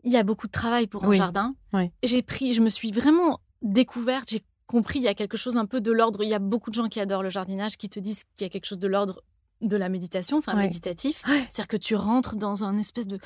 il 0.04 0.12
y 0.12 0.18
a 0.18 0.24
beaucoup 0.24 0.48
de 0.48 0.52
travail 0.52 0.88
pour 0.88 1.06
un 1.06 1.14
jardin. 1.14 1.56
J'ai 2.04 2.22
pris, 2.22 2.54
je 2.54 2.62
me 2.62 2.70
suis 2.70 2.92
vraiment 2.92 3.40
découverte, 3.62 4.30
j'ai 4.30 4.44
compris, 4.68 5.00
il 5.00 5.04
y 5.04 5.08
a 5.08 5.14
quelque 5.14 5.38
chose 5.38 5.58
un 5.58 5.66
peu 5.66 5.82
de 5.82 5.92
l'ordre. 5.92 6.24
Il 6.24 6.30
y 6.30 6.34
a 6.34 6.40
beaucoup 6.40 6.70
de 6.70 6.76
gens 6.76 6.88
qui 6.88 7.00
adorent 7.00 7.24
le 7.24 7.30
jardinage, 7.30 7.78
qui 7.78 7.90
te 7.90 8.00
disent 8.00 8.24
qu'il 8.36 8.46
y 8.46 8.48
a 8.48 8.50
quelque 8.50 8.66
chose 8.66 8.80
de 8.80 8.88
l'ordre 8.88 9.22
de 9.62 9.78
la 9.78 9.90
méditation, 9.90 10.38
enfin 10.38 10.56
méditatif. 10.56 11.24
C'est-à-dire 11.26 11.68
que 11.68 11.78
tu 11.78 11.96
rentres 11.96 12.36
dans 12.36 12.64
un 12.64 12.78
espèce 12.78 13.08
de... 13.08 13.20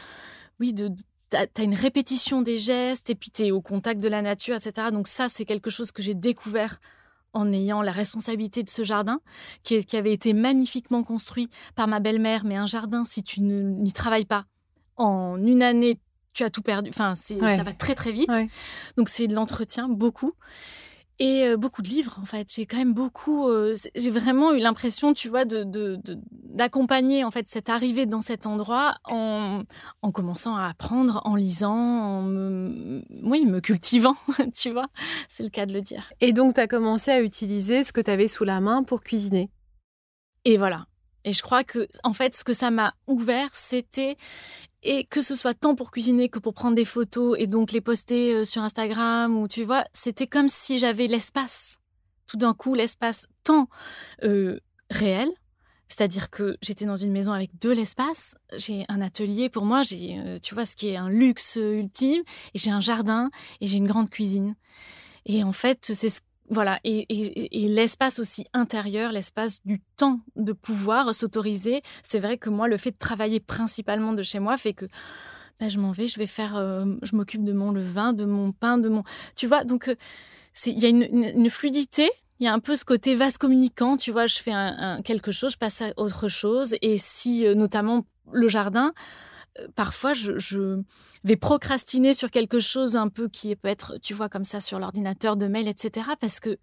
Oui, 0.60 0.74
de, 0.74 0.90
tu 1.32 1.38
as 1.38 1.64
une 1.64 1.76
répétition 1.76 2.42
des 2.42 2.58
gestes 2.58 3.10
et 3.10 3.16
puis 3.16 3.32
tu 3.32 3.46
es 3.46 3.52
au 3.52 3.62
contact 3.62 4.00
de 4.00 4.08
la 4.08 4.22
nature, 4.22 4.56
etc. 4.56 4.88
Donc 4.92 5.08
ça, 5.08 5.30
c'est 5.30 5.46
quelque 5.46 5.70
chose 5.70 5.92
que 5.92 6.02
j'ai 6.02 6.16
découvert 6.16 6.80
en 7.34 7.52
ayant 7.52 7.82
la 7.82 7.92
responsabilité 7.92 8.64
de 8.64 8.70
ce 8.70 8.84
jardin, 8.84 9.22
qui, 9.64 9.86
qui 9.86 9.98
avait 9.98 10.14
été 10.14 10.34
magnifiquement 10.34 11.04
construit 11.04 11.50
par 11.76 11.88
ma 11.88 12.00
belle-mère. 12.00 12.44
Mais 12.44 12.56
un 12.56 12.66
jardin, 12.66 13.06
si 13.06 13.24
tu 13.24 13.42
n'y 13.42 13.94
travailles 13.94 14.26
pas, 14.26 14.46
en 14.98 15.38
une 15.38 15.62
année, 15.62 16.00
tu 16.34 16.44
as 16.44 16.50
tout 16.50 16.62
perdu. 16.62 16.90
Enfin, 16.90 17.16
ça 17.16 17.36
va 17.64 17.74
très 17.74 17.96
très 17.96 18.12
vite. 18.12 18.32
Donc 18.98 19.10
c'est 19.10 19.28
de 19.28 19.36
l'entretien, 19.36 19.88
beaucoup 19.88 20.34
et 21.20 21.56
beaucoup 21.58 21.82
de 21.82 21.90
livres 21.90 22.18
en 22.22 22.26
fait. 22.26 22.52
J'ai 22.54 22.66
quand 22.66 22.78
même 22.78 22.94
beaucoup, 22.94 23.50
j'ai 23.96 24.10
vraiment 24.10 24.54
eu 24.54 24.60
l'impression, 24.60 25.14
tu 25.14 25.30
vois, 25.30 25.46
de, 25.46 26.00
d'accompagner 26.32 27.24
en 27.24 27.32
fait 27.32 27.48
cette 27.48 27.70
arrivée 27.70 28.06
dans 28.06 28.22
cet 28.22 28.48
endroit 28.48 28.96
en, 29.06 29.64
en 30.02 30.12
commençant 30.12 30.56
à 30.56 30.68
apprendre, 30.68 31.22
en 31.26 31.36
lisant, 31.36 31.72
en 31.72 32.22
me, 32.24 33.04
oui, 33.24 33.46
me 33.46 33.60
cultivant, 33.60 34.16
tu 34.56 34.72
vois, 34.72 34.88
c'est 35.28 35.44
le 35.44 35.50
cas 35.50 35.66
de 35.66 35.74
le 35.74 35.82
dire. 35.82 36.12
Et 36.22 36.34
donc 36.34 36.56
tu 36.56 36.62
as 36.62 36.68
commencé 36.68 37.12
à 37.12 37.22
utiliser 37.22 37.84
ce 37.84 37.92
que 37.92 38.02
tu 38.02 38.12
avais 38.12 38.28
sous 38.28 38.44
la 38.44 38.62
main 38.62 38.84
pour 38.84 39.02
cuisiner. 39.02 39.50
Et 40.46 40.58
voilà. 40.58 40.86
Et 41.26 41.34
je 41.34 41.42
crois 41.42 41.64
que, 41.64 41.88
en 42.04 42.14
fait, 42.14 42.34
ce 42.34 42.44
que 42.44 42.54
ça 42.54 42.72
m'a 42.72 42.94
ouvert, 43.08 43.50
c'était 43.54 44.16
et 44.84 45.06
que 45.06 45.22
ce 45.22 45.36
soit 45.36 45.54
tant 45.54 45.76
pour 45.76 45.92
cuisiner 45.92 46.30
que 46.30 46.40
pour 46.40 46.54
prendre 46.54 46.76
des 46.76 46.86
photos 46.86 47.36
et 47.40 47.48
donc 47.48 47.72
les 47.72 47.82
poster 47.82 48.34
euh, 48.34 48.46
sur 48.46 48.62
Instagram 48.62 49.38
ou 49.38 49.48
tu 49.48 49.64
vois, 49.64 49.84
c'était 49.94 50.28
comme 50.28 50.48
si 50.48 50.80
j'avais 50.80 51.08
l'espace. 51.08 51.78
Tout 52.28 52.38
d'un 52.38 52.54
coup, 52.54 52.76
l'espace 52.76 53.28
tant 53.44 53.68
euh, 54.24 54.60
réel, 54.90 55.30
c'est-à-dire 55.88 56.30
que 56.30 56.58
j'étais 56.62 56.86
dans 56.86 56.98
une 56.98 57.12
maison 57.12 57.34
avec 57.34 57.58
de 57.60 57.72
l'espace, 57.72 58.36
j'ai 58.56 58.86
un 58.90 59.02
atelier 59.02 59.50
pour 59.50 59.66
moi, 59.66 59.84
j'ai 59.84 60.20
euh, 60.20 60.40
tu 60.40 60.54
vois 60.54 60.66
ce 60.66 60.76
qui 60.76 60.90
est 60.90 60.96
un 60.96 61.10
luxe 61.10 61.56
ultime 61.56 62.22
et 62.54 62.60
j'ai 62.60 62.72
un 62.72 62.80
jardin 62.80 63.32
et 63.60 63.68
j'ai 63.68 63.78
une 63.78 63.88
grande 63.88 64.10
cuisine. 64.10 64.56
Et 65.26 65.44
en 65.44 65.52
fait, 65.52 65.92
c'est 65.94 66.10
ce 66.10 66.22
voilà, 66.50 66.80
et, 66.84 67.06
l'espace 67.68 68.20
aussi 68.20 68.46
intérieur, 68.54 69.12
l'espace 69.12 69.62
du 69.66 69.82
temps 69.98 70.20
de 70.36 70.52
pouvoir 70.54 71.14
s'autoriser. 71.14 71.82
C'est 72.04 72.20
vrai 72.20 72.38
que 72.38 72.50
moi, 72.50 72.68
le 72.68 72.78
fait 72.78 72.92
de 72.92 72.98
travailler 72.98 73.40
principalement 73.40 74.14
de 74.14 74.24
chez 74.24 74.40
moi 74.40 74.58
fait 74.58 74.74
que 74.74 74.86
bah, 75.60 75.70
je 75.70 75.78
m'en 75.78 75.92
vais, 75.92 76.08
je 76.08 76.18
vais 76.18 76.28
faire, 76.28 76.56
euh, 76.56 76.86
je 77.04 77.16
m'occupe 77.16 77.44
de 77.44 77.54
mon 77.54 77.72
levain, 77.72 78.14
de 78.14 78.26
mon 78.26 78.52
pain, 78.52 78.78
de 78.78 78.90
mon, 78.90 79.04
tu 79.36 79.46
vois. 79.46 79.64
Donc, 79.64 79.90
euh, 79.90 79.96
il 80.66 80.80
y 80.80 80.86
a 80.86 80.90
une, 80.90 81.50
fluidité. 81.50 82.10
Il 82.40 82.46
y 82.46 82.48
a 82.48 82.54
un 82.54 82.60
peu 82.60 82.76
ce 82.76 82.86
côté 82.86 83.16
vaste 83.16 83.38
communicant, 83.38 83.98
tu 83.98 84.12
vois. 84.12 84.26
Je 84.26 84.40
fais 84.40 84.54
quelque 85.04 85.32
chose, 85.32 85.54
je 85.54 85.58
passe 85.58 85.82
à 85.82 85.92
autre 85.98 86.30
chose. 86.30 86.76
Et 86.82 86.98
si, 86.98 87.46
euh, 87.46 87.54
notamment 87.54 88.06
le 88.32 88.48
jardin, 88.48 88.94
parfois, 89.76 90.14
je, 90.14 90.82
vais 91.24 91.36
procrastiner 91.36 92.14
sur 92.14 92.32
quelque 92.32 92.60
chose 92.60 92.96
un 92.96 93.10
peu 93.10 93.28
qui 93.28 93.56
peut 93.56 93.68
être, 93.68 93.98
tu 94.02 94.14
vois, 94.14 94.30
comme 94.30 94.46
ça 94.46 94.60
sur 94.60 94.80
l'ordinateur, 94.80 95.36
de 95.36 95.48
mail, 95.48 95.68
etc. 95.68 96.10
Parce 96.20 96.40
que 96.40 96.58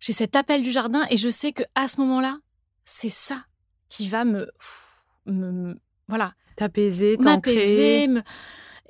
j'ai 0.00 0.12
cet 0.12 0.36
appel 0.36 0.62
du 0.62 0.70
jardin 0.70 1.06
et 1.10 1.16
je 1.16 1.28
sais 1.28 1.52
que 1.52 1.62
à 1.74 1.88
ce 1.88 2.00
moment-là, 2.00 2.38
c'est 2.84 3.08
ça 3.08 3.44
qui 3.88 4.08
va 4.08 4.24
me, 4.24 4.48
me 5.26 5.78
voilà, 6.08 6.34
t'apaiser, 6.56 7.16
m'apaiser, 7.18 8.08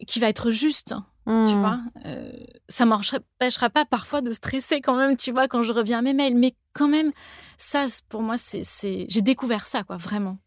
qui 0.06 0.20
va 0.20 0.28
être 0.28 0.50
juste. 0.50 0.94
Tu 1.26 1.32
mmh. 1.32 1.60
vois, 1.60 1.80
euh, 2.04 2.30
ça 2.68 2.86
m'empêchera 2.86 3.68
pas 3.68 3.84
parfois 3.84 4.20
de 4.20 4.30
stresser 4.30 4.80
quand 4.80 4.94
même, 4.94 5.16
tu 5.16 5.32
vois, 5.32 5.48
quand 5.48 5.60
je 5.60 5.72
reviens 5.72 5.98
à 5.98 6.02
mes 6.02 6.14
mails. 6.14 6.36
Mais 6.36 6.54
quand 6.72 6.86
même, 6.86 7.10
ça, 7.58 7.86
pour 8.08 8.22
moi, 8.22 8.36
c'est, 8.38 8.62
j'ai 9.08 9.22
découvert 9.22 9.66
ça, 9.66 9.82
quoi, 9.82 9.96
vraiment. 9.96 10.38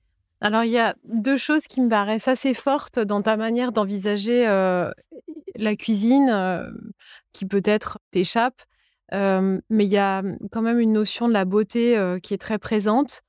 Alors, 0.42 0.64
il 0.64 0.72
y 0.72 0.78
a 0.78 0.96
deux 1.04 1.38
choses 1.38 1.68
qui 1.68 1.82
me 1.82 1.90
paraissent 1.90 2.30
assez 2.30 2.54
fortes 2.54 3.00
dans 3.00 3.22
ta 3.22 3.36
manière 3.36 3.72
d'envisager 3.72 4.48
euh, 4.48 4.90
la 5.56 5.76
cuisine, 5.76 6.30
euh, 6.30 6.70
qui 7.34 7.46
peut-être 7.46 8.00
t'échappe, 8.12 8.62
euh, 9.14 9.60
mais 9.70 9.86
il 9.86 9.92
y 9.92 9.98
a 9.98 10.24
quand 10.52 10.62
même 10.62 10.80
une 10.80 10.94
notion 10.94 11.28
de 11.28 11.34
la 11.34 11.46
beauté 11.46 11.98
qui 12.24 12.34
est 12.34 12.38
très 12.38 12.60
présente. 12.60 13.22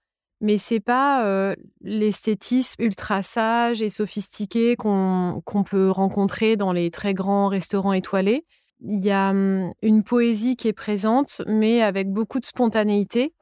Mais 0.42 0.56
c'est 0.56 0.80
pas 0.80 1.54
l'esthétisme 1.82 2.82
ultra 2.82 3.22
sage 3.22 3.82
et 3.82 3.90
sophistiqué 3.90 4.74
qu'on 4.74 5.42
peut 5.68 5.90
rencontrer 5.90 6.56
dans 6.56 6.72
les 6.72 6.90
très 6.90 7.12
grands 7.12 7.48
restaurants 7.48 7.92
étoilés. 7.92 8.46
Il 8.80 9.04
y 9.04 9.10
a 9.10 9.30
hum, 9.30 9.72
une 9.82 10.02
poésie 10.02 10.56
qui 10.56 10.68
est 10.68 10.72
présente, 10.72 11.42
mais 11.46 11.82
avec 11.82 12.10
beaucoup 12.10 12.40
de 12.40 12.46
spontanéité. 12.46 13.34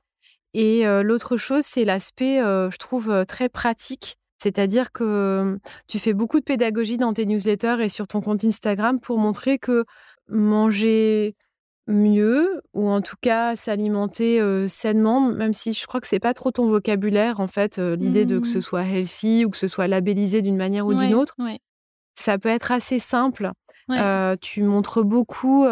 Et 0.60 0.84
l'autre 1.04 1.36
chose, 1.36 1.62
c'est 1.64 1.84
l'aspect, 1.84 2.40
je 2.40 2.76
trouve, 2.78 3.24
très 3.28 3.48
pratique. 3.48 4.18
C'est-à-dire 4.38 4.90
que 4.90 5.56
tu 5.86 6.00
fais 6.00 6.14
beaucoup 6.14 6.40
de 6.40 6.44
pédagogie 6.44 6.96
dans 6.96 7.12
tes 7.12 7.26
newsletters 7.26 7.76
et 7.80 7.88
sur 7.88 8.08
ton 8.08 8.20
compte 8.20 8.42
Instagram 8.44 8.98
pour 8.98 9.18
montrer 9.18 9.60
que 9.60 9.84
manger 10.28 11.36
mieux 11.86 12.60
ou 12.74 12.88
en 12.88 13.00
tout 13.02 13.14
cas 13.20 13.54
s'alimenter 13.54 14.40
sainement, 14.68 15.20
même 15.20 15.54
si 15.54 15.74
je 15.74 15.86
crois 15.86 16.00
que 16.00 16.08
c'est 16.08 16.18
pas 16.18 16.34
trop 16.34 16.50
ton 16.50 16.68
vocabulaire 16.68 17.38
en 17.38 17.46
fait, 17.46 17.78
l'idée 17.78 18.24
de 18.24 18.40
que 18.40 18.48
ce 18.48 18.58
mmh. 18.58 18.62
soit 18.62 18.82
healthy 18.82 19.44
ou 19.44 19.50
que 19.50 19.56
ce 19.56 19.68
soit 19.68 19.86
labellisé 19.86 20.42
d'une 20.42 20.56
manière 20.56 20.86
ou 20.86 20.92
d'une 20.92 21.14
autre, 21.14 21.36
ça 22.16 22.36
peut 22.36 22.48
être 22.48 22.72
assez 22.72 22.98
simple. 22.98 23.52
tu 24.40 24.64
montres 24.64 25.04
beaucoup 25.04 25.68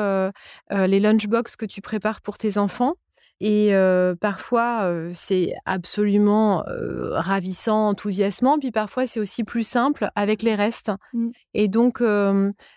les 0.70 1.00
lunchbox 1.00 1.56
que 1.56 1.66
tu 1.66 1.80
prépares 1.80 2.20
pour 2.20 2.38
tes 2.38 2.56
enfants. 2.56 2.94
Et 3.40 3.72
parfois, 4.20 4.90
c'est 5.12 5.54
absolument 5.66 6.64
ravissant, 7.12 7.88
enthousiasmant. 7.88 8.58
Puis 8.58 8.70
parfois, 8.70 9.06
c'est 9.06 9.20
aussi 9.20 9.44
plus 9.44 9.66
simple 9.66 10.08
avec 10.14 10.42
les 10.42 10.54
restes. 10.54 10.90
Mmh. 11.12 11.28
Et 11.52 11.68
donc, 11.68 12.02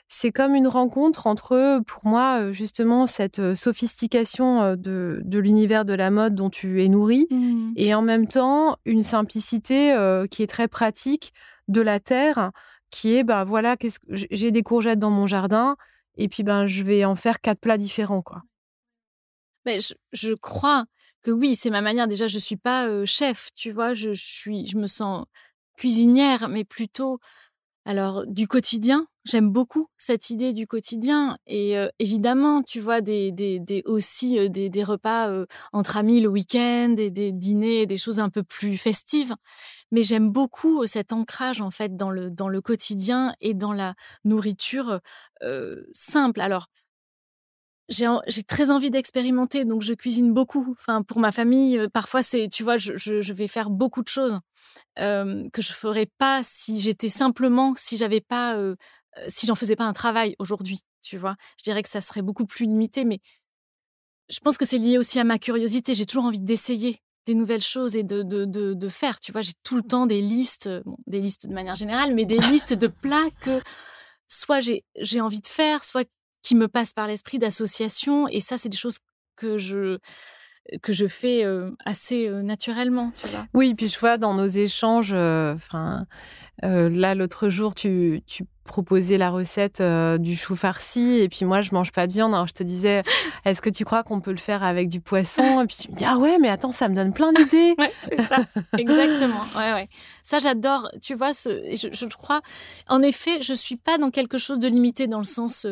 c'est 0.09 0.31
comme 0.31 0.55
une 0.55 0.67
rencontre 0.67 1.27
entre, 1.27 1.79
pour 1.87 2.05
moi, 2.05 2.51
justement, 2.51 3.05
cette 3.05 3.53
sophistication 3.53 4.75
de, 4.75 5.21
l'univers 5.31 5.85
de 5.85 5.93
la 5.93 6.11
mode 6.11 6.35
dont 6.35 6.49
tu 6.49 6.83
es 6.83 6.89
nourri, 6.89 7.27
mmh. 7.31 7.71
et 7.77 7.93
en 7.93 8.01
même 8.01 8.27
temps, 8.27 8.77
une 8.85 9.03
simplicité 9.03 9.95
qui 10.29 10.43
est 10.43 10.47
très 10.47 10.67
pratique 10.67 11.33
de 11.69 11.81
la 11.81 11.99
terre, 11.99 12.51
qui 12.91 13.15
est, 13.15 13.23
ben 13.23 13.43
voilà, 13.43 13.77
j'ai 14.09 14.51
des 14.51 14.63
courgettes 14.63 14.99
dans 14.99 15.11
mon 15.11 15.27
jardin, 15.27 15.77
et 16.17 16.27
puis 16.27 16.43
ben 16.43 16.67
je 16.67 16.83
vais 16.83 17.05
en 17.05 17.15
faire 17.15 17.39
quatre 17.39 17.59
plats 17.59 17.77
différents, 17.77 18.21
quoi. 18.21 18.41
Mais 19.69 19.77
je, 20.13 20.33
crois 20.33 20.85
que 21.21 21.29
oui, 21.29 21.55
c'est 21.55 21.69
ma 21.69 21.81
manière. 21.81 22.07
Déjà, 22.07 22.25
je 22.25 22.39
suis 22.39 22.57
pas 22.57 23.05
chef, 23.05 23.49
tu 23.53 23.69
vois. 23.69 23.93
Je, 23.93 24.13
suis, 24.15 24.67
je 24.67 24.77
me 24.77 24.87
sens 24.87 25.25
cuisinière, 25.77 26.49
mais 26.49 26.63
plutôt 26.63 27.19
alors 27.85 28.25
du 28.25 28.47
quotidien. 28.47 29.05
J'aime 29.25 29.51
beaucoup 29.51 29.87
cette 29.99 30.31
idée 30.31 30.53
du 30.53 30.65
quotidien 30.65 31.37
et 31.45 31.75
évidemment, 31.99 32.63
tu 32.63 32.79
vois, 32.79 33.01
des, 33.01 33.31
aussi 33.85 34.49
des, 34.49 34.69
des 34.69 34.83
repas 34.83 35.31
entre 35.71 35.97
amis 35.97 36.19
le 36.19 36.29
week-end 36.29 36.95
et 36.97 37.11
des 37.11 37.31
dîners, 37.31 37.85
des 37.85 37.97
choses 37.97 38.19
un 38.19 38.29
peu 38.29 38.41
plus 38.41 38.75
festives. 38.77 39.35
Mais 39.91 40.01
j'aime 40.01 40.31
beaucoup 40.31 40.87
cet 40.87 41.13
ancrage 41.13 41.61
en 41.61 41.69
fait 41.69 41.95
dans 41.95 42.09
le 42.09 42.31
dans 42.31 42.49
le 42.49 42.61
quotidien 42.61 43.35
et 43.39 43.53
dans 43.53 43.73
la 43.73 43.93
nourriture 44.23 44.99
simple. 45.93 46.41
Alors 46.41 46.69
j'ai 47.89 48.43
très 48.43 48.69
envie 48.69 48.91
d'expérimenter, 48.91 49.65
donc 49.65 49.81
je 49.81 49.93
cuisine 49.93 50.31
beaucoup. 50.33 50.75
Enfin, 50.79 51.01
pour 51.01 51.19
ma 51.19 51.31
famille, 51.31 51.77
euh, 51.77 51.87
parfois 51.89 52.21
c'est, 52.21 52.47
tu 52.49 52.63
vois, 52.63 52.77
je, 52.77 52.95
je, 52.97 53.33
vais 53.33 53.47
faire 53.47 53.69
beaucoup 53.69 54.03
de 54.03 54.07
choses 54.07 54.39
euh, 54.99 55.49
que 55.51 55.61
je 55.61 55.73
ferais 55.73 56.07
pas 56.17 56.41
si 56.43 56.79
j'étais 56.79 57.09
simplement, 57.09 57.73
si 57.75 57.97
j'avais 57.97 58.21
pas, 58.21 58.55
euh, 58.57 58.75
si 59.27 59.47
j'en 59.47 59.55
faisais 59.55 59.75
pas 59.75 59.85
un 59.85 59.93
travail 59.93 60.35
aujourd'hui. 60.39 60.81
tu 61.01 61.17
vois. 61.17 61.35
Je 61.57 61.63
dirais 61.63 61.81
que 61.81 61.89
ça 61.89 62.01
serait 62.01 62.21
beaucoup 62.21 62.45
plus 62.45 62.65
limité, 62.65 63.05
mais 63.05 63.19
je 64.29 64.39
pense 64.39 64.57
que 64.57 64.65
c'est 64.65 64.77
lié 64.77 64.99
aussi 64.99 65.19
à 65.19 65.23
ma 65.23 65.39
curiosité. 65.39 65.95
J'ai 65.95 66.05
toujours 66.05 66.25
envie 66.25 66.39
d'essayer 66.39 67.01
des 67.25 67.33
nouvelles 67.33 67.61
choses 67.61 67.95
et 67.95 68.03
de, 68.03 68.21
de, 68.21 68.45
de, 68.45 68.89
faire. 68.89 69.19
Tu 69.19 69.31
vois, 69.31 69.41
j'ai 69.41 69.53
tout 69.63 69.75
le 69.75 69.83
temps 69.83 70.05
des 70.05 70.21
listes, 70.21 70.69
des 71.07 71.19
listes 71.21 71.47
de 71.47 71.53
manière 71.53 71.75
générale, 71.75 72.13
mais 72.13 72.25
des 72.25 72.37
listes 72.51 72.73
de 72.73 72.87
plats 72.87 73.29
que 73.41 73.61
soit 74.27 74.61
j'ai 74.61 75.21
envie 75.21 75.41
de 75.41 75.47
faire, 75.47 75.83
soit 75.83 76.07
qui 76.41 76.55
me 76.55 76.67
passent 76.67 76.93
par 76.93 77.07
l'esprit 77.07 77.39
d'association. 77.39 78.27
Et 78.27 78.39
ça, 78.39 78.57
c'est 78.57 78.69
des 78.69 78.77
choses 78.77 78.99
que 79.35 79.57
je 79.57 79.97
que 80.83 80.93
je 80.93 81.07
fais 81.07 81.43
assez 81.85 82.29
naturellement. 82.29 83.11
Oui, 83.55 83.73
puis 83.73 83.87
je 83.87 83.97
vois 83.97 84.19
dans 84.19 84.35
nos 84.35 84.47
échanges, 84.47 85.13
là 85.13 86.05
l'autre 87.15 87.49
jour, 87.49 87.73
tu 87.73 88.21
proposais 88.65 89.17
la 89.17 89.29
recette 89.29 89.81
du 90.19 90.35
chou 90.35 90.55
farci, 90.55 91.19
et 91.19 91.29
puis 91.29 91.45
moi 91.45 91.61
je 91.61 91.73
mange 91.73 91.91
pas 91.91 92.07
de 92.07 92.13
viande, 92.13 92.33
alors 92.33 92.47
je 92.47 92.53
te 92.53 92.63
disais, 92.63 93.03
est-ce 93.45 93.61
que 93.61 93.69
tu 93.69 93.85
crois 93.85 94.03
qu'on 94.03 94.21
peut 94.21 94.31
le 94.31 94.37
faire 94.37 94.63
avec 94.63 94.89
du 94.89 95.01
poisson? 95.01 95.61
Et 95.61 95.67
puis 95.67 95.77
tu 95.77 95.91
me 95.91 95.95
dis, 95.95 96.05
ah 96.05 96.17
ouais, 96.17 96.37
mais 96.39 96.49
attends, 96.49 96.71
ça 96.71 96.87
me 96.89 96.95
donne 96.95 97.13
plein 97.13 97.33
d'idées. 97.33 97.75
ouais, 97.79 97.91
c'est 98.07 98.21
ça, 98.21 98.37
exactement. 98.77 99.43
Ouais, 99.55 99.73
ouais. 99.73 99.89
Ça, 100.23 100.39
j'adore, 100.39 100.89
tu 101.01 101.15
vois, 101.15 101.33
ce, 101.33 101.49
je, 101.75 101.87
je, 101.91 102.17
crois, 102.17 102.41
en 102.87 103.01
effet, 103.01 103.41
je 103.41 103.53
suis 103.53 103.77
pas 103.77 103.97
dans 103.97 104.11
quelque 104.11 104.37
chose 104.37 104.59
de 104.59 104.67
limité 104.67 105.07
dans 105.07 105.19
le 105.19 105.23
sens 105.23 105.65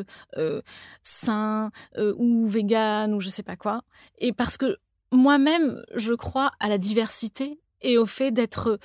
sain 1.04 1.72
ou 2.18 2.48
vegan 2.48 3.14
ou 3.14 3.20
je 3.20 3.30
sais 3.30 3.44
pas 3.44 3.56
quoi, 3.56 3.82
et 4.20 4.34
parce 4.34 4.58
que 4.58 4.78
moi-même, 5.12 5.82
je 5.96 6.14
crois 6.14 6.52
à 6.60 6.68
la 6.68 6.78
diversité 6.78 7.60
et 7.82 7.98
au 7.98 8.06
fait 8.06 8.32
d'être 8.32 8.80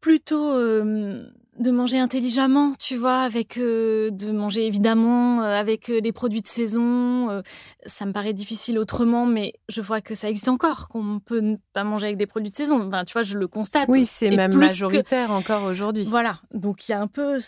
plutôt 0.00 0.52
euh, 0.52 1.24
de 1.58 1.70
manger 1.70 1.98
intelligemment, 1.98 2.72
tu 2.78 2.96
vois, 2.96 3.20
avec 3.20 3.58
euh, 3.58 4.10
de 4.10 4.32
manger 4.32 4.66
évidemment 4.66 5.42
euh, 5.42 5.54
avec 5.54 5.88
les 5.88 6.12
produits 6.12 6.40
de 6.40 6.46
saison. 6.46 7.42
ça 7.84 8.06
me 8.06 8.12
paraît 8.12 8.32
difficile 8.32 8.78
autrement, 8.78 9.26
mais 9.26 9.52
je 9.68 9.80
vois 9.80 10.00
que 10.00 10.14
ça 10.14 10.28
existe 10.30 10.48
encore, 10.48 10.88
qu'on 10.88 11.20
peut 11.20 11.58
pas 11.72 11.84
manger 11.84 12.06
avec 12.06 12.16
des 12.16 12.26
produits 12.26 12.50
de 12.50 12.56
saison. 12.56 12.86
Enfin, 12.86 13.04
tu 13.04 13.12
vois, 13.12 13.22
je 13.22 13.38
le 13.38 13.48
constate. 13.48 13.88
Oui, 13.88 14.06
c'est 14.06 14.30
même 14.30 14.54
majoritaire 14.54 15.30
encore 15.30 15.64
aujourd'hui. 15.64 16.04
Voilà, 16.04 16.40
donc 16.54 16.88
il 16.88 16.92
y 16.92 16.94
a 16.94 17.00
un 17.00 17.06
peu, 17.06 17.38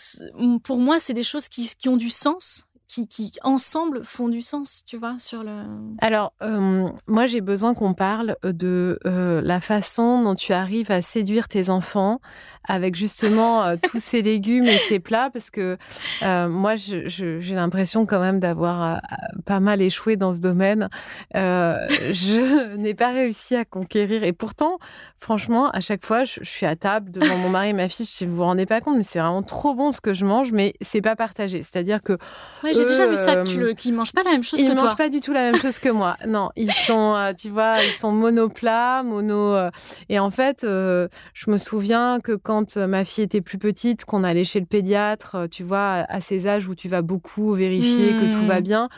pour 0.63 0.77
moi, 0.77 0.99
c'est 0.99 1.13
des 1.13 1.23
choses 1.23 1.47
qui, 1.47 1.69
qui 1.77 1.89
ont 1.89 1.97
du 1.97 2.09
sens 2.09 2.67
qui, 3.03 3.31
ensemble 3.43 4.03
font 4.03 4.27
du 4.29 4.41
sens, 4.41 4.83
tu 4.85 4.97
vois, 4.97 5.15
sur 5.19 5.43
le. 5.43 5.51
Alors, 5.99 6.33
euh, 6.41 6.87
moi, 7.07 7.25
j'ai 7.25 7.41
besoin 7.41 7.73
qu'on 7.73 7.93
parle 7.93 8.37
de 8.43 8.99
euh, 9.05 9.41
la 9.41 9.59
façon 9.59 10.23
dont 10.23 10.35
tu 10.35 10.53
arrives 10.53 10.91
à 10.91 11.01
séduire 11.01 11.47
tes 11.47 11.69
enfants 11.69 12.19
avec 12.67 12.95
justement 12.95 13.63
euh, 13.63 13.75
tous 13.91 13.99
ces 13.99 14.21
légumes 14.21 14.65
et 14.65 14.77
ces 14.77 14.99
plats, 14.99 15.29
parce 15.31 15.51
que 15.51 15.77
moi, 16.21 16.75
j'ai 16.75 17.55
l'impression 17.55 18.05
quand 18.05 18.19
même 18.19 18.39
d'avoir 18.39 19.01
pas 19.45 19.59
mal 19.59 19.81
échoué 19.81 20.15
dans 20.15 20.33
ce 20.33 20.39
domaine. 20.39 20.89
je 21.33 22.75
n'ai 22.77 22.93
pas 22.93 23.11
réussi 23.11 23.55
à 23.55 23.65
conquérir, 23.65 24.23
et 24.23 24.33
pourtant, 24.33 24.79
franchement, 25.19 25.69
à 25.71 25.81
chaque 25.81 26.05
fois, 26.05 26.23
je, 26.23 26.39
suis 26.43 26.65
à 26.65 26.75
table 26.75 27.11
devant 27.11 27.37
mon 27.37 27.49
mari 27.49 27.69
et 27.69 27.73
ma 27.73 27.89
fille. 27.89 28.05
Je, 28.05 28.25
vous 28.25 28.35
vous 28.35 28.43
rendez 28.43 28.65
pas 28.65 28.81
compte, 28.81 28.97
mais 28.97 29.03
c'est 29.03 29.19
vraiment 29.19 29.43
trop 29.43 29.73
bon 29.73 29.91
ce 29.91 30.01
que 30.01 30.13
je 30.13 30.25
mange, 30.25 30.51
mais 30.51 30.73
c'est 30.81 31.01
pas 31.01 31.15
partagé. 31.15 31.63
C'est-à-dire 31.63 32.01
que 32.01 32.17
j'ai 32.87 32.93
déjà 32.93 33.07
vu 33.07 33.17
ça, 33.17 33.43
qu'ils 33.75 33.91
ne 33.91 33.97
mangent 33.97 34.13
pas 34.13 34.23
la 34.23 34.31
même 34.31 34.43
chose 34.43 34.59
que 34.59 34.65
toi. 34.65 34.73
Ils 34.73 34.77
ne 34.77 34.81
mangent 34.81 34.97
pas 34.97 35.09
du 35.09 35.21
tout 35.21 35.33
la 35.33 35.51
même 35.51 35.59
chose 35.59 35.79
que 35.79 35.89
moi. 35.89 36.17
Non, 36.27 36.49
ils 36.55 36.71
sont, 36.71 37.15
euh, 37.15 37.33
tu 37.33 37.49
vois, 37.49 37.83
ils 37.83 37.91
sont 37.91 38.11
monoplats, 38.11 39.03
mono. 39.03 39.53
Euh, 39.53 39.69
et 40.09 40.19
en 40.19 40.31
fait, 40.31 40.63
euh, 40.63 41.07
je 41.33 41.49
me 41.49 41.57
souviens 41.57 42.19
que 42.19 42.33
quand 42.33 42.77
ma 42.77 43.05
fille 43.05 43.23
était 43.23 43.41
plus 43.41 43.57
petite, 43.57 44.05
qu'on 44.05 44.23
allait 44.23 44.43
chez 44.43 44.59
le 44.59 44.65
pédiatre, 44.65 45.47
tu 45.49 45.63
vois, 45.63 46.05
à 46.09 46.21
ces 46.21 46.47
âges 46.47 46.67
où 46.67 46.75
tu 46.75 46.89
vas 46.89 47.01
beaucoup 47.01 47.53
vérifier 47.53 48.11
que 48.13 48.33
tout 48.33 48.45
va 48.45 48.59
mmh. 48.59 48.63
bien, 48.63 48.89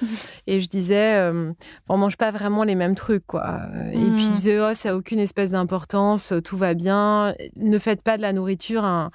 et 0.47 0.61
je 0.61 0.67
disais, 0.67 1.29
on 1.89 1.97
mange 1.97 2.17
pas 2.17 2.31
vraiment 2.31 2.63
les 2.63 2.75
mêmes 2.75 2.95
trucs, 2.95 3.25
quoi. 3.27 3.59
Et 3.91 4.09
puis 4.11 4.25
ils 4.25 4.33
disaient, 4.33 4.59
oh, 4.59 4.73
ça 4.73 4.91
a 4.91 4.95
aucune 4.95 5.19
espèce 5.19 5.51
d'importance, 5.51 6.33
tout 6.43 6.57
va 6.57 6.73
bien. 6.73 7.35
Ne 7.55 7.77
faites 7.79 8.01
pas 8.01 8.17
de 8.17 8.21
la 8.21 8.33
nourriture 8.33 8.85
un 8.85 9.11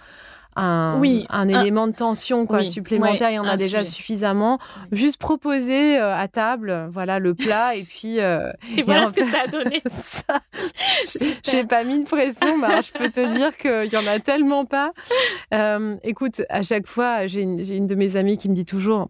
un, 0.56 0.98
oui, 1.00 1.26
un 1.30 1.48
élément 1.48 1.86
de 1.86 1.92
tension 1.92 2.46
quoi, 2.46 2.64
supplémentaire. 2.64 3.30
il 3.30 3.34
y 3.34 3.38
en 3.38 3.44
a 3.44 3.56
déjà 3.56 3.84
suffisamment. 3.84 4.58
Juste 4.90 5.16
proposer 5.16 5.98
euh, 5.98 6.14
à 6.14 6.28
table, 6.28 6.88
voilà, 6.90 7.18
le 7.18 7.34
plat 7.34 7.74
et 7.74 7.84
puis. 7.84 8.20
Euh, 8.20 8.52
et 8.76 8.82
voilà 8.82 9.06
ce 9.06 9.12
que 9.12 9.28
ça 9.28 9.42
a 9.44 9.46
donné. 9.46 9.82
J'ai 11.44 11.64
pas 11.64 11.84
mis 11.84 12.02
de 12.02 12.08
pression, 12.08 12.58
bah, 12.58 12.80
je 12.82 12.92
peux 12.92 13.10
te 13.10 13.34
dire 13.34 13.56
qu'il 13.56 13.92
y 13.92 13.96
en 13.96 14.06
a 14.06 14.18
tellement 14.18 14.64
pas. 14.64 14.92
Euh, 15.54 15.96
écoute, 16.02 16.42
à 16.48 16.62
chaque 16.62 16.86
fois, 16.86 17.26
j'ai 17.26 17.42
une, 17.42 17.60
une 17.60 17.86
de 17.86 17.94
mes 17.94 18.16
amies 18.16 18.38
qui 18.38 18.48
me 18.48 18.54
dit 18.54 18.64
toujours 18.64 19.08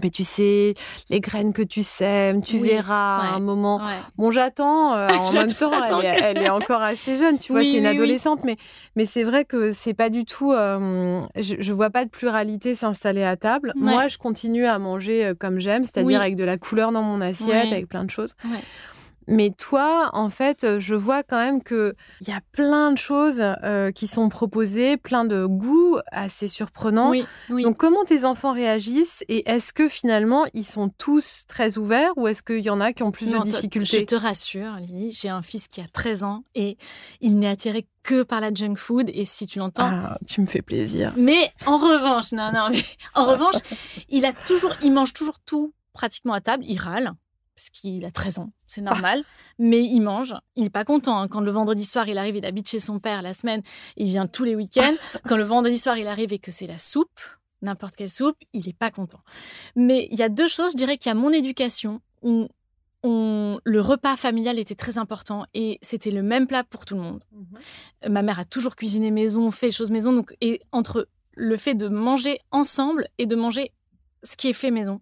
mais 0.00 0.10
tu 0.10 0.24
sais, 0.24 0.74
les 1.10 1.20
graines 1.20 1.52
que 1.52 1.62
tu 1.62 1.82
sèmes, 1.82 2.42
tu 2.42 2.58
verras 2.58 3.18
à 3.18 3.34
un 3.34 3.40
moment. 3.40 3.80
Bon, 4.16 4.30
j'attends. 4.30 4.94
Euh, 4.94 5.08
en 5.20 5.32
même 5.32 5.52
temps, 5.52 5.70
elle 6.02 6.38
est, 6.38 6.48
encore 6.48 6.82
assez 6.82 7.16
jeune, 7.16 7.38
tu 7.38 7.52
vois, 7.52 7.62
c'est 7.62 7.78
une 7.78 7.86
adolescente, 7.86 8.44
mais, 8.44 8.56
mais 8.96 9.04
c'est 9.04 9.22
vrai 9.22 9.44
que 9.44 9.72
c'est 9.72 9.94
pas 9.94 10.10
du 10.10 10.24
tout. 10.24 10.52
Euh, 10.52 11.20
je, 11.36 11.56
je, 11.58 11.72
vois 11.72 11.90
pas 11.90 12.04
de 12.04 12.10
pluralité 12.10 12.74
s'installer 12.74 13.24
à 13.24 13.36
table. 13.36 13.72
Moi, 13.76 14.08
je 14.08 14.18
continue 14.18 14.66
à 14.66 14.78
manger 14.78 15.24
euh, 15.24 15.34
comme 15.38 15.60
j'aime, 15.60 15.84
c'est-à-dire 15.84 16.20
avec 16.20 16.36
de 16.36 16.44
la 16.44 16.58
couleur 16.58 16.92
dans 16.92 17.02
mon 17.02 17.20
assiette, 17.20 17.72
avec 17.72 17.88
plein 17.88 18.04
de 18.04 18.10
choses. 18.10 18.34
Mais 19.26 19.50
toi, 19.50 20.10
en 20.12 20.28
fait, 20.30 20.64
euh, 20.64 20.80
je 20.80 20.94
vois 20.94 21.22
quand 21.22 21.38
même 21.38 21.62
qu'il 21.62 21.94
y 22.26 22.32
a 22.32 22.40
plein 22.52 22.92
de 22.92 22.98
choses 22.98 23.42
euh, 23.62 23.90
qui 23.92 24.06
sont 24.06 24.28
proposées, 24.28 24.96
plein 24.96 25.24
de 25.24 25.46
goûts 25.46 25.98
assez 26.10 26.48
surprenants. 26.48 27.12
Donc, 27.48 27.76
comment 27.76 28.04
tes 28.04 28.24
enfants 28.24 28.52
réagissent 28.52 29.24
et 29.28 29.48
est-ce 29.48 29.72
que 29.72 29.88
finalement, 29.88 30.44
ils 30.54 30.64
sont 30.64 30.88
tous 30.88 31.44
très 31.46 31.78
ouverts 31.78 32.12
ou 32.16 32.28
est-ce 32.28 32.42
qu'il 32.42 32.60
y 32.60 32.70
en 32.70 32.80
a 32.80 32.92
qui 32.92 33.02
ont 33.02 33.12
plus 33.12 33.30
de 33.30 33.38
difficultés 33.38 34.00
Je 34.00 34.04
te 34.06 34.14
rassure, 34.14 34.76
Lily, 34.76 35.12
j'ai 35.12 35.28
un 35.28 35.42
fils 35.42 35.68
qui 35.68 35.80
a 35.80 35.86
13 35.92 36.24
ans 36.24 36.44
et 36.54 36.76
il 37.20 37.38
n'est 37.38 37.48
attiré 37.48 37.86
que 38.02 38.22
par 38.22 38.40
la 38.40 38.52
junk 38.52 38.76
food 38.76 39.10
et 39.12 39.24
si 39.24 39.46
tu 39.46 39.58
l'entends 39.58 39.84
ah, 39.84 40.18
tu 40.26 40.40
me 40.40 40.46
fais 40.46 40.62
plaisir. 40.62 41.12
Mais 41.16 41.52
en 41.66 41.76
revanche 41.76 42.32
non 42.32 42.50
non 42.52 42.68
mais 42.70 42.82
en 43.14 43.26
revanche 43.32 43.54
il 44.08 44.24
a 44.24 44.32
toujours 44.32 44.74
il 44.82 44.92
mange 44.92 45.12
toujours 45.12 45.38
tout 45.38 45.72
pratiquement 45.92 46.32
à 46.32 46.40
table 46.40 46.64
il 46.66 46.78
râle 46.78 47.12
parce 47.54 47.70
qu'il 47.70 48.04
a 48.04 48.10
13 48.10 48.38
ans, 48.38 48.50
c'est 48.66 48.80
normal. 48.80 49.22
mais 49.58 49.82
il 49.82 50.00
mange, 50.00 50.34
il 50.56 50.64
n'est 50.64 50.70
pas 50.70 50.84
content. 50.84 51.18
Hein. 51.18 51.28
Quand 51.28 51.40
le 51.40 51.50
vendredi 51.50 51.84
soir, 51.84 52.08
il 52.08 52.18
arrive, 52.18 52.36
il 52.36 52.46
habite 52.46 52.68
chez 52.68 52.80
son 52.80 52.98
père 52.98 53.22
la 53.22 53.34
semaine, 53.34 53.62
il 53.96 54.08
vient 54.08 54.26
tous 54.26 54.44
les 54.44 54.54
week-ends. 54.54 54.94
Quand 55.28 55.36
le 55.36 55.44
vendredi 55.44 55.78
soir, 55.78 55.96
il 55.98 56.06
arrive 56.06 56.32
et 56.32 56.38
que 56.38 56.50
c'est 56.50 56.66
la 56.66 56.78
soupe, 56.78 57.20
n'importe 57.60 57.96
quelle 57.96 58.10
soupe, 58.10 58.36
il 58.52 58.66
n'est 58.66 58.72
pas 58.72 58.90
content. 58.90 59.20
Mais 59.76 60.08
il 60.10 60.18
y 60.18 60.22
a 60.22 60.28
deux 60.28 60.48
choses, 60.48 60.72
je 60.72 60.76
dirais 60.76 60.96
qu'il 60.96 61.10
y 61.10 61.12
a 61.12 61.14
mon 61.14 61.30
éducation, 61.30 62.00
où 62.22 62.48
le 63.04 63.80
repas 63.80 64.16
familial 64.16 64.58
était 64.58 64.74
très 64.74 64.98
important 64.98 65.44
et 65.54 65.78
c'était 65.82 66.10
le 66.10 66.22
même 66.22 66.46
plat 66.46 66.64
pour 66.64 66.84
tout 66.84 66.94
le 66.94 67.02
monde. 67.02 67.24
Mhm. 67.32 68.12
Ma 68.12 68.22
mère 68.22 68.38
a 68.38 68.44
toujours 68.44 68.76
cuisiné 68.76 69.10
maison, 69.10 69.50
fait 69.50 69.66
les 69.66 69.72
choses 69.72 69.90
maison, 69.90 70.12
donc 70.12 70.36
et 70.40 70.60
entre 70.72 71.08
le 71.34 71.56
fait 71.56 71.74
de 71.74 71.88
manger 71.88 72.38
ensemble 72.50 73.08
et 73.18 73.26
de 73.26 73.34
manger 73.36 73.72
ce 74.22 74.36
qui 74.36 74.48
est 74.48 74.52
fait 74.52 74.70
maison. 74.70 75.00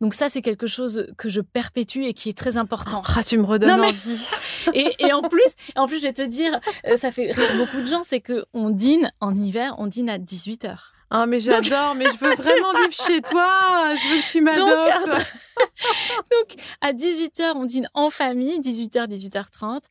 Donc 0.00 0.14
ça, 0.14 0.30
c'est 0.30 0.40
quelque 0.40 0.66
chose 0.66 1.08
que 1.18 1.28
je 1.28 1.40
perpétue 1.40 2.04
et 2.04 2.14
qui 2.14 2.30
est 2.30 2.38
très 2.38 2.56
important. 2.56 3.02
Ah, 3.16 3.22
tu 3.22 3.36
me 3.36 3.44
redonnes 3.44 3.80
envie. 3.80 4.26
et, 4.74 5.12
en 5.12 5.22
plus, 5.22 5.54
en 5.76 5.86
plus, 5.86 5.98
je 5.98 6.04
vais 6.04 6.12
te 6.12 6.22
dire, 6.22 6.58
euh, 6.86 6.96
ça 6.96 7.10
fait 7.10 7.32
rire 7.32 7.56
beaucoup 7.56 7.80
de 7.80 7.86
gens, 7.86 8.02
c'est 8.02 8.20
que 8.20 8.44
on 8.54 8.70
dîne 8.70 9.12
en 9.20 9.34
hiver, 9.34 9.74
on 9.78 9.86
dîne 9.86 10.08
à 10.08 10.18
18 10.18 10.64
h 10.64 10.76
ah, 11.12 11.26
mais 11.26 11.40
j'adore, 11.40 11.96
mais 11.96 12.04
je 12.04 12.24
veux 12.24 12.34
vraiment 12.36 12.72
vivre 12.72 12.92
chez 12.92 13.20
toi. 13.20 13.94
Je 13.96 14.14
veux 14.14 14.20
que 14.22 14.30
tu 14.30 14.40
m'adoptes. 14.40 15.26
Donc, 16.30 16.64
à 16.80 16.92
18h, 16.92 17.52
on 17.56 17.64
dîne 17.64 17.88
en 17.94 18.10
famille, 18.10 18.60
18h, 18.60 19.08
18h30. 19.08 19.82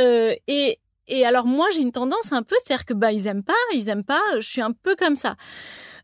Euh, 0.00 0.34
et, 0.48 0.80
et 1.06 1.24
alors, 1.24 1.46
moi, 1.46 1.68
j'ai 1.72 1.80
une 1.80 1.92
tendance 1.92 2.32
un 2.32 2.42
peu, 2.42 2.56
c'est-à-dire 2.64 2.86
que, 2.86 2.94
bah, 2.94 3.12
ils 3.12 3.28
aiment 3.28 3.44
pas, 3.44 3.54
ils 3.72 3.88
aiment 3.88 4.02
pas, 4.02 4.20
je 4.36 4.48
suis 4.48 4.62
un 4.62 4.72
peu 4.72 4.96
comme 4.96 5.14
ça. 5.14 5.36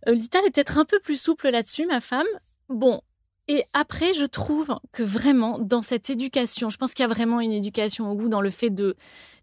Euh, 0.08 0.12
Lita 0.12 0.38
est 0.46 0.50
peut-être 0.50 0.78
un 0.78 0.84
peu 0.84 1.00
plus 1.00 1.20
souple 1.20 1.50
là-dessus, 1.50 1.86
ma 1.86 2.00
femme. 2.00 2.28
Bon, 2.68 3.02
et 3.48 3.64
après, 3.72 4.14
je 4.14 4.24
trouve 4.24 4.74
que 4.92 5.02
vraiment, 5.02 5.58
dans 5.58 5.82
cette 5.82 6.10
éducation, 6.10 6.70
je 6.70 6.76
pense 6.76 6.94
qu'il 6.94 7.02
y 7.02 7.06
a 7.06 7.12
vraiment 7.12 7.40
une 7.40 7.52
éducation 7.52 8.10
au 8.10 8.14
goût 8.14 8.28
dans 8.28 8.40
le 8.40 8.50
fait 8.50 8.70
de 8.70 8.96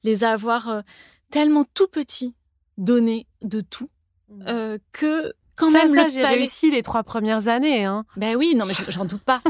les 0.03 0.23
avoir 0.23 0.69
euh, 0.69 0.81
tellement 1.31 1.65
tout 1.73 1.87
petits, 1.87 2.33
donnés 2.77 3.27
de 3.41 3.61
tout, 3.61 3.89
mmh. 4.29 4.43
euh, 4.47 4.77
que 4.93 5.33
quand 5.57 5.71
même 5.71 5.89
ça, 5.89 6.07
j'ai 6.07 6.23
réussi 6.23 6.69
les 6.69 6.83
trois 6.83 7.03
premières 7.03 7.47
années. 7.47 7.83
Hein. 7.83 8.05
Ben 8.15 8.35
oui, 8.35 8.53
non, 8.55 8.65
mais 8.67 8.73
j'en 8.89 9.05
doute 9.05 9.23
pas. 9.23 9.41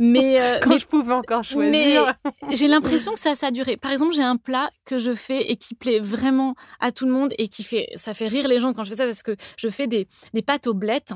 mais 0.00 0.40
euh, 0.40 0.58
quand 0.62 0.78
je 0.78 0.86
pouvais 0.86 1.12
encore 1.12 1.44
choisir. 1.44 2.14
j'ai 2.50 2.66
l'impression 2.66 3.12
que 3.12 3.20
ça, 3.20 3.34
ça 3.34 3.48
a 3.48 3.50
duré. 3.50 3.76
Par 3.76 3.92
exemple, 3.92 4.14
j'ai 4.14 4.22
un 4.22 4.36
plat 4.36 4.70
que 4.86 4.98
je 4.98 5.14
fais 5.14 5.50
et 5.50 5.56
qui 5.56 5.74
plaît 5.74 6.00
vraiment 6.00 6.54
à 6.80 6.92
tout 6.92 7.04
le 7.04 7.12
monde 7.12 7.34
et 7.36 7.48
qui 7.48 7.62
fait, 7.62 7.88
ça 7.94 8.14
fait 8.14 8.26
rire 8.26 8.48
les 8.48 8.58
gens 8.58 8.72
quand 8.72 8.84
je 8.84 8.90
fais 8.90 8.96
ça 8.96 9.04
parce 9.04 9.22
que 9.22 9.36
je 9.58 9.68
fais 9.68 9.86
des, 9.86 10.08
des 10.32 10.42
pâtes 10.42 10.66
aux 10.66 10.74
blettes 10.74 11.12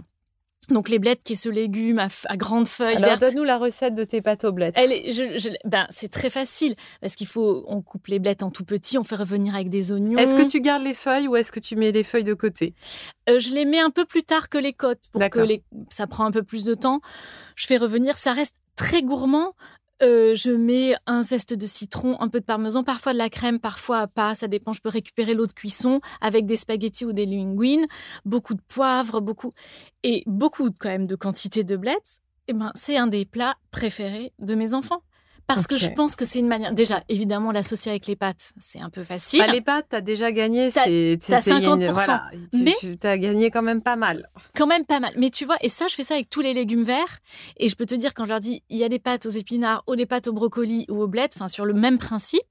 Donc 0.68 0.88
les 0.88 0.98
blettes, 0.98 1.22
qui 1.22 1.34
est 1.34 1.36
ce 1.36 1.48
légume 1.48 1.98
à, 1.98 2.36
grandes 2.36 2.68
feuilles 2.68 2.96
Alors 2.96 3.18
donne-nous 3.18 3.44
la 3.44 3.58
recette 3.58 3.94
de 3.94 4.04
tes 4.04 4.22
pâtes 4.22 4.44
aux 4.44 4.52
blettes. 4.52 4.74
Elle 4.76 4.92
ben, 5.64 5.86
c'est 5.90 6.10
très 6.10 6.30
facile 6.30 6.74
parce 7.00 7.16
qu'il 7.16 7.26
faut, 7.26 7.64
on 7.68 7.82
coupe 7.82 8.06
les 8.06 8.18
blettes 8.18 8.42
en 8.42 8.50
tout 8.50 8.64
petit, 8.64 8.98
on 8.98 9.04
fait 9.04 9.16
revenir 9.16 9.54
avec 9.54 9.68
des 9.68 9.92
oignons. 9.92 10.18
Est-ce 10.18 10.34
que 10.34 10.48
tu 10.48 10.60
gardes 10.60 10.82
les 10.82 10.94
feuilles 10.94 11.28
ou 11.28 11.36
est-ce 11.36 11.52
que 11.52 11.60
tu 11.60 11.76
mets 11.76 11.92
les 11.92 12.04
feuilles 12.04 12.24
de 12.24 12.34
côté? 12.34 12.74
Euh, 13.28 13.38
Je 13.38 13.50
les 13.52 13.64
mets 13.64 13.80
un 13.80 13.90
peu 13.90 14.04
plus 14.04 14.22
tard 14.22 14.48
que 14.48 14.58
les 14.58 14.72
côtes 14.72 15.02
pour 15.12 15.28
que 15.28 15.40
les, 15.40 15.62
ça 15.90 16.06
prend 16.06 16.24
un 16.24 16.30
peu 16.30 16.42
plus 16.42 16.64
de 16.64 16.74
temps. 16.74 17.00
Je 17.56 17.66
fais 17.66 17.76
revenir, 17.76 18.18
ça 18.18 18.32
reste 18.32 18.56
très 18.76 19.02
gourmand. 19.02 19.54
Euh, 20.04 20.34
je 20.34 20.50
mets 20.50 20.94
un 21.06 21.22
zeste 21.22 21.54
de 21.54 21.64
citron, 21.66 22.20
un 22.20 22.28
peu 22.28 22.40
de 22.40 22.44
parmesan, 22.44 22.84
parfois 22.84 23.14
de 23.14 23.18
la 23.18 23.30
crème, 23.30 23.58
parfois 23.58 24.06
pas, 24.06 24.34
ça 24.34 24.48
dépend. 24.48 24.74
Je 24.74 24.82
peux 24.82 24.90
récupérer 24.90 25.32
l'eau 25.32 25.46
de 25.46 25.52
cuisson 25.52 26.00
avec 26.20 26.44
des 26.44 26.56
spaghettis 26.56 27.06
ou 27.06 27.12
des 27.12 27.24
linguines, 27.24 27.86
beaucoup 28.26 28.54
de 28.54 28.60
poivre, 28.68 29.20
beaucoup 29.20 29.52
et 30.02 30.22
beaucoup 30.26 30.70
quand 30.78 30.90
même 30.90 31.06
de 31.06 31.16
quantité 31.16 31.64
de 31.64 31.76
blettes. 31.76 32.18
Et 32.46 32.50
eh 32.50 32.52
ben, 32.52 32.70
c'est 32.74 32.98
un 32.98 33.06
des 33.06 33.24
plats 33.24 33.56
préférés 33.70 34.34
de 34.38 34.54
mes 34.54 34.74
enfants. 34.74 35.02
Parce 35.46 35.66
que 35.66 35.76
je 35.76 35.88
pense 35.88 36.16
que 36.16 36.24
c'est 36.24 36.38
une 36.38 36.48
manière. 36.48 36.72
Déjà, 36.72 37.02
évidemment, 37.08 37.52
l'associer 37.52 37.90
avec 37.90 38.06
les 38.06 38.16
pâtes, 38.16 38.52
c'est 38.58 38.80
un 38.80 38.90
peu 38.90 39.04
facile. 39.04 39.40
Bah, 39.40 39.46
les 39.46 39.60
pâtes, 39.60 39.86
t'as 39.90 40.00
déjà 40.00 40.32
gagné. 40.32 40.70
C'est 40.70 41.16
50%. 41.16 41.92
Voilà, 41.92 42.24
tu, 42.52 42.62
mais 42.62 42.74
tu 42.80 42.96
as 43.06 43.18
gagné 43.18 43.50
quand 43.50 43.62
même 43.62 43.82
pas 43.82 43.96
mal. 43.96 44.28
Quand 44.56 44.66
même 44.66 44.84
pas 44.84 45.00
mal. 45.00 45.12
Mais 45.16 45.30
tu 45.30 45.44
vois, 45.44 45.56
et 45.60 45.68
ça, 45.68 45.86
je 45.88 45.94
fais 45.94 46.04
ça 46.04 46.14
avec 46.14 46.30
tous 46.30 46.40
les 46.40 46.54
légumes 46.54 46.84
verts. 46.84 47.18
Et 47.58 47.68
je 47.68 47.76
peux 47.76 47.86
te 47.86 47.94
dire, 47.94 48.14
quand 48.14 48.24
je 48.24 48.30
leur 48.30 48.40
dis, 48.40 48.62
il 48.70 48.78
y 48.78 48.84
a 48.84 48.88
des 48.88 48.98
pâtes 48.98 49.26
aux 49.26 49.30
épinards 49.30 49.84
ou 49.86 49.96
des 49.96 50.06
pâtes 50.06 50.28
au 50.28 50.32
brocoli 50.32 50.86
ou 50.88 51.02
au 51.02 51.06
bled, 51.06 51.30
enfin, 51.34 51.48
sur 51.48 51.64
le 51.64 51.74
même 51.74 51.98
principe, 51.98 52.42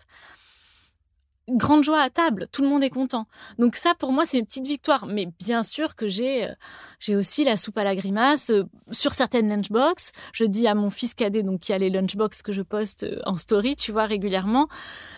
grande 1.50 1.84
joie 1.84 2.02
à 2.02 2.10
table, 2.10 2.48
tout 2.52 2.62
le 2.62 2.70
monde 2.70 2.84
est 2.84 2.90
content. 2.90 3.28
Donc 3.60 3.76
ça, 3.76 3.94
pour 3.98 4.12
moi, 4.12 4.26
c'est 4.26 4.40
une 4.40 4.46
petite 4.46 4.68
victoire. 4.68 5.06
Mais 5.06 5.28
bien 5.40 5.62
sûr 5.62 5.96
que 5.96 6.08
j'ai, 6.08 6.46
euh, 6.46 6.54
j'ai 7.00 7.16
aussi 7.16 7.44
la 7.44 7.58
soupe 7.58 7.78
à 7.78 7.84
la 7.84 7.96
grimace 7.96 8.50
euh, 8.50 8.64
sur 8.92 9.14
certaines 9.14 9.50
lunchbox. 9.50 10.12
Je 10.34 10.46
dis 10.46 10.68
à 10.68 10.76
mon 10.76 10.90
fils 10.90 11.14
cadet, 11.14 11.44
donc 11.44 11.62
qui 11.62 11.74
a 11.74 11.78
les 11.78 11.90
lunchbox 11.90 12.42
que 12.42 12.52
je 12.52 12.62
poste 12.62 13.04
euh, 13.04 13.20
en 13.26 13.38
story, 13.38 13.76
tu 13.76 13.92
vois 13.92 14.06
régulièrement, 14.06 14.68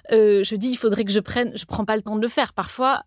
je 0.09 0.55
dis 0.55 0.69
il 0.69 0.77
faudrait 0.77 1.03
que 1.03 1.11
je 1.11 1.19
prenne, 1.19 1.55
je 1.55 1.65
prends 1.65 1.85
pas 1.85 1.95
le 1.95 2.01
temps 2.01 2.15
de 2.15 2.21
le 2.21 2.27
faire. 2.27 2.53
Parfois, 2.53 3.03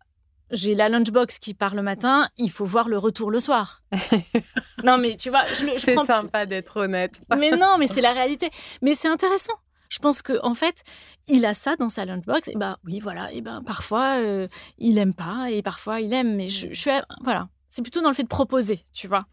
j'ai 0.50 0.74
la 0.74 0.88
lunchbox 0.88 1.38
qui 1.38 1.54
part 1.54 1.74
le 1.74 1.82
matin, 1.82 2.28
il 2.38 2.50
faut 2.50 2.64
voir 2.64 2.88
le 2.88 2.98
retour 2.98 3.30
le 3.30 3.40
soir. 3.40 3.82
non 4.84 4.98
mais 4.98 5.16
tu 5.16 5.30
vois, 5.30 5.44
je, 5.46 5.66
je 5.74 5.78
c'est 5.78 5.96
sympa 5.96 6.46
d'être 6.46 6.78
honnête. 6.78 7.20
mais 7.36 7.50
non, 7.50 7.76
mais 7.78 7.86
c'est 7.86 8.00
la 8.00 8.12
réalité. 8.12 8.50
Mais 8.82 8.94
c'est 8.94 9.08
intéressant. 9.08 9.54
Je 9.88 9.98
pense 9.98 10.22
que 10.22 10.38
en 10.42 10.54
fait, 10.54 10.82
il 11.26 11.46
a 11.46 11.54
ça 11.54 11.76
dans 11.76 11.88
sa 11.88 12.04
lunchbox. 12.04 12.48
Et 12.48 12.56
ben 12.56 12.76
oui, 12.84 13.00
voilà. 13.00 13.32
Et 13.32 13.40
ben 13.40 13.62
parfois 13.64 14.20
euh, 14.20 14.46
il 14.78 14.98
aime 14.98 15.14
pas 15.14 15.50
et 15.50 15.62
parfois 15.62 16.00
il 16.00 16.12
aime. 16.12 16.36
Mais 16.36 16.48
je, 16.48 16.72
suis 16.72 16.90
voilà. 17.22 17.48
C'est 17.68 17.82
plutôt 17.82 18.00
dans 18.00 18.08
le 18.08 18.14
fait 18.14 18.22
de 18.22 18.28
proposer, 18.28 18.84
tu 18.92 19.08
vois. 19.08 19.26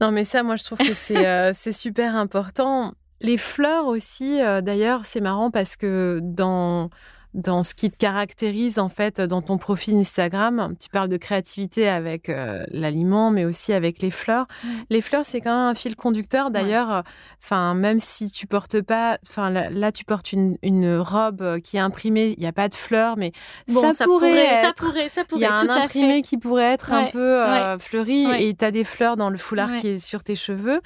Non, 0.00 0.12
mais 0.12 0.24
ça, 0.24 0.42
moi, 0.42 0.56
je 0.56 0.64
trouve 0.64 0.78
que 0.78 0.94
c'est 0.94 1.26
euh, 1.26 1.52
super 1.72 2.16
important. 2.16 2.94
Les 3.20 3.36
fleurs 3.36 3.86
aussi, 3.86 4.40
euh, 4.40 4.60
d'ailleurs, 4.60 5.04
c'est 5.04 5.20
marrant 5.20 5.50
parce 5.50 5.76
que 5.76 6.20
dans 6.22 6.90
dans 7.34 7.62
ce 7.62 7.74
qui 7.74 7.90
te 7.90 7.96
caractérise 7.96 8.78
en 8.78 8.88
fait 8.88 9.20
dans 9.20 9.42
ton 9.42 9.58
profil 9.58 9.96
Instagram. 9.96 10.74
Tu 10.80 10.88
parles 10.88 11.08
de 11.08 11.16
créativité 11.16 11.88
avec 11.88 12.28
euh, 12.28 12.64
l'aliment, 12.70 13.30
mais 13.30 13.44
aussi 13.44 13.72
avec 13.72 14.00
les 14.00 14.10
fleurs. 14.10 14.46
Les 14.88 15.00
fleurs, 15.00 15.26
c'est 15.26 15.40
quand 15.40 15.50
même 15.50 15.70
un 15.70 15.74
fil 15.74 15.94
conducteur. 15.94 16.50
D'ailleurs, 16.50 17.02
enfin, 17.42 17.74
même 17.74 18.00
si 18.00 18.30
tu 18.30 18.46
portes 18.46 18.80
pas, 18.80 19.18
enfin 19.26 19.50
là, 19.50 19.92
tu 19.92 20.04
portes 20.04 20.32
une, 20.32 20.56
robe 20.98 21.42
euh, 21.42 21.60
qui 21.60 21.76
est 21.76 21.80
imprimée, 21.80 22.34
il 22.36 22.40
n'y 22.40 22.46
a 22.46 22.52
pas 22.52 22.68
de 22.68 22.74
fleurs, 22.74 23.16
mais 23.16 23.32
ça, 23.68 23.92
pourrait, 24.04 24.62
ça 24.62 24.72
pourrait, 24.74 25.08
ça 25.08 25.24
pourrait, 25.24 25.40
Il 25.40 25.42
y 25.42 25.44
a 25.44 25.54
un 25.54 25.68
imprimé 25.68 26.22
qui 26.22 26.38
pourrait 26.38 26.72
être 26.72 26.92
un 26.92 27.06
peu 27.06 27.18
euh, 27.18 27.78
fleuri 27.78 28.26
et 28.38 28.54
tu 28.54 28.64
as 28.64 28.70
des 28.70 28.84
fleurs 28.84 29.16
dans 29.16 29.30
le 29.30 29.38
foulard 29.38 29.76
qui 29.76 29.88
est 29.88 29.98
sur 29.98 30.24
tes 30.24 30.34
cheveux 30.36 30.80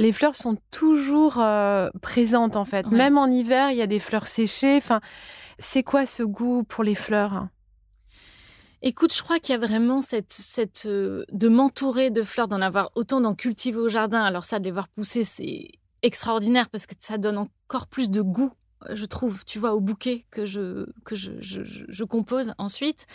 les 0.00 0.12
fleurs 0.12 0.36
sont 0.36 0.56
toujours 0.70 1.42
présentes 2.00 2.56
en 2.56 2.64
fait. 2.64 2.86
Même 2.86 3.18
en 3.18 3.26
hiver, 3.26 3.72
il 3.72 3.76
y 3.76 3.82
a 3.82 3.88
des 3.88 3.98
fleurs 3.98 4.28
séchées. 4.28 4.76
Enfin, 4.76 5.00
c'est 5.58 5.82
quoi 5.82 6.06
ce 6.06 6.22
goût 6.22 6.64
pour 6.64 6.84
les 6.84 6.94
fleurs? 6.94 7.48
Écoute, 8.80 9.12
je 9.12 9.22
crois 9.22 9.40
qu'il 9.40 9.54
y 9.54 9.56
a 9.56 9.66
vraiment 9.66 10.00
cette, 10.00 10.32
cette 10.32 10.86
euh, 10.86 11.24
de 11.32 11.48
m'entourer 11.48 12.10
de 12.10 12.22
fleurs, 12.22 12.46
d'en 12.46 12.60
avoir 12.60 12.90
autant 12.94 13.20
d'en 13.20 13.34
cultiver 13.34 13.78
au 13.78 13.88
jardin. 13.88 14.22
Alors 14.22 14.44
ça, 14.44 14.60
de 14.60 14.64
les 14.64 14.70
voir 14.70 14.86
pousser, 14.88 15.24
c'est 15.24 15.68
extraordinaire 16.02 16.68
parce 16.70 16.86
que 16.86 16.94
ça 17.00 17.18
donne 17.18 17.38
encore 17.38 17.88
plus 17.88 18.08
de 18.08 18.22
goût, 18.22 18.52
je 18.90 19.04
trouve, 19.04 19.44
tu 19.44 19.58
vois, 19.58 19.74
au 19.74 19.80
bouquet 19.80 20.24
que 20.30 20.44
je 20.44 20.86
que 21.04 21.16
je, 21.16 21.30
je, 21.40 22.04
compose 22.04 22.52
ensuite. 22.58 23.06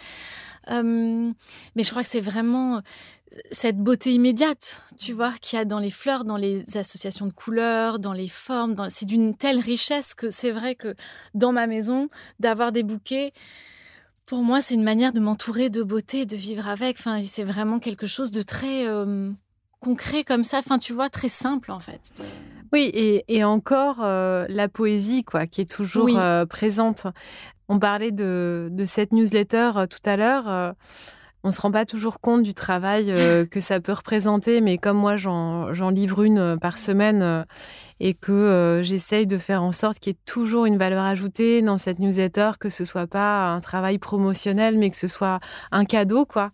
Euh, 0.70 1.32
mais 1.76 1.84
je 1.84 1.90
crois 1.90 2.04
que 2.04 2.10
c'est 2.10 2.22
vraiment 2.22 2.82
cette 3.52 3.78
beauté 3.78 4.14
immédiate, 4.14 4.82
tu 4.98 5.14
vois, 5.14 5.32
qu'il 5.42 5.58
y 5.58 5.62
a 5.62 5.66
dans 5.66 5.80
les 5.80 5.90
fleurs, 5.90 6.24
dans 6.24 6.38
les 6.38 6.78
associations 6.78 7.26
de 7.26 7.34
couleurs, 7.34 8.00
dans 8.00 8.14
les 8.14 8.28
formes. 8.28 8.76
C'est 8.90 9.06
d'une 9.06 9.36
telle 9.36 9.60
richesse 9.60 10.14
que 10.14 10.30
c'est 10.30 10.52
vrai 10.52 10.76
que 10.76 10.96
dans 11.34 11.52
ma 11.52 11.68
maison, 11.68 12.10
d'avoir 12.40 12.72
des 12.72 12.84
bouquets, 12.84 13.34
pour 14.26 14.44
moi, 14.44 14.62
c'est 14.62 14.76
une 14.76 14.84
manière 14.84 15.14
de 15.14 15.20
m'entourer 15.20 15.70
de 15.70 15.84
beauté, 15.84 16.26
de 16.26 16.36
vivre 16.36 16.68
avec. 16.68 16.98
Enfin, 17.00 17.22
c'est 17.22 17.44
vraiment 17.44 17.80
quelque 17.80 18.08
chose 18.08 18.32
de 18.32 18.42
très 18.42 18.88
euh, 18.88 19.32
concret 19.84 20.24
comme 20.24 20.44
ça. 20.44 20.60
Enfin, 20.60 20.80
tu 20.80 20.94
vois, 20.94 21.10
très 21.10 21.30
simple 21.30 21.72
en 21.72 21.80
fait. 21.80 22.14
Oui, 22.72 22.92
et, 23.28 23.44
encore 23.44 24.00
euh, 24.02 24.46
la 24.50 24.68
poésie, 24.68 25.24
quoi, 25.24 25.46
qui 25.46 25.62
est 25.62 25.70
toujours 25.70 26.18
euh, 26.18 26.46
présente. 26.48 27.06
On 27.70 27.78
parlait 27.78 28.12
de, 28.12 28.70
de 28.72 28.86
cette 28.86 29.12
newsletter 29.12 29.72
tout 29.90 30.10
à 30.10 30.18
l'heure 30.18 30.76
on 31.44 31.52
se 31.52 31.60
rend 31.60 31.72
pas 31.72 31.86
toujours 31.86 32.22
compte 32.22 32.44
du 32.44 32.54
travail 32.54 33.12
euh, 33.12 33.46
que 33.50 33.60
ça 33.60 33.80
peut 33.80 33.92
représenter, 33.92 34.62
mais 34.62 34.78
comme 34.78 34.98
moi 34.98 35.18
j'en 35.18 35.90
livre 35.90 36.24
une 36.24 36.40
euh, 36.40 36.58
par 36.58 36.78
semaine 36.78 37.22
euh, 37.22 37.44
et 38.00 38.14
que 38.14 38.82
j'essaye 38.84 39.28
de 39.28 39.38
faire 39.38 39.64
en 39.64 39.72
sorte 39.72 40.00
qu'il 40.00 40.14
y 40.14 40.16
ait 40.16 40.20
toujours 40.26 40.66
une 40.66 40.78
valeur 40.78 41.04
ajoutée 41.04 41.62
dans 41.62 41.78
cette 41.78 42.00
newsletter, 42.00 42.52
que 42.60 42.70
ce 42.70 42.86
soit 42.86 43.08
pas 43.08 43.54
un 43.54 43.60
travail 43.60 43.98
promotionnel, 43.98 44.78
mais 44.78 44.90
que 44.90 44.98
ce 44.98 45.08
soit 45.08 45.40
un 45.72 45.86
cadeau, 45.86 46.26
quoi. 46.26 46.52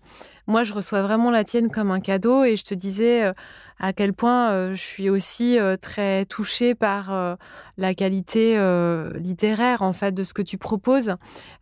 Moi, 0.48 0.64
je 0.64 0.74
reçois 0.74 1.04
vraiment 1.04 1.30
la 1.30 1.44
tienne 1.44 1.70
comme 1.70 1.92
un 1.92 2.00
cadeau 2.00 2.44
et 2.44 2.56
je 2.56 2.64
te 2.64 2.74
disais 2.74 3.32
à 3.80 3.94
quel 3.94 4.14
point 4.14 4.74
je 4.74 4.82
suis 4.82 5.10
aussi 5.10 5.58
très 5.82 6.26
touchée 6.26 6.76
par 6.76 7.38
la 7.80 7.96
qualité 7.96 8.56
euh, 8.58 9.12
littéraire 9.18 9.82
en 9.82 9.94
fait 9.94 10.12
de 10.12 10.24
ce 10.24 10.34
que 10.34 10.42
tu 10.42 10.58
proposes. 10.58 11.16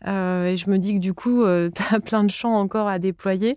Euh, 0.07 0.47
et 0.47 0.57
je 0.57 0.69
me 0.69 0.77
dis 0.77 0.95
que 0.95 0.99
du 0.99 1.13
coup, 1.13 1.43
euh, 1.43 1.69
tu 1.75 1.95
as 1.95 1.99
plein 1.99 2.23
de 2.23 2.31
champs 2.31 2.55
encore 2.55 2.87
à 2.87 2.99
déployer. 2.99 3.55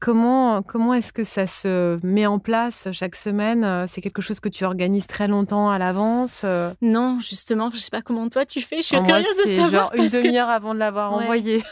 Comment, 0.00 0.62
comment 0.62 0.94
est-ce 0.94 1.12
que 1.12 1.24
ça 1.24 1.46
se 1.46 1.98
met 2.04 2.24
en 2.24 2.38
place 2.38 2.88
chaque 2.92 3.16
semaine? 3.16 3.86
C'est 3.88 4.00
quelque 4.00 4.22
chose 4.22 4.40
que 4.40 4.48
tu 4.48 4.64
organises 4.64 5.06
très 5.06 5.28
longtemps 5.28 5.70
à 5.70 5.78
l'avance 5.78 6.46
Non, 6.80 7.18
justement, 7.20 7.70
je 7.72 7.78
sais 7.78 7.90
pas 7.90 8.00
comment 8.00 8.28
toi 8.28 8.46
tu 8.46 8.60
fais. 8.60 8.78
Je 8.78 8.82
suis 8.82 8.96
curieuse 8.96 9.26
de 9.44 9.50
savoir. 9.56 9.70
Genre 9.70 9.90
une 9.94 10.08
demi-heure 10.08 10.48
avant 10.48 10.72
de 10.72 10.78
l'avoir 10.78 11.12
envoyé. 11.12 11.62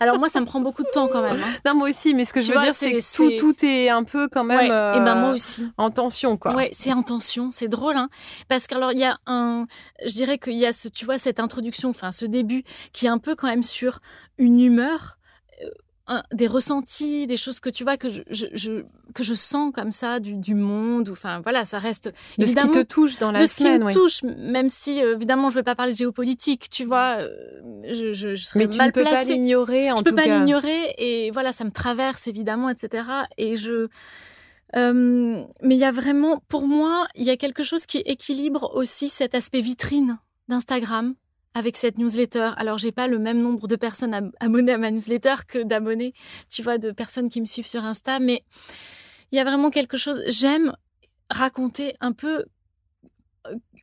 Alors 0.00 0.18
moi, 0.18 0.28
ça 0.28 0.40
me 0.40 0.46
prend 0.46 0.60
beaucoup 0.60 0.82
de 0.82 0.90
temps 0.90 1.08
quand 1.08 1.22
même. 1.22 1.40
Hein. 1.42 1.56
Non, 1.64 1.74
moi 1.74 1.88
aussi, 1.88 2.14
mais 2.14 2.24
ce 2.24 2.32
que 2.32 2.40
je 2.40 2.52
veux 2.52 2.60
dire, 2.60 2.74
c'est 2.74 2.92
que 2.92 3.16
tout, 3.16 3.54
tout, 3.54 3.64
est 3.64 3.88
un 3.88 4.04
peu 4.04 4.28
quand 4.28 4.44
même. 4.44 4.66
et 4.66 5.00
ben 5.04 5.14
moi 5.14 5.30
aussi. 5.30 5.55
En 5.76 5.90
tension, 5.90 6.36
quoi. 6.36 6.54
Ouais, 6.54 6.70
c'est 6.72 6.92
en 6.92 7.02
tension. 7.02 7.50
C'est 7.50 7.68
drôle, 7.68 7.96
hein. 7.96 8.08
Parce 8.48 8.66
qu'alors 8.66 8.92
il 8.92 8.98
y 8.98 9.04
a 9.04 9.18
un 9.26 9.66
je 10.04 10.12
dirais 10.12 10.38
qu'il 10.38 10.56
y 10.56 10.66
a, 10.66 10.72
ce, 10.72 10.88
tu 10.88 11.04
vois, 11.04 11.18
cette 11.18 11.40
introduction, 11.40 11.90
enfin 11.90 12.10
ce 12.10 12.24
début, 12.24 12.64
qui 12.92 13.06
est 13.06 13.10
un 13.10 13.18
peu 13.18 13.34
quand 13.34 13.48
même 13.48 13.62
sur 13.62 14.00
une 14.38 14.60
humeur, 14.60 15.16
euh, 16.08 16.20
des 16.32 16.46
ressentis, 16.46 17.26
des 17.26 17.36
choses 17.36 17.58
que 17.58 17.68
tu 17.68 17.82
vois 17.82 17.96
que 17.96 18.08
je, 18.08 18.82
que 19.12 19.24
je 19.24 19.34
sens 19.34 19.72
comme 19.74 19.90
ça 19.90 20.20
du, 20.20 20.54
monde. 20.54 21.08
Enfin 21.10 21.40
voilà, 21.40 21.64
ça 21.64 21.80
reste 21.80 22.12
de 22.38 22.44
évidemment 22.44 22.72
ce 22.72 22.78
qui 22.78 22.84
te 22.84 22.88
touche 22.88 23.18
dans 23.18 23.32
la 23.32 23.40
de 23.40 23.46
semaine. 23.46 23.72
Ce 23.72 23.78
qui 23.78 23.84
me 23.84 23.92
touche, 23.92 24.22
même 24.22 24.68
si 24.68 25.02
euh, 25.02 25.16
évidemment 25.16 25.50
je 25.50 25.56
ne 25.56 25.60
vais 25.60 25.64
pas 25.64 25.74
parler 25.74 25.94
de 25.94 25.96
géopolitique, 25.96 26.70
tu 26.70 26.84
vois. 26.84 27.16
Euh, 27.22 27.30
je, 27.92 28.12
je, 28.12 28.36
serais 28.36 28.60
Mais 28.60 28.68
tu 28.68 28.80
ne 28.80 28.90
peux 28.92 29.02
pas 29.02 29.24
l'ignorer. 29.24 29.88
Je 29.88 29.94
ne 29.94 30.02
peux 30.02 30.14
pas 30.14 30.26
l'ignorer 30.26 30.94
et 30.96 31.32
voilà, 31.32 31.50
ça 31.50 31.64
me 31.64 31.72
traverse 31.72 32.28
évidemment, 32.28 32.70
etc. 32.70 33.04
Et 33.36 33.56
je 33.56 33.88
euh, 34.74 35.44
mais 35.62 35.76
il 35.76 35.78
y 35.78 35.84
a 35.84 35.92
vraiment, 35.92 36.42
pour 36.48 36.66
moi, 36.66 37.06
il 37.14 37.24
y 37.24 37.30
a 37.30 37.36
quelque 37.36 37.62
chose 37.62 37.86
qui 37.86 37.98
équilibre 37.98 38.74
aussi 38.74 39.08
cet 39.08 39.34
aspect 39.34 39.60
vitrine 39.60 40.18
d'Instagram 40.48 41.14
avec 41.54 41.76
cette 41.76 41.98
newsletter. 41.98 42.50
Alors, 42.56 42.76
j'ai 42.76 42.92
pas 42.92 43.06
le 43.06 43.18
même 43.18 43.40
nombre 43.40 43.68
de 43.68 43.76
personnes 43.76 44.32
abonnées 44.40 44.72
à 44.72 44.78
ma 44.78 44.90
newsletter 44.90 45.36
que 45.48 45.62
d'abonnés, 45.62 46.12
tu 46.50 46.62
vois, 46.62 46.78
de 46.78 46.90
personnes 46.90 47.28
qui 47.28 47.40
me 47.40 47.46
suivent 47.46 47.66
sur 47.66 47.84
Insta, 47.84 48.18
mais 48.18 48.44
il 49.32 49.36
y 49.36 49.38
a 49.38 49.44
vraiment 49.44 49.70
quelque 49.70 49.96
chose. 49.96 50.22
J'aime 50.28 50.74
raconter 51.30 51.94
un 52.00 52.12
peu 52.12 52.44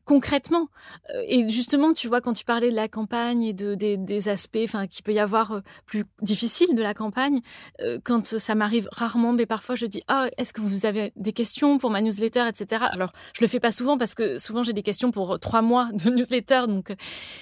concrètement. 0.06 0.68
Euh, 1.14 1.24
et 1.28 1.48
justement, 1.50 1.94
tu 1.94 2.08
vois, 2.08 2.22
quand 2.22 2.34
tu 2.34 2.46
parlais 2.46 2.70
de 2.70 2.76
la 2.76 2.88
campagne 2.88 3.44
et 3.44 3.54
de, 3.54 3.76
des, 3.76 4.30
aspects 4.30 4.66
qu'il 4.90 5.04
peut 5.04 5.14
y 5.14 5.20
avoir 5.20 5.52
euh, 5.52 5.60
plus 5.86 6.06
difficiles 6.22 6.76
de 6.76 6.82
la 6.82 6.94
campagne, 6.94 7.42
euh, 7.82 8.00
quand 8.04 8.26
ça 8.38 8.56
m'arrive 8.56 8.88
rarement, 8.92 9.34
mais 9.34 9.46
parfois 9.46 9.76
je 9.76 9.86
dis 9.86 10.04
Ah, 10.08 10.30
est-ce 10.38 10.54
que 10.54 10.62
vous 10.62 10.86
avez 10.86 11.12
des 11.16 11.34
questions 11.34 11.78
pour 11.78 11.90
ma 11.90 12.02
newsletter, 12.02 12.46
etc. 12.48 12.86
Alors, 12.92 13.12
je 13.36 13.42
le 13.44 13.48
fais 13.48 13.60
pas 13.60 13.72
souvent 13.72 13.98
parce 13.98 14.16
que 14.16 14.38
souvent 14.38 14.64
j'ai 14.64 14.74
des 14.74 14.84
questions 14.84 15.12
pour 15.12 15.40
trois 15.40 15.62
mois 15.62 15.90
de 15.94 16.10
newsletter. 16.16 16.64
Donc... 16.68 16.94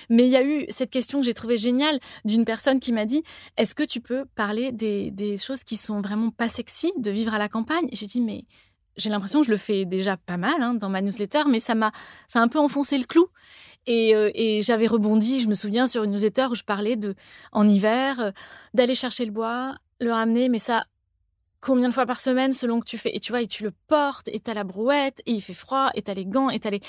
Mais 0.10 0.26
il 0.26 0.30
y 0.30 0.38
a 0.38 0.44
eu 0.44 0.66
cette 0.70 0.90
question 0.90 1.20
que 1.20 1.26
j'ai 1.26 1.34
trouvée 1.34 1.58
géniale 1.58 2.00
d'une 2.26 2.46
personne 2.46 2.80
qui 2.80 2.94
m'a 2.94 3.06
dit 3.06 3.24
Est-ce 3.58 3.76
que 3.76 3.84
tu 3.84 4.02
peux 4.02 4.26
parler 4.36 4.72
des, 4.72 5.12
des 5.12 5.38
choses 5.38 5.64
qui 5.64 5.78
sont 5.78 6.02
vraiment 6.02 6.32
pas 6.32 6.48
sexy 6.48 6.92
de 6.98 7.12
vivre 7.12 7.34
à 7.34 7.38
la 7.38 7.50
campagne? 7.50 7.88
J'ai 7.92 8.08
dit 8.08 8.22
Mais 8.22 8.46
j'ai 8.98 9.10
l'impression 9.10 9.42
que 9.42 9.48
je 9.48 9.52
le 9.52 9.58
fais 9.58 9.86
déjà 9.86 10.18
pas 10.18 10.38
mal 10.38 10.62
hein, 10.62 10.74
dans 10.74 10.90
ma 10.90 11.02
newsletter, 11.02 11.44
mais 11.48 11.60
ça 11.60 11.76
m'a, 11.76 11.92
ça 12.28 12.40
a 12.40 12.42
un 12.42 12.48
peu 12.48 12.60
enfoncé 12.60 12.98
le 12.98 13.06
clou. 13.06 13.28
Et, 13.88 14.16
euh, 14.16 14.30
et 14.36 14.62
j'avais 14.62 14.88
rebondi, 14.88 15.42
je 15.42 15.48
me 15.48 15.56
souviens, 15.56 15.88
sur 15.88 16.04
une 16.04 16.12
newsletter 16.12 16.48
où 16.52 16.56
je 16.56 16.64
parlais 16.64 16.96
de, 16.96 17.16
en 17.52 17.68
hiver, 17.68 18.20
euh, 18.20 18.32
d'aller 18.74 18.96
chercher 18.96 19.26
le 19.26 19.32
bois, 19.32 19.76
le 20.00 20.12
ramener, 20.12 20.50
mais 20.50 20.60
ça, 20.60 20.86
combien 21.62 21.90
de 21.90 21.94
fois 21.94 22.06
par 22.06 22.20
semaine 22.20 22.52
selon 22.52 22.80
que 22.80 22.86
tu 22.86 22.98
fais? 22.98 23.16
Et 23.16 23.20
tu 23.20 23.32
vois, 23.32 23.42
et 23.42 23.48
tu 23.48 23.64
le 23.64 23.72
portes, 23.88 24.28
et 24.28 24.40
t'as 24.40 24.54
la 24.54 24.64
brouette, 24.64 25.22
et 25.26 25.32
il 25.32 25.42
fait 25.42 25.54
froid, 25.54 25.90
et 25.96 26.04
t'as 26.04 26.14
les 26.14 26.26
gants, 26.26 26.50
et 26.50 26.60
t'as 26.60 26.70
les 26.70 26.82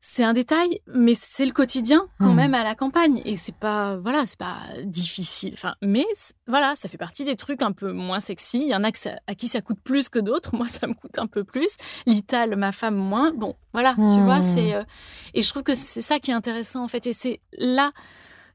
c'est 0.00 0.22
un 0.22 0.32
détail, 0.32 0.80
mais 0.86 1.14
c'est 1.14 1.46
le 1.46 1.52
quotidien 1.52 2.06
quand 2.20 2.32
hmm. 2.32 2.36
même 2.36 2.54
à 2.54 2.62
la 2.62 2.74
campagne. 2.74 3.22
Et 3.24 3.36
c'est 3.36 3.54
pas, 3.54 3.96
voilà, 3.96 4.24
c'est 4.26 4.38
pas 4.38 4.58
difficile. 4.84 5.52
Enfin, 5.54 5.74
mais 5.82 6.06
voilà, 6.46 6.76
ça 6.76 6.88
fait 6.88 6.98
partie 6.98 7.24
des 7.24 7.36
trucs 7.36 7.62
un 7.62 7.72
peu 7.72 7.92
moins 7.92 8.20
sexy. 8.20 8.60
Il 8.60 8.68
y 8.68 8.74
en 8.74 8.84
a 8.84 8.90
à 9.26 9.34
qui 9.34 9.48
ça 9.48 9.60
coûte 9.60 9.80
plus 9.82 10.08
que 10.08 10.18
d'autres. 10.18 10.54
Moi, 10.56 10.66
ça 10.68 10.86
me 10.86 10.94
coûte 10.94 11.18
un 11.18 11.26
peu 11.26 11.44
plus. 11.44 11.76
Lital, 12.06 12.56
ma 12.56 12.72
femme, 12.72 12.94
moins. 12.94 13.32
Bon, 13.32 13.56
voilà, 13.72 13.94
tu 13.96 14.02
vois, 14.02 14.38
hmm. 14.38 14.42
c'est. 14.42 14.74
Euh, 14.74 14.84
et 15.34 15.42
je 15.42 15.48
trouve 15.48 15.64
que 15.64 15.74
c'est 15.74 16.02
ça 16.02 16.18
qui 16.18 16.30
est 16.30 16.34
intéressant, 16.34 16.84
en 16.84 16.88
fait. 16.88 17.06
Et 17.06 17.12
c'est 17.12 17.40
là 17.52 17.92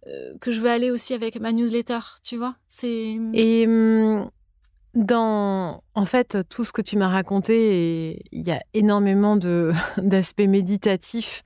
euh, 0.08 0.38
que 0.40 0.52
je 0.52 0.62
veux 0.62 0.70
aller 0.70 0.90
aussi 0.90 1.14
avec 1.14 1.40
ma 1.40 1.52
newsletter, 1.52 2.00
tu 2.24 2.38
vois. 2.38 2.56
C'est. 2.70 3.18
Et. 3.34 3.68
Hum, 3.68 4.30
dans, 4.94 5.84
en 5.96 6.06
fait, 6.06 6.40
tout 6.50 6.66
ce 6.66 6.74
que 6.74 6.82
tu 6.82 6.98
m'as 6.98 7.08
raconté, 7.08 8.24
il 8.34 8.46
y 8.46 8.52
a 8.52 8.62
énormément 8.74 9.38
de, 9.38 9.72
d'aspects 9.98 10.42
méditatifs, 10.42 11.44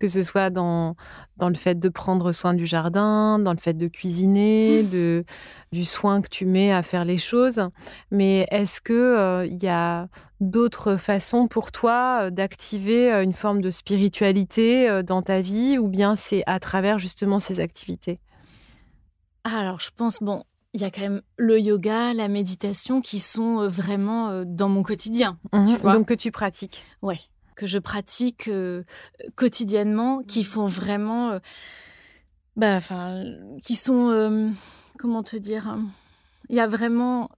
que 0.00 0.08
ce 0.08 0.22
soit 0.22 0.48
dans, 0.48 0.96
dans 1.36 1.50
le 1.50 1.54
fait 1.54 1.78
de 1.78 1.88
prendre 1.90 2.32
soin 2.32 2.54
du 2.54 2.66
jardin, 2.66 3.38
dans 3.38 3.52
le 3.52 3.58
fait 3.58 3.74
de 3.74 3.88
cuisiner, 3.88 4.82
mmh. 4.82 4.88
de, 4.88 5.24
du 5.70 5.84
soin 5.84 6.22
que 6.22 6.28
tu 6.28 6.46
mets 6.46 6.72
à 6.72 6.82
faire 6.82 7.04
les 7.04 7.18
choses. 7.18 7.68
Mais 8.10 8.46
est-ce 8.50 8.80
que 8.80 8.92
euh, 8.92 9.46
il 9.46 9.62
y 9.62 9.68
a 9.68 10.08
d'autres 10.40 10.96
façons 10.96 11.46
pour 11.46 11.72
toi 11.72 12.20
euh, 12.22 12.30
d'activer 12.30 13.12
euh, 13.12 13.22
une 13.22 13.34
forme 13.34 13.60
de 13.60 13.70
spiritualité 13.70 15.02
dans 15.02 15.20
ta 15.20 15.42
vie, 15.42 15.76
ou 15.76 15.88
bien 15.88 16.16
c'est 16.16 16.42
à 16.46 16.58
travers 16.58 16.98
justement 16.98 17.38
ces 17.38 17.60
activités? 17.60 18.18
Alors, 19.44 19.80
je 19.80 19.90
pense, 19.94 20.18
bon, 20.20 20.42
il 20.74 20.80
y 20.80 20.84
a 20.84 20.90
quand 20.90 21.00
même 21.00 21.22
le 21.36 21.58
yoga, 21.58 22.12
la 22.14 22.28
méditation 22.28 23.00
qui 23.00 23.20
sont 23.20 23.60
euh, 23.60 23.68
vraiment 23.68 24.28
euh, 24.30 24.44
dans 24.46 24.68
mon 24.68 24.82
quotidien. 24.82 25.38
Mhm. 25.52 25.92
donc 25.92 26.08
que 26.08 26.14
tu 26.14 26.30
pratiques. 26.30 26.84
Oui, 27.02 27.30
que 27.56 27.66
je 27.66 27.78
pratique 27.78 28.48
euh, 28.48 28.84
quotidiennement, 29.34 30.22
qui 30.22 30.44
font 30.44 30.66
vraiment, 30.66 31.38
bah, 32.56 32.76
enfin, 32.76 33.24
qui 33.62 33.76
sont, 33.76 34.52
comment 34.98 35.22
te 35.22 35.36
dire, 35.36 35.68
hein, 35.68 35.86
il 36.48 36.56
y 36.56 36.60
a 36.60 36.66
vraiment, 36.66 37.30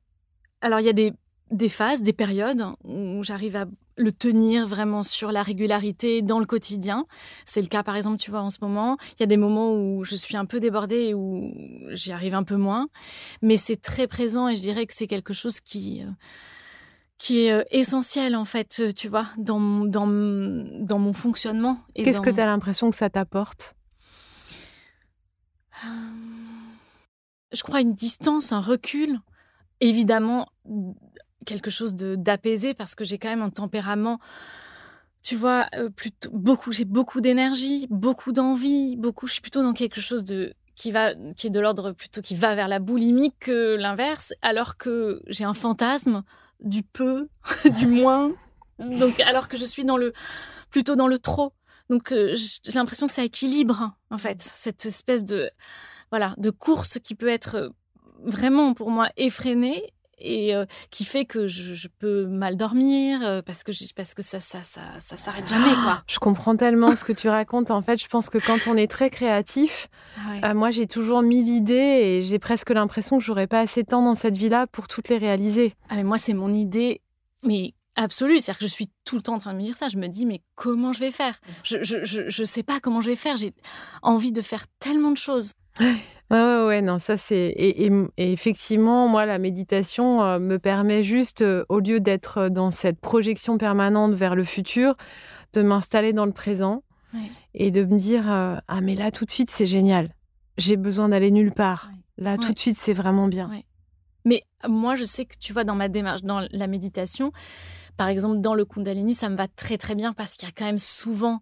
alors 0.61 0.81
il 0.81 0.87
y 0.87 0.91
a 0.91 0.93
des, 0.93 1.13
des 1.51 1.69
phases, 1.69 2.03
des 2.03 2.13
périodes 2.13 2.65
où 2.85 3.23
j'arrive 3.23 3.57
à 3.57 3.67
le 3.97 4.13
tenir 4.13 4.67
vraiment 4.67 5.03
sur 5.03 5.31
la 5.31 5.43
régularité 5.43 6.23
dans 6.23 6.39
le 6.39 6.47
quotidien. 6.47 7.07
C'est 7.45 7.61
le 7.61 7.67
cas, 7.67 7.83
par 7.83 7.97
exemple, 7.97 8.19
tu 8.19 8.31
vois, 8.31 8.41
en 8.41 8.49
ce 8.51 8.59
moment. 8.63 8.97
Il 9.15 9.21
y 9.21 9.23
a 9.25 9.27
des 9.27 9.37
moments 9.37 9.75
où 9.75 10.05
je 10.05 10.15
suis 10.15 10.37
un 10.37 10.47
peu 10.47 10.59
débordée 10.61 11.09
et 11.09 11.15
où 11.15 11.53
j'y 11.91 12.13
arrive 12.13 12.35
un 12.35 12.45
peu 12.45 12.57
moins. 12.57 12.89
Mais 13.43 13.57
c'est 13.57 13.77
très 13.77 14.07
présent 14.07 14.49
et 14.49 14.57
je 14.57 14.61
dirais 14.63 14.87
que 14.87 14.95
c'est 14.95 15.07
quelque 15.07 15.35
chose 15.35 15.61
qui, 15.61 16.03
euh, 16.03 16.11
qui 17.19 17.43
est 17.45 17.53
euh, 17.53 17.63
essentiel, 17.73 18.37
en 18.37 18.47
fait, 18.47 18.95
tu 18.95 19.09
vois, 19.09 19.27
dans, 19.37 19.85
dans, 19.85 20.07
dans 20.07 20.99
mon 20.99 21.13
fonctionnement. 21.13 21.81
Qu'est-ce 21.95 22.23
que 22.23 22.31
tu 22.31 22.41
as 22.41 22.47
l'impression 22.47 22.89
que 22.89 22.97
ça 22.97 23.11
t'apporte? 23.11 23.75
Euh, 25.85 25.89
Je 27.53 27.63
crois 27.63 27.81
une 27.81 27.95
distance, 27.95 28.53
un 28.53 28.61
recul. 28.61 29.19
Évidemment, 29.81 30.47
quelque 31.47 31.71
chose 31.71 31.95
d'apaisé 31.95 32.75
parce 32.75 32.95
que 32.95 33.05
j'ai 33.05 33.19
quand 33.19 33.29
même 33.29 33.43
un 33.43 33.51
tempérament 33.51 34.19
tu 35.23 35.37
vois 35.37 35.67
euh, 35.75 35.91
plutôt 35.91 36.31
beaucoup 36.33 36.73
j'ai 36.73 36.85
beaucoup 36.85 37.21
d'énergie 37.21 37.87
beaucoup 37.91 38.33
d'envie 38.33 38.97
beaucoup 38.97 39.27
je 39.27 39.35
suis 39.35 39.43
plutôt 39.43 39.63
dans 39.63 39.73
quelque 39.73 40.01
chose 40.01 40.25
de 40.25 40.55
qui 40.77 40.93
va 40.93 41.15
qui 41.37 41.49
est 41.49 41.51
de 41.51 41.61
l'ordre 41.61 41.93
plutôt 41.93 42.23
qui 42.23 42.35
va 42.35 42.55
vers 42.55 42.69
la 42.69 42.79
boulimie 42.79 43.35
que 43.39 43.77
l'inverse 43.77 44.33
alors 44.41 44.79
que 44.79 45.21
j'ai 45.27 45.45
un 45.45 45.55
fantasme 45.55 46.23
du 46.63 46.83
peu 46.83 47.29
du 47.79 47.87
moins. 47.87 48.33
Donc 48.79 49.21
alors 49.21 49.49
que 49.49 49.57
je 49.57 49.65
suis 49.65 49.85
dans 49.85 49.97
le 49.97 50.13
plutôt 50.71 50.97
dans 50.97 51.09
le 51.09 51.19
trop. 51.19 51.53
Donc 51.89 52.13
euh, 52.13 52.35
j'ai 52.35 52.73
l'impression 52.73 53.07
que 53.07 53.13
ça 53.13 53.25
équilibre 53.25 53.93
en 54.11 54.19
fait 54.19 54.41
cette 54.41 54.87
espèce 54.87 55.25
de 55.25 55.51
voilà 56.11 56.35
de 56.39 56.51
course 56.51 56.99
qui 57.01 57.15
peut 57.15 57.29
être 57.29 57.73
vraiment 58.23 58.75
pour 58.75 58.91
moi 58.91 59.11
effrénée 59.17 59.93
et 60.21 60.55
euh, 60.55 60.65
qui 60.91 61.05
fait 61.05 61.25
que 61.25 61.47
je, 61.47 61.89
peux 61.99 62.27
mal 62.27 62.57
dormir 62.57 63.21
euh, 63.23 63.43
parce 63.43 63.65
que 63.65 63.73
parce 63.95 64.15
que 64.15 64.23
ça 64.23 64.41
ça 64.41 64.63
ça 64.63 64.81
ça 64.99 65.17
s'arrête 65.17 65.49
jamais 65.49 65.73
quoi. 65.73 66.03
Je 66.07 66.19
comprends 66.19 66.57
tellement 66.57 66.95
ce 66.95 67.05
que 67.05 67.13
tu 67.13 67.29
racontes. 67.29 67.71
En 67.71 67.83
fait, 67.83 68.01
je 68.01 68.09
pense 68.09 68.31
que 68.31 68.39
quand 68.39 68.67
on 68.69 68.77
est 68.77 68.91
très 68.91 69.11
créatif, 69.11 69.89
ah 70.17 70.51
euh, 70.51 70.55
moi 70.55 70.71
j'ai 70.71 70.87
toujours 70.87 71.23
mille 71.23 71.49
idées 71.49 71.75
et 71.75 72.23
j'ai 72.23 72.39
presque 72.39 72.71
l'impression 72.71 73.19
que 73.19 73.25
j'aurais 73.25 73.47
pas 73.47 73.61
assez 73.61 73.83
de 73.83 73.89
temps 73.89 74.03
dans 74.03 74.15
cette 74.15 74.37
vie-là 74.37 74.67
pour 74.67 74.89
toutes 74.89 75.09
les 75.09 75.19
réaliser. 75.19 75.75
Ah 75.89 75.97
mais 75.97 76.05
moi 76.05 76.19
c'est 76.19 76.35
mon 76.35 76.53
idée 76.53 77.01
mais 77.43 77.75
absolue, 77.97 78.39
c'est-à-dire 78.39 78.61
que 78.61 78.67
je 78.67 78.73
suis 78.73 78.91
tout 79.05 79.17
le 79.17 79.23
temps 79.23 79.35
en 79.35 79.39
train 79.39 79.53
de 79.53 79.59
me 79.59 79.63
dire 79.63 79.77
ça. 79.77 79.89
Je 79.89 79.97
me 79.97 80.09
dis 80.09 80.27
mais 80.27 80.43
comment 80.55 80.93
je 80.93 81.01
vais 81.01 81.11
faire? 81.11 81.41
Je, 81.65 81.79
je 81.83 82.05
je 82.05 82.29
je 82.29 82.45
sais 82.45 82.63
pas 82.63 82.81
comment 82.81 83.01
je 83.01 83.11
vais 83.11 83.17
faire. 83.17 83.37
J'ai 83.37 83.53
envie 84.03 84.33
de 84.33 84.43
faire 84.43 84.67
tellement 84.79 85.11
de 85.11 85.17
choses. 85.17 85.53
Ouais, 86.31 86.65
ouais, 86.65 86.81
non, 86.81 87.01
ça 87.01 87.17
c'est. 87.17 87.53
Et, 87.57 87.91
effectivement, 88.17 89.09
moi, 89.09 89.27
la 89.27 89.39
méditation 89.39 90.23
euh, 90.23 90.39
me 90.39 90.59
permet 90.59 91.03
juste, 91.03 91.43
euh, 91.43 91.65
au 91.69 91.81
lieu 91.81 91.99
d'être 91.99 92.39
euh, 92.39 92.49
dans 92.49 92.71
cette 92.71 93.01
projection 93.01 93.59
permanente 93.59 94.15
vers 94.15 94.37
le 94.37 94.45
futur, 94.45 94.97
de 95.53 95.63
m'installer 95.63 96.13
dans 96.13 96.27
le 96.27 96.33
présent 96.33 96.85
et 97.55 97.73
de 97.73 97.83
me 97.83 97.99
dire 97.99 98.27
Ah, 98.29 98.81
mais 98.81 98.95
là, 98.95 99.11
tout 99.11 99.25
de 99.25 99.31
suite, 99.33 99.51
c'est 99.51 99.67
génial. 99.67 100.15
J'ai 100.59 100.77
besoin 100.77 101.09
d'aller 101.09 101.33
nulle 101.33 101.51
part. 101.51 101.91
Là, 102.19 102.39
tout 102.39 102.53
de 102.53 102.59
suite, 102.59 102.77
c'est 102.77 102.93
vraiment 102.93 103.27
bien. 103.27 103.51
Mais 104.25 104.45
moi, 104.69 104.95
je 104.95 105.03
sais 105.03 105.25
que 105.25 105.35
tu 105.41 105.53
vois, 105.53 105.65
dans 105.65 105.75
ma 105.75 105.89
démarche, 105.89 106.23
dans 106.23 106.47
la 106.53 106.67
méditation, 106.69 107.33
par 107.97 108.07
exemple, 108.07 108.41
dans 108.41 108.55
le 108.55 108.65
Kundalini, 108.65 109.15
ça 109.15 109.29
me 109.29 109.37
va 109.37 109.49
très, 109.49 109.77
très 109.77 109.97
bien 109.97 110.13
parce 110.13 110.37
qu'il 110.37 110.49
y 110.49 110.53
a 110.53 110.55
quand 110.57 110.67
même 110.67 110.79
souvent 110.79 111.41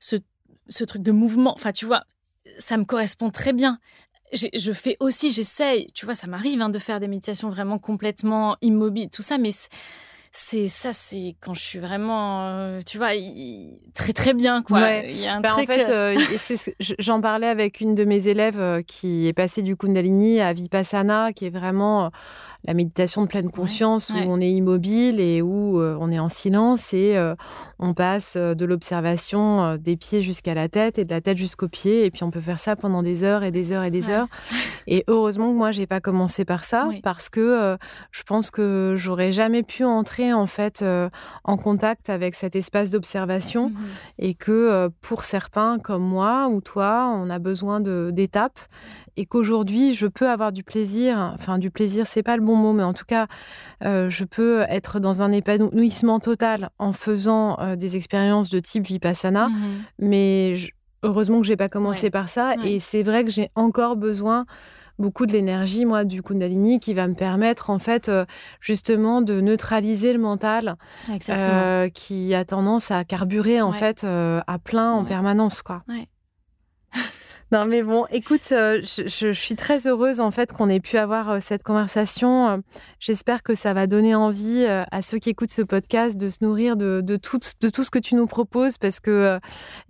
ce, 0.00 0.16
ce 0.68 0.84
truc 0.84 1.02
de 1.02 1.12
mouvement. 1.12 1.52
Enfin, 1.54 1.72
tu 1.72 1.84
vois, 1.84 2.04
ça 2.58 2.76
me 2.76 2.84
correspond 2.84 3.30
très 3.30 3.52
bien 3.52 3.78
je 4.32 4.72
fais 4.72 4.96
aussi, 5.00 5.30
j'essaye, 5.30 5.90
tu 5.92 6.04
vois, 6.04 6.14
ça 6.14 6.26
m'arrive 6.26 6.60
hein, 6.60 6.68
de 6.68 6.78
faire 6.78 7.00
des 7.00 7.08
méditations 7.08 7.48
vraiment 7.48 7.78
complètement 7.78 8.56
immobiles, 8.60 9.10
tout 9.10 9.22
ça, 9.22 9.38
mais 9.38 9.50
c'est 10.38 10.68
ça, 10.68 10.92
c'est 10.92 11.34
quand 11.40 11.54
je 11.54 11.62
suis 11.62 11.78
vraiment, 11.78 12.42
euh, 12.42 12.80
tu 12.84 12.98
vois, 12.98 13.12
très 13.94 14.12
très 14.12 14.34
bien, 14.34 14.62
quoi. 14.62 14.98
Il 14.98 15.18
y 15.18 15.26
a 15.26 15.36
un 15.36 15.40
bah, 15.40 15.56
En 15.56 15.64
fait, 15.64 15.88
euh, 15.88 16.14
euh, 16.14 16.72
j'en 16.98 17.22
parlais 17.22 17.46
avec 17.46 17.80
une 17.80 17.94
de 17.94 18.04
mes 18.04 18.28
élèves 18.28 18.82
qui 18.86 19.26
est 19.28 19.32
passée 19.32 19.62
du 19.62 19.76
Kundalini 19.76 20.40
à 20.40 20.52
Vipassana, 20.52 21.32
qui 21.32 21.46
est 21.46 21.50
vraiment 21.50 22.10
la 22.66 22.74
méditation 22.74 23.22
de 23.22 23.28
pleine 23.28 23.50
conscience 23.50 24.10
où 24.10 24.14
on 24.28 24.40
est 24.40 24.50
immobile 24.50 25.20
et 25.20 25.40
où 25.40 25.80
euh, 25.80 25.96
on 26.00 26.10
est 26.10 26.18
en 26.18 26.28
silence 26.28 26.92
et 26.92 27.16
euh, 27.16 27.34
on 27.78 27.94
passe 27.94 28.34
euh, 28.36 28.54
de 28.54 28.64
l'observation 28.64 29.76
des 29.76 29.96
pieds 29.96 30.20
jusqu'à 30.20 30.54
la 30.54 30.68
tête 30.68 30.98
et 30.98 31.04
de 31.04 31.14
la 31.14 31.20
tête 31.20 31.38
jusqu'aux 31.38 31.68
pieds. 31.68 32.04
Et 32.04 32.10
puis 32.10 32.24
on 32.24 32.30
peut 32.30 32.40
faire 32.40 32.58
ça 32.58 32.74
pendant 32.74 33.02
des 33.02 33.22
heures 33.22 33.44
et 33.44 33.52
des 33.52 33.72
heures 33.72 33.84
et 33.84 33.90
des 33.90 34.10
heures. 34.10 34.26
Et 34.88 35.02
heureusement 35.08 35.50
que 35.50 35.56
moi 35.56 35.72
j'ai 35.72 35.86
pas 35.86 36.00
commencé 36.00 36.44
par 36.44 36.62
ça 36.62 36.88
parce 37.02 37.28
que 37.28 37.76
je 38.12 38.22
pense 38.22 38.52
que 38.52 38.94
j'aurais 38.96 39.32
jamais 39.32 39.64
pu 39.64 39.82
entrer 39.82 40.32
en 40.32 40.46
fait 40.46 40.84
en 41.42 41.56
contact 41.56 42.08
avec 42.08 42.36
cet 42.36 42.54
espace 42.54 42.90
d'observation 42.90 43.70
mmh 43.70 43.74
et 44.18 44.34
que 44.34 44.88
pour 45.00 45.24
certains 45.24 45.78
comme 45.80 46.04
moi 46.04 46.48
ou 46.48 46.60
toi, 46.60 47.12
on 47.16 47.30
a 47.30 47.38
besoin 47.40 47.80
d'étapes 47.80 48.60
et 49.16 49.26
qu'aujourd'hui 49.26 49.94
je 49.94 50.06
peux 50.06 50.28
avoir 50.28 50.52
du 50.52 50.62
plaisir, 50.62 51.32
enfin 51.34 51.58
du 51.58 51.70
plaisir 51.70 52.06
c'est 52.06 52.22
pas 52.22 52.36
le 52.36 52.42
bon 52.42 52.56
mot, 52.56 52.72
mais 52.72 52.82
en 52.82 52.92
tout 52.92 53.04
cas 53.06 53.26
euh, 53.84 54.10
je 54.10 54.24
peux 54.24 54.64
être 54.68 55.00
dans 55.00 55.22
un 55.22 55.32
épanouissement 55.32 56.20
total 56.20 56.70
en 56.78 56.92
faisant 56.92 57.58
euh, 57.60 57.76
des 57.76 57.96
expériences 57.96 58.50
de 58.50 58.58
type 58.60 58.86
vipassana, 58.86 59.48
mmh 59.48 59.54
mais 59.98 60.54
heureusement 61.02 61.40
que 61.40 61.46
j'ai 61.46 61.56
pas 61.56 61.68
commencé 61.68 62.10
par 62.10 62.28
ça 62.28 62.54
et 62.64 62.80
c'est 62.80 63.02
vrai 63.02 63.24
que 63.24 63.30
j'ai 63.30 63.50
encore 63.54 63.96
besoin 63.96 64.46
beaucoup 64.98 65.26
de 65.26 65.32
l'énergie, 65.32 65.84
moi, 65.84 66.04
du 66.04 66.22
Kundalini, 66.22 66.80
qui 66.80 66.94
va 66.94 67.06
me 67.06 67.12
permettre, 67.14 67.68
en 67.68 67.78
fait, 67.78 68.08
euh, 68.08 68.24
justement, 68.62 69.20
de 69.20 69.42
neutraliser 69.42 70.14
le 70.14 70.18
mental 70.18 70.76
qui 71.92 72.34
a 72.34 72.46
tendance 72.46 72.90
à 72.90 73.04
carburer, 73.04 73.60
en 73.60 73.72
fait, 73.72 74.04
à 74.04 74.58
plein 74.58 74.92
en 74.92 75.04
permanence, 75.04 75.60
quoi. 75.60 75.82
Non, 77.52 77.64
mais 77.64 77.84
bon, 77.84 78.06
écoute, 78.10 78.48
euh, 78.50 78.80
je, 78.82 79.30
suis 79.32 79.54
très 79.54 79.86
heureuse 79.86 80.18
en 80.18 80.32
fait 80.32 80.52
qu'on 80.52 80.68
ait 80.68 80.80
pu 80.80 80.98
avoir 80.98 81.30
euh, 81.30 81.38
cette 81.40 81.62
conversation. 81.62 82.60
J'espère 82.98 83.44
que 83.44 83.54
ça 83.54 83.72
va 83.72 83.86
donner 83.86 84.16
envie 84.16 84.64
euh, 84.66 84.82
à 84.90 85.00
ceux 85.00 85.18
qui 85.18 85.30
écoutent 85.30 85.52
ce 85.52 85.62
podcast 85.62 86.16
de 86.16 86.28
se 86.28 86.38
nourrir 86.42 86.76
de, 86.76 87.00
tout, 87.16 87.38
de 87.60 87.68
tout 87.68 87.84
ce 87.84 87.90
que 87.92 88.00
tu 88.00 88.16
nous 88.16 88.26
proposes 88.26 88.78
parce 88.78 88.98
que 88.98 89.38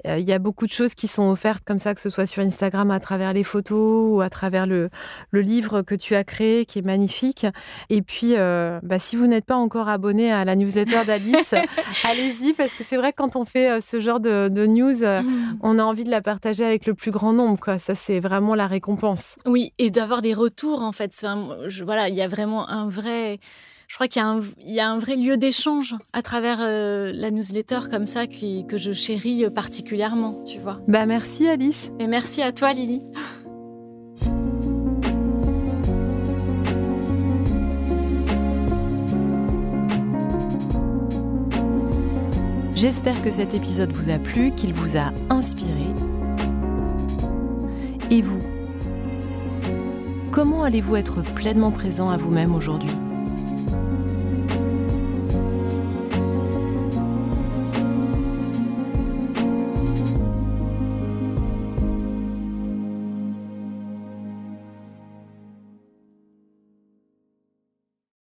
il 0.04 0.20
y 0.20 0.32
a 0.32 0.38
beaucoup 0.38 0.66
de 0.66 0.70
choses 0.70 0.94
qui 0.94 1.08
sont 1.08 1.30
offertes 1.30 1.64
comme 1.64 1.78
ça, 1.78 1.94
que 1.94 2.00
ce 2.00 2.10
soit 2.10 2.26
sur 2.26 2.42
Instagram 2.42 2.90
à 2.90 3.00
travers 3.00 3.32
les 3.32 3.42
photos 3.42 4.16
ou 4.16 4.20
à 4.20 4.28
travers 4.28 4.66
le, 4.66 4.90
le 5.30 5.40
livre 5.40 5.80
que 5.82 5.94
tu 5.94 6.14
as 6.14 6.24
créé 6.24 6.66
qui 6.66 6.80
est 6.80 6.86
magnifique. 6.86 7.46
Et 7.88 8.02
puis, 8.02 8.34
bah, 8.34 8.98
si 8.98 9.16
vous 9.16 9.26
n'êtes 9.26 9.46
pas 9.46 9.56
encore 9.56 9.88
abonné 9.88 10.30
à 10.30 10.44
la 10.44 10.56
newsletter 10.56 11.04
d'Alice, 11.06 11.54
allez-y 12.04 12.52
parce 12.52 12.74
que 12.74 12.84
c'est 12.84 12.96
vrai 12.96 13.12
que 13.12 13.16
quand 13.16 13.36
on 13.36 13.44
fait 13.44 13.80
ce 13.80 13.98
genre 13.98 14.20
de, 14.20 14.48
de 14.48 14.66
news, 14.66 15.04
mmh. 15.04 15.58
on 15.62 15.78
a 15.78 15.82
envie 15.82 16.04
de 16.04 16.10
la 16.10 16.20
partager 16.20 16.64
avec 16.64 16.86
le 16.86 16.94
plus 16.94 17.10
grand 17.10 17.32
nombre 17.32 17.45
quoi. 17.54 17.78
Ça, 17.78 17.94
c'est 17.94 18.18
vraiment 18.18 18.56
la 18.56 18.66
récompense. 18.66 19.36
Oui, 19.46 19.72
et 19.78 19.90
d'avoir 19.90 20.22
des 20.22 20.34
retours, 20.34 20.82
en 20.82 20.90
fait. 20.90 21.12
voilà, 21.84 22.08
il 22.08 22.16
y 22.16 22.22
a 22.22 22.26
vraiment 22.28 22.68
un 22.68 22.88
vrai. 22.88 23.38
Je 23.86 23.94
crois 23.94 24.08
qu'il 24.08 24.20
y, 24.64 24.80
a 24.80 24.90
un 24.90 24.98
vrai 24.98 25.14
lieu 25.14 25.36
d'échange 25.36 25.94
à 26.12 26.20
travers 26.20 26.58
euh, 26.60 27.12
la 27.14 27.30
newsletter 27.30 27.82
comme 27.88 28.06
ça 28.06 28.26
que 28.26 28.76
je 28.76 28.92
chéris 28.92 29.48
particulièrement, 29.50 30.42
tu 30.44 30.58
vois. 30.58 30.80
Bah 30.88 31.06
merci 31.06 31.46
Alice. 31.46 31.92
Et 32.00 32.08
merci 32.08 32.42
à 32.42 32.50
toi 32.50 32.72
Lily. 32.72 33.02
J'espère 42.76 43.22
que 43.22 43.30
cet 43.30 43.54
épisode 43.54 43.90
vous 43.92 44.10
a 44.10 44.18
plu, 44.18 44.52
qu'il 44.52 44.74
vous 44.74 44.98
a 44.98 45.10
inspiré 45.30 45.86
et 48.10 48.22
vous? 48.22 48.42
Comment 50.30 50.62
allez-vous 50.62 50.96
être 50.96 51.22
pleinement 51.22 51.70
présent 51.70 52.10
à 52.10 52.16
vous-même 52.16 52.54
aujourd'hui? 52.54 52.90